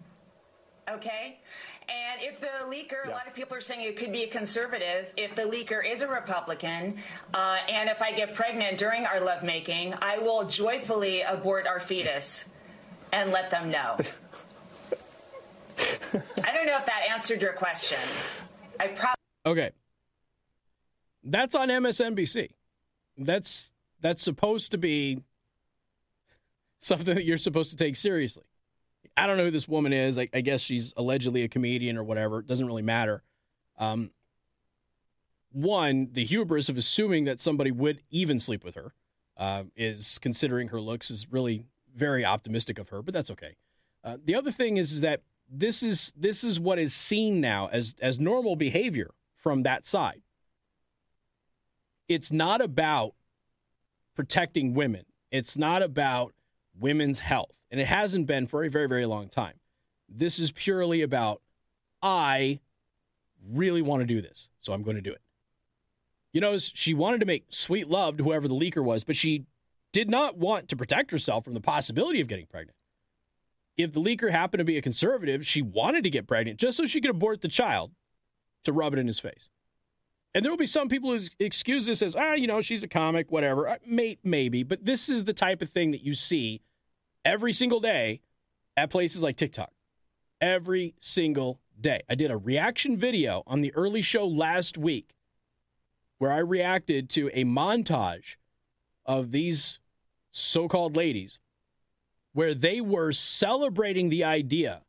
[0.91, 1.39] Okay?
[1.89, 3.13] And if the leaker, yeah.
[3.13, 5.13] a lot of people are saying it could be a conservative.
[5.17, 6.97] If the leaker is a Republican,
[7.33, 12.47] uh, and if I get pregnant during our lovemaking, I will joyfully abort our fetus
[13.13, 13.99] and let them know.
[16.45, 17.99] I don't know if that answered your question.
[18.79, 19.15] I probably.
[19.45, 19.71] Okay.
[21.25, 22.51] That's on MSNBC.
[23.19, 25.23] That's that's supposed to be
[26.79, 28.45] something that you're supposed to take seriously.
[29.17, 30.19] I don't know who this woman is.
[30.19, 32.41] I, I guess she's allegedly a comedian or whatever.
[32.41, 33.23] It doesn't really matter.
[33.79, 34.11] Um,
[35.53, 38.93] one, the hubris of assuming that somebody would even sleep with her
[39.37, 41.65] uh, is considering her looks is really
[41.95, 43.57] very optimistic of her, but that's okay.
[44.05, 47.69] Uh, the other thing is, is that this is this is what is seen now
[47.73, 50.23] as as normal behavior from that side.
[52.09, 53.15] It's not about
[54.15, 55.05] protecting women.
[55.31, 56.33] It's not about
[56.79, 59.55] women's health and it hasn't been for a very, very long time.
[60.09, 61.43] This is purely about,
[62.01, 62.61] I
[63.47, 65.21] really want to do this, so I'm going to do it.
[66.33, 69.47] You know, she wanted to make sweet love to whoever the leaker was, but she
[69.93, 72.76] did not want to protect herself from the possibility of getting pregnant.
[73.77, 76.87] If the leaker happened to be a conservative, she wanted to get pregnant just so
[76.87, 77.93] she could abort the child
[78.65, 79.49] to rub it in his face.
[80.35, 82.89] And there will be some people who excuse this as, ah, you know, she's a
[82.89, 83.69] comic, whatever.
[83.69, 86.61] Uh, may, maybe, but this is the type of thing that you see
[87.25, 88.21] every single day
[88.77, 89.71] at places like TikTok.
[90.41, 92.03] Every single day.
[92.09, 95.15] I did a reaction video on the early show last week
[96.19, 98.37] where I reacted to a montage
[99.05, 99.79] of these
[100.31, 101.39] so called ladies
[102.37, 104.83] where they were celebrating the idea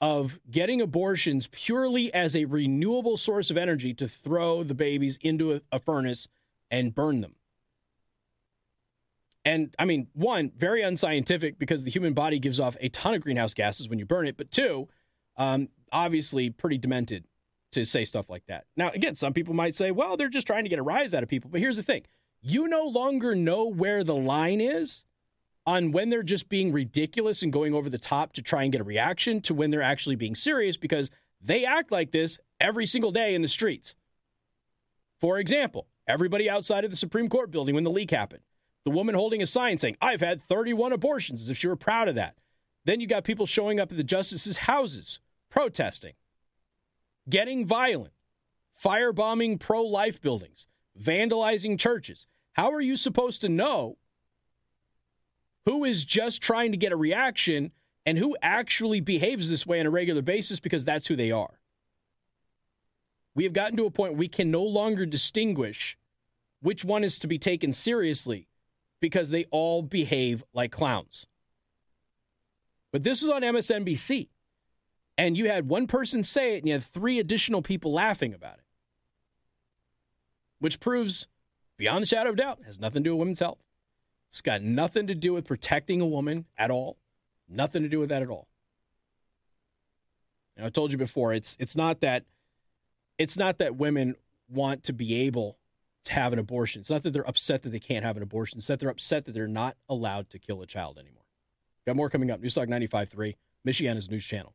[0.00, 5.52] of getting abortions purely as a renewable source of energy to throw the babies into
[5.52, 6.28] a, a furnace
[6.70, 7.34] and burn them.
[9.44, 13.22] And I mean, one, very unscientific because the human body gives off a ton of
[13.22, 14.36] greenhouse gases when you burn it.
[14.36, 14.86] But two,
[15.36, 17.24] um, obviously pretty demented
[17.72, 18.66] to say stuff like that.
[18.76, 21.24] Now, again, some people might say, well, they're just trying to get a rise out
[21.24, 21.50] of people.
[21.50, 22.04] But here's the thing
[22.40, 25.04] you no longer know where the line is
[25.66, 28.80] on when they're just being ridiculous and going over the top to try and get
[28.80, 31.10] a reaction to when they're actually being serious because
[31.40, 33.94] they act like this every single day in the streets.
[35.20, 38.42] For example, everybody outside of the Supreme Court building when the leak happened
[38.84, 42.08] the woman holding a sign saying, I've had 31 abortions, as if she were proud
[42.08, 42.36] of that.
[42.84, 45.20] Then you got people showing up at the justices' houses,
[45.50, 46.12] protesting,
[47.28, 48.12] getting violent,
[48.82, 50.66] firebombing pro life buildings,
[51.00, 52.26] vandalizing churches.
[52.52, 53.96] How are you supposed to know
[55.66, 57.72] who is just trying to get a reaction
[58.06, 61.58] and who actually behaves this way on a regular basis because that's who they are?
[63.34, 65.98] We have gotten to a point we can no longer distinguish
[66.60, 68.48] which one is to be taken seriously
[69.00, 71.26] because they all behave like clowns.
[72.92, 74.28] But this is on MSNBC.
[75.16, 78.54] And you had one person say it, and you had three additional people laughing about
[78.54, 78.64] it,
[80.58, 81.28] which proves,
[81.76, 83.63] beyond the shadow of doubt, has nothing to do with women's health.
[84.34, 86.96] It's got nothing to do with protecting a woman at all.
[87.48, 88.48] Nothing to do with that at all.
[90.60, 92.24] I told you before, it's it's not that
[93.16, 94.16] it's not that women
[94.48, 95.56] want to be able
[96.02, 96.80] to have an abortion.
[96.80, 98.58] It's not that they're upset that they can't have an abortion.
[98.58, 101.22] It's that they're upset that they're not allowed to kill a child anymore.
[101.86, 102.42] Got more coming up.
[102.42, 104.52] Newstalk 95.3, Michiana's news channel.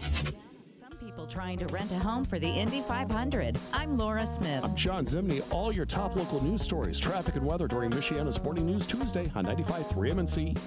[0.00, 3.58] Some people trying to rent a home for the Indy 500.
[3.72, 4.62] I'm Laura Smith.
[4.64, 5.42] I'm John Zimney.
[5.50, 9.46] All your top local news stories, traffic, and weather during Michiana's Morning News Tuesday on
[9.46, 10.58] 95.3 MNC.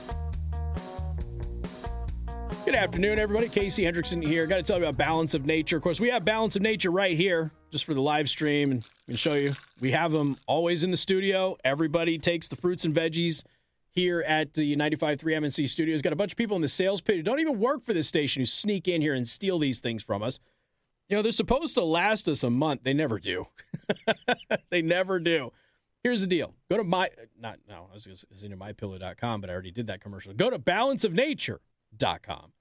[2.65, 3.49] Good afternoon, everybody.
[3.49, 4.47] Casey Hendrickson here.
[4.47, 5.77] Got to tell you about Balance of Nature.
[5.77, 8.87] Of course, we have Balance of Nature right here just for the live stream and
[9.07, 9.53] we can show you.
[9.79, 11.57] We have them always in the studio.
[11.63, 13.43] Everybody takes the fruits and veggies
[13.97, 16.03] here at the 95.3 MNC studios.
[16.03, 18.07] Got a bunch of people in the sales pit who don't even work for this
[18.07, 20.39] station who sneak in here and steal these things from us.
[21.09, 22.83] You know, they're supposed to last us a month.
[22.83, 23.47] They never do.
[24.69, 25.51] they never do.
[26.03, 26.53] Here's the deal.
[26.69, 27.09] Go to my
[27.39, 30.31] not no, I was going to mypillow.com, but I already did that commercial.
[30.33, 32.51] Go to balanceofnature.com.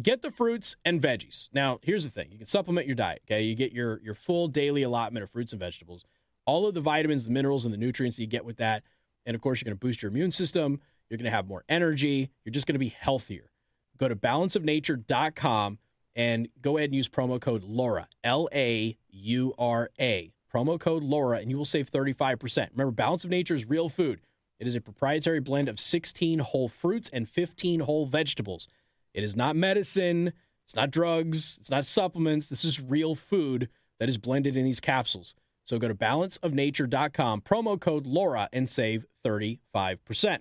[0.00, 1.50] Get the fruits and veggies.
[1.52, 2.28] Now, here's the thing.
[2.32, 3.42] You can supplement your diet, okay?
[3.42, 6.06] You get your your full daily allotment of fruits and vegetables.
[6.46, 8.84] All of the vitamins, the minerals and the nutrients you get with that.
[9.28, 10.80] And of course, you're going to boost your immune system.
[11.08, 12.30] You're going to have more energy.
[12.44, 13.50] You're just going to be healthier.
[13.98, 15.78] Go to balanceofnature.com
[16.16, 20.32] and go ahead and use promo code Laura, L A U R A.
[20.52, 22.70] Promo code Laura, and you will save 35%.
[22.70, 24.22] Remember, Balance of Nature is real food.
[24.58, 28.66] It is a proprietary blend of 16 whole fruits and 15 whole vegetables.
[29.12, 30.32] It is not medicine,
[30.64, 32.48] it's not drugs, it's not supplements.
[32.48, 33.68] This is real food
[34.00, 35.34] that is blended in these capsules.
[35.68, 40.38] So go to balanceofnature.com, promo code Laura, and save 35%.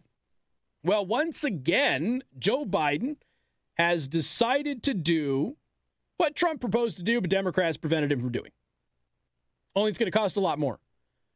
[0.85, 3.17] Well, once again, Joe Biden
[3.73, 5.57] has decided to do
[6.15, 8.51] what Trump proposed to do, but Democrats prevented him from doing.
[9.75, 10.79] Only it's going to cost a lot more.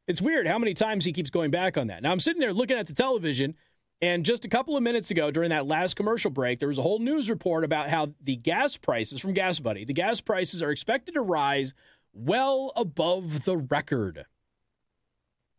[0.07, 2.01] It's weird how many times he keeps going back on that.
[2.01, 3.55] Now, I'm sitting there looking at the television,
[4.01, 6.81] and just a couple of minutes ago, during that last commercial break, there was a
[6.81, 11.15] whole news report about how the gas prices from GasBuddy, the gas prices are expected
[11.15, 11.73] to rise
[12.13, 14.25] well above the record.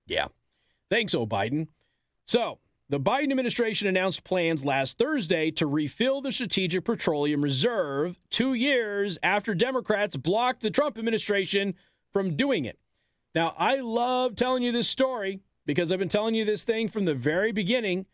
[0.07, 0.29] Yeah.
[0.91, 1.27] Thanks, O.
[1.27, 1.69] Biden.
[2.25, 2.59] So,
[2.89, 9.19] the Biden administration announced plans last Thursday to refill the Strategic Petroleum Reserve two years
[9.23, 11.75] after Democrats blocked the Trump administration
[12.13, 12.79] from doing it.
[13.35, 17.07] Now, I love telling you this story because I've been telling you this thing from
[17.07, 18.07] the very beginning.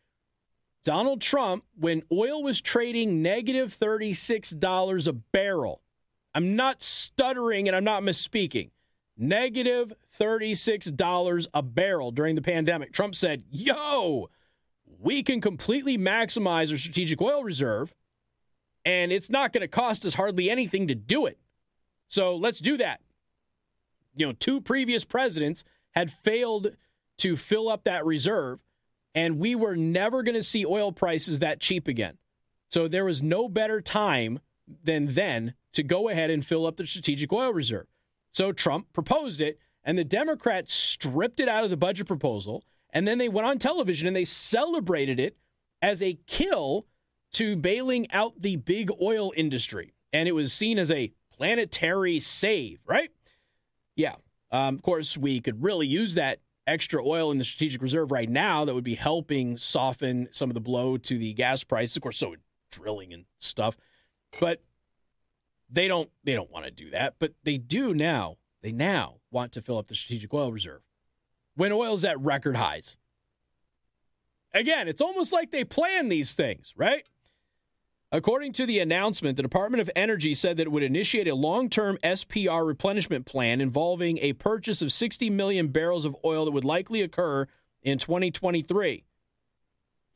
[0.85, 5.83] Donald Trump, when oil was trading negative $36 a barrel,
[6.39, 8.71] I'm not stuttering and I'm not misspeaking.
[9.17, 12.93] Negative $36 a barrel during the pandemic.
[12.93, 14.31] Trump said, Yo,
[15.01, 17.93] we can completely maximize our strategic oil reserve,
[18.85, 21.41] and it's not going to cost us hardly anything to do it.
[22.07, 23.01] So let's do that.
[24.15, 26.77] You know, two previous presidents had failed
[27.17, 28.61] to fill up that reserve,
[29.13, 32.17] and we were never going to see oil prices that cheap again.
[32.69, 34.39] So there was no better time
[34.85, 37.87] than then to go ahead and fill up the strategic oil reserve.
[38.31, 42.65] So Trump proposed it, and the Democrats stripped it out of the budget proposal.
[42.91, 45.37] And then they went on television and they celebrated it
[45.83, 46.87] as a kill
[47.33, 49.93] to bailing out the big oil industry.
[50.13, 53.11] And it was seen as a planetary save, right?
[53.95, 54.17] Yeah.
[54.51, 58.29] Um, of course, we could really use that extra oil in the strategic reserve right
[58.29, 61.97] now that would be helping soften some of the blow to the gas prices.
[61.97, 62.37] Of course, so
[62.71, 63.77] drilling and stuff.
[64.41, 64.63] But
[65.71, 68.37] they don't they don't want to do that, but they do now.
[68.63, 70.83] They now want to fill up the strategic oil reserve
[71.55, 72.97] when oil's at record highs.
[74.55, 77.05] Again, it's almost like they plan these things, right?
[78.11, 81.69] According to the announcement, the Department of Energy said that it would initiate a long
[81.69, 86.65] term SPR replenishment plan involving a purchase of 60 million barrels of oil that would
[86.65, 87.47] likely occur
[87.83, 89.05] in 2023.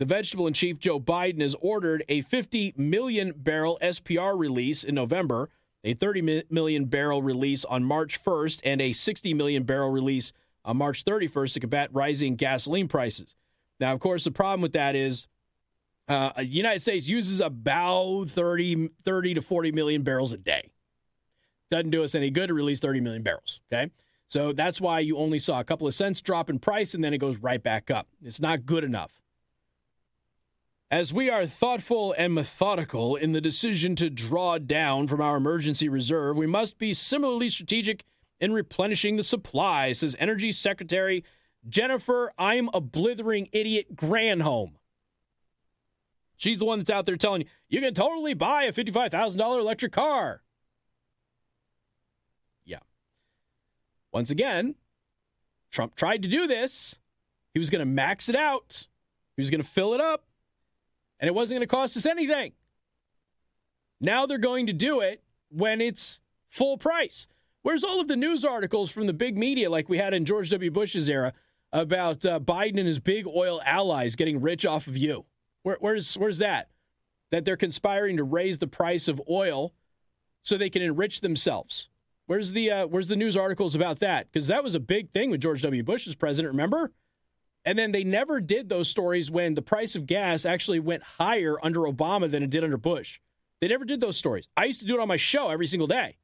[0.03, 4.97] The vegetable in chief, Joe Biden, has ordered a 50 million barrel SPR release in
[4.97, 5.49] November,
[5.85, 10.33] a 30 million barrel release on March 1st, and a 60 million barrel release
[10.65, 13.37] on March 31st to combat rising gasoline prices.
[13.79, 15.29] Now, of course, the problem with that is
[16.09, 20.73] uh, the United States uses about 30, 30 to 40 million barrels a day.
[21.71, 23.61] Doesn't do us any good to release 30 million barrels.
[23.73, 23.93] Okay.
[24.27, 27.15] So that's why you only saw a couple of cents drop in price and then
[27.15, 28.09] it goes right back up.
[28.21, 29.22] It's not good enough.
[30.93, 35.89] As we are thoughtful and methodical in the decision to draw down from our emergency
[35.89, 38.05] reserve, we must be similarly strategic
[38.39, 41.25] in replenishing the supply, says Energy Secretary
[41.67, 44.73] Jennifer I'm a blithering idiot Granholm.
[46.37, 49.93] She's the one that's out there telling you you can totally buy a $55,000 electric
[49.93, 50.43] car.
[52.67, 52.81] Yeah.
[54.13, 54.75] Once again,
[55.71, 56.99] Trump tried to do this.
[57.55, 58.89] He was going to max it out,
[59.37, 60.27] he was going to fill it up,
[61.23, 62.53] and it wasn't going to cost us anything.
[64.01, 67.29] Now they're going to do it when it's full price.
[67.63, 70.51] Where's all of the news articles from the big media like we had in George
[70.51, 70.73] W.
[70.73, 71.33] Bush's era
[71.73, 75.25] about uh, Biden and his big oil allies getting rich off of you?
[75.63, 76.71] Where, where's where's that?
[77.31, 79.73] That they're conspiring to raise the price of oil
[80.43, 81.89] so they can enrich themselves.
[82.27, 84.33] Where's the uh, where's the news articles about that?
[84.33, 85.85] Because that was a big thing with George W.
[85.85, 86.53] Bush as president.
[86.53, 86.91] Remember?
[87.65, 91.57] And then they never did those stories when the price of gas actually went higher
[91.65, 93.21] under Obama than it did under Bush.
[93.61, 94.49] They never did those stories.
[94.57, 96.17] I used to do it on my show every single day,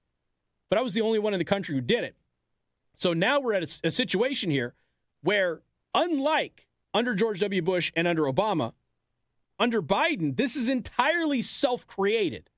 [0.68, 2.16] but I was the only one in the country who did it.
[2.96, 4.74] So now we're at a, a situation here
[5.22, 5.62] where,
[5.94, 7.62] unlike under George W.
[7.62, 8.72] Bush and under Obama,
[9.60, 12.50] under Biden, this is entirely self created.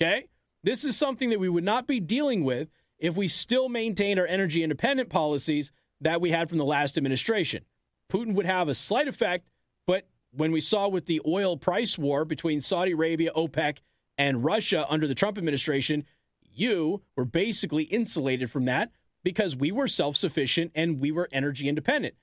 [0.00, 0.26] Okay?
[0.64, 2.68] This is something that we would not be dealing with
[2.98, 5.70] if we still maintained our energy independent policies
[6.00, 7.64] that we had from the last administration.
[8.10, 9.48] Putin would have a slight effect,
[9.86, 13.78] but when we saw with the oil price war between Saudi Arabia, OPEC,
[14.16, 16.04] and Russia under the Trump administration,
[16.42, 18.90] you were basically insulated from that
[19.22, 22.14] because we were self sufficient and we were energy independent.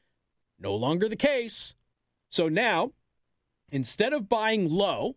[0.59, 1.75] No longer the case.
[2.29, 2.91] So now,
[3.71, 5.15] instead of buying low,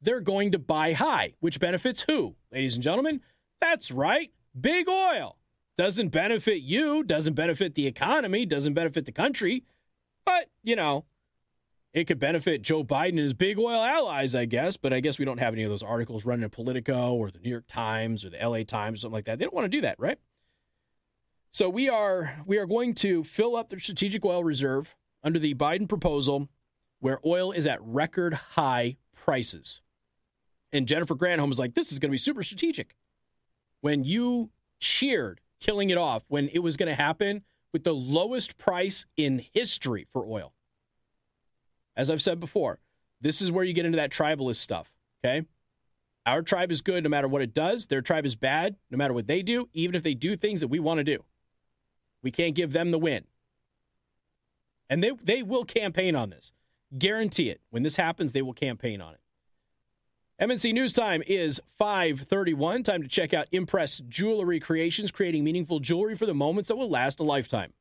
[0.00, 2.36] they're going to buy high, which benefits who?
[2.50, 3.20] Ladies and gentlemen,
[3.60, 5.36] that's right, big oil.
[5.78, 9.64] Doesn't benefit you, doesn't benefit the economy, doesn't benefit the country.
[10.24, 11.04] But, you know,
[11.92, 14.76] it could benefit Joe Biden and his big oil allies, I guess.
[14.76, 17.38] But I guess we don't have any of those articles running in Politico or the
[17.38, 19.38] New York Times or the LA Times or something like that.
[19.38, 20.18] They don't want to do that, right?
[21.50, 25.54] So we are we are going to fill up the strategic oil reserve under the
[25.54, 26.48] Biden proposal
[27.00, 29.82] where oil is at record high prices.
[30.72, 32.96] And Jennifer Granholm is like, this is going to be super strategic.
[33.80, 34.50] When you
[34.80, 39.44] cheered killing it off when it was going to happen with the lowest price in
[39.54, 40.52] history for oil.
[41.96, 42.80] As I've said before,
[43.20, 44.92] this is where you get into that tribalist stuff,
[45.24, 45.46] okay?
[46.26, 47.86] Our tribe is good no matter what it does.
[47.86, 50.68] Their tribe is bad no matter what they do, even if they do things that
[50.68, 51.24] we want to do.
[52.22, 53.24] We can't give them the win.
[54.90, 56.52] And they, they will campaign on this.
[56.96, 57.60] Guarantee it.
[57.70, 59.20] When this happens, they will campaign on it.
[60.42, 62.82] MNC News Time is 531.
[62.82, 66.90] Time to check out Impress Jewelry Creations, creating meaningful jewelry for the moments that will
[66.90, 67.72] last a lifetime.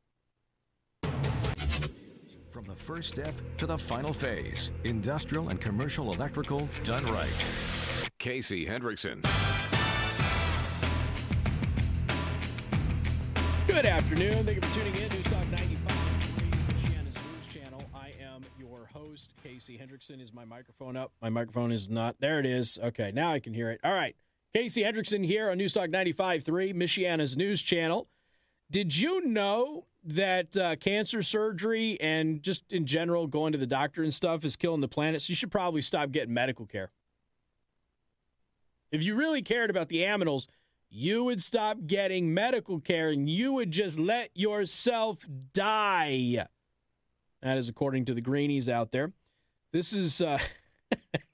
[2.52, 8.08] From the first step to the final phase, industrial and commercial electrical done right.
[8.20, 9.24] Casey Hendrickson.
[13.66, 14.46] Good afternoon.
[14.46, 15.21] Thank you for tuning in.
[19.72, 20.22] Casey Hendrickson.
[20.22, 21.12] Is my microphone up?
[21.22, 22.16] My microphone is not.
[22.20, 22.80] There it is.
[22.82, 23.80] Okay, now I can hear it.
[23.84, 24.16] All right.
[24.54, 28.10] Casey Hendrickson here on News Talk 95.3, Michiana's News Channel.
[28.70, 34.04] Did you know that uh, cancer surgery and just in general going to the doctor
[34.04, 35.22] and stuff is killing the planet?
[35.22, 36.92] So you should probably stop getting medical care.
[38.92, 40.48] If you really cared about the aminals,
[40.90, 46.46] you would stop getting medical care and you would just let yourself die.
[47.42, 49.14] That is according to the greenies out there.
[49.72, 50.40] This is uh,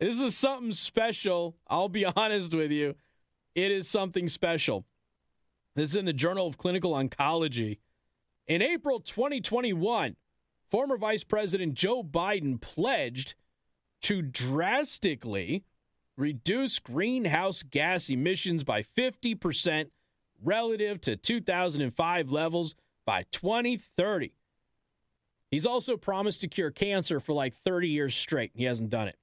[0.00, 1.56] this is something special.
[1.68, 2.94] I'll be honest with you.
[3.54, 4.84] It is something special.
[5.74, 7.78] This is in the Journal of Clinical Oncology.
[8.46, 10.16] In April 2021,
[10.68, 13.34] former Vice President Joe Biden pledged
[14.02, 15.64] to drastically
[16.16, 19.86] reduce greenhouse gas emissions by 50%
[20.42, 22.74] relative to 2005 levels
[23.06, 24.32] by 2030.
[25.50, 28.52] He's also promised to cure cancer for like 30 years straight.
[28.54, 29.16] He hasn't done it.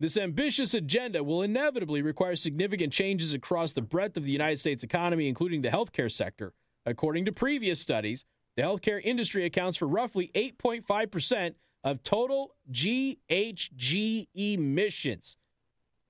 [0.00, 4.82] This ambitious agenda will inevitably require significant changes across the breadth of the United States
[4.82, 6.54] economy, including the healthcare sector.
[6.84, 8.24] According to previous studies,
[8.56, 15.36] the healthcare industry accounts for roughly 8.5% of total GHG emissions.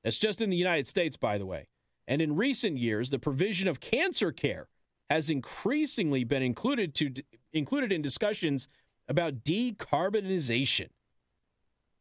[0.02, 1.68] That's just in the United States, by the way.
[2.08, 4.68] And in recent years, the provision of cancer care
[5.08, 7.12] has increasingly been included to
[7.52, 8.66] included in discussions
[9.12, 10.88] about decarbonization.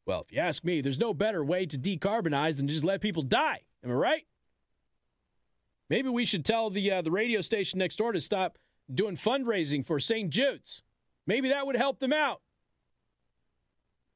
[0.05, 3.21] Well, if you ask me, there's no better way to decarbonize than just let people
[3.21, 3.61] die.
[3.83, 4.25] Am I right?
[5.89, 8.57] Maybe we should tell the uh, the radio station next door to stop
[8.91, 10.29] doing fundraising for St.
[10.29, 10.81] Jude's.
[11.27, 12.41] Maybe that would help them out.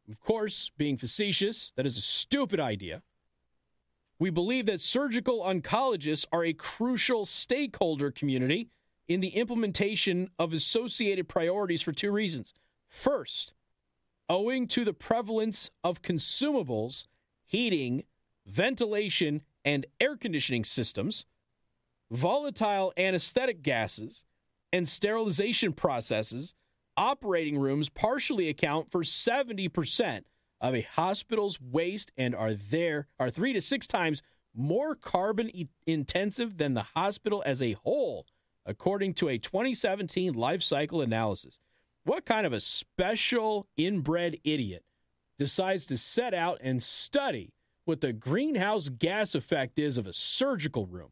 [0.09, 3.01] Of course, being facetious, that is a stupid idea.
[4.17, 8.69] We believe that surgical oncologists are a crucial stakeholder community
[9.07, 12.53] in the implementation of associated priorities for two reasons.
[12.95, 13.53] First,
[14.30, 17.07] owing to the prevalence of consumables,
[17.45, 18.05] heating,
[18.47, 21.26] ventilation, and air conditioning systems,
[22.09, 24.23] volatile anesthetic gases,
[24.72, 26.55] and sterilization processes,
[26.95, 30.22] operating rooms partially account for 70%
[30.61, 34.23] of a hospital's waste and are there are 3 to 6 times
[34.55, 38.26] more carbon e- intensive than the hospital as a whole
[38.65, 41.59] according to a 2017 life cycle analysis.
[42.06, 44.84] What kind of a special inbred idiot
[45.40, 47.52] decides to set out and study
[47.84, 51.10] what the greenhouse gas effect is of a surgical room?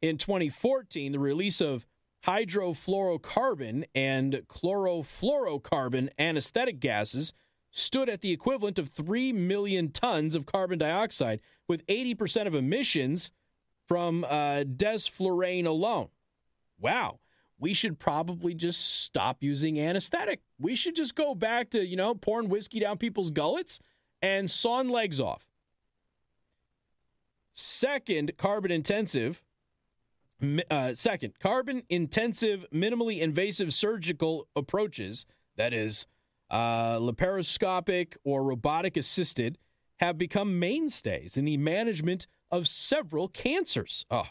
[0.00, 1.86] In 2014, the release of
[2.26, 7.32] hydrofluorocarbon and chlorofluorocarbon anesthetic gases
[7.72, 13.30] stood at the equivalent of 3 million tons of carbon dioxide, with 80% of emissions
[13.86, 16.08] from uh, desflurane alone.
[16.78, 17.19] Wow.
[17.60, 20.40] We should probably just stop using anesthetic.
[20.58, 23.78] We should just go back to, you know, pouring whiskey down people's gullets
[24.22, 25.44] and sawing legs off.
[27.52, 29.42] Second, carbon intensive.
[30.70, 35.26] Uh, second, carbon intensive, minimally invasive surgical approaches,
[35.56, 36.06] that is,
[36.50, 39.58] uh, laparoscopic or robotic assisted,
[39.98, 44.06] have become mainstays in the management of several cancers.
[44.10, 44.28] Oh,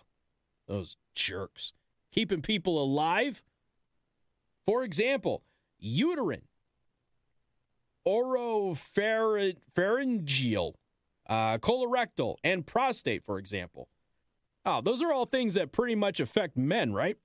[0.68, 1.74] those jerks.
[2.12, 3.44] Keeping people alive.
[4.66, 5.44] For example,
[5.78, 6.48] uterine,
[8.08, 10.74] oropharyngeal,
[11.28, 13.90] uh, colorectal, and prostate, for example.
[14.66, 17.18] Oh, those are all things that pretty much affect men, right?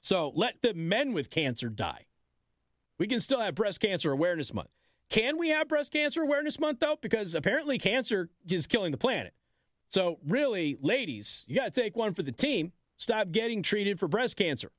[0.00, 2.06] So let the men with cancer die.
[2.98, 4.68] We can still have Breast Cancer Awareness Month.
[5.08, 6.96] Can we have Breast Cancer Awareness Month, though?
[7.00, 9.34] Because apparently cancer is killing the planet.
[9.88, 12.72] So, really, ladies, you got to take one for the team.
[12.96, 14.70] Stop getting treated for breast cancer.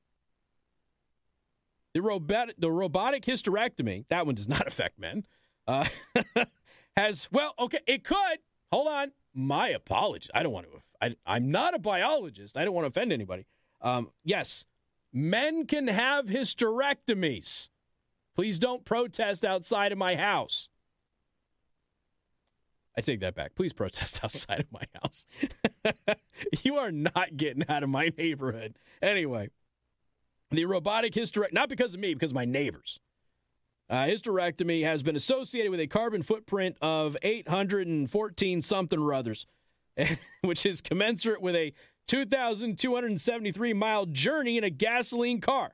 [1.92, 5.24] The, robot, the robotic hysterectomy, that one does not affect men,
[5.66, 5.86] uh,
[6.96, 8.38] has, well, okay, it could.
[8.72, 9.12] Hold on.
[9.34, 10.30] My apologies.
[10.34, 12.56] I don't want to, I, I'm not a biologist.
[12.56, 13.46] I don't want to offend anybody.
[13.80, 14.64] Um, yes,
[15.12, 17.68] men can have hysterectomies.
[18.34, 20.68] Please don't protest outside of my house.
[22.96, 23.54] I take that back.
[23.54, 25.26] Please protest outside of my house.
[26.62, 28.78] you are not getting out of my neighborhood.
[29.02, 29.50] Anyway,
[30.50, 33.00] the robotic hysterectomy, not because of me, because of my neighbors.
[33.90, 39.46] Uh, hysterectomy has been associated with a carbon footprint of 814 something or others,
[40.40, 41.72] which is commensurate with a
[42.06, 45.72] 2,273 mile journey in a gasoline car.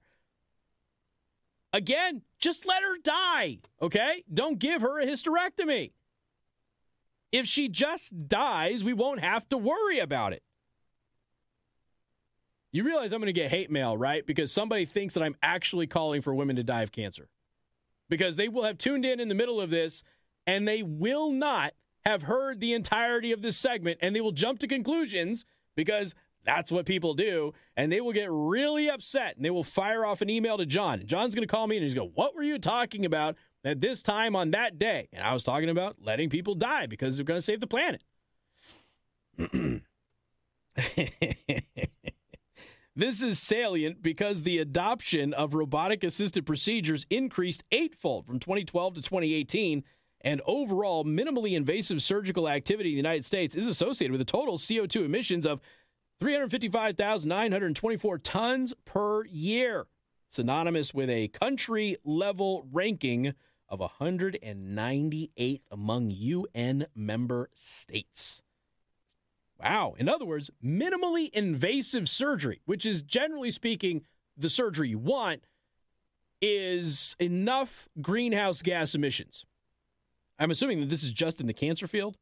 [1.72, 4.24] Again, just let her die, okay?
[4.32, 5.92] Don't give her a hysterectomy.
[7.32, 10.42] If she just dies, we won't have to worry about it.
[12.72, 14.24] You realize I'm going to get hate mail, right?
[14.24, 17.28] Because somebody thinks that I'm actually calling for women to die of cancer.
[18.08, 20.02] Because they will have tuned in in the middle of this
[20.46, 21.72] and they will not
[22.04, 25.44] have heard the entirety of this segment and they will jump to conclusions
[25.76, 27.52] because that's what people do.
[27.76, 31.02] And they will get really upset and they will fire off an email to John.
[31.06, 34.02] John's going to call me and he's going What were you talking about at this
[34.02, 35.08] time on that day?
[35.12, 38.02] And I was talking about letting people die because they're going to save the planet.
[42.96, 49.02] this is salient because the adoption of robotic assisted procedures increased eightfold from 2012 to
[49.02, 49.84] 2018
[50.22, 54.58] and overall minimally invasive surgical activity in the United States is associated with a total
[54.58, 55.60] CO2 emissions of
[56.20, 59.86] 355,924 tons per year,
[60.28, 63.32] synonymous with a country level ranking
[63.70, 68.42] of 198th among UN member states.
[69.58, 69.94] Wow.
[69.98, 74.02] In other words, minimally invasive surgery, which is generally speaking
[74.36, 75.44] the surgery you want,
[76.42, 79.44] is enough greenhouse gas emissions.
[80.38, 82.16] I'm assuming that this is just in the cancer field.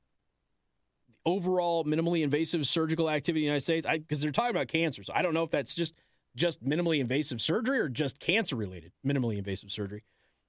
[1.25, 5.05] Overall, minimally invasive surgical activity in the United States, because they're talking about cancer.
[5.05, 5.95] So I don't know if that's just
[6.37, 10.05] just minimally invasive surgery or just cancer related minimally invasive surgery.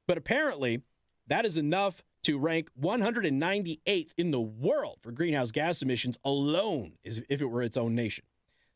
[0.10, 0.82] But apparently,
[1.28, 7.24] that is enough to rank 198th in the world for greenhouse gas emissions alone, if
[7.30, 8.26] it were its own nation.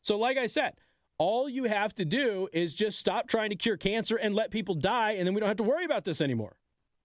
[0.00, 0.74] So, like I said,
[1.18, 4.76] all you have to do is just stop trying to cure cancer and let people
[4.76, 6.54] die, and then we don't have to worry about this anymore.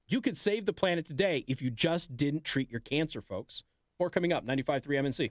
[0.07, 3.63] You could save the planet today if you just didn't treat your cancer, folks.
[3.99, 5.27] More coming up, 95.3 MNC.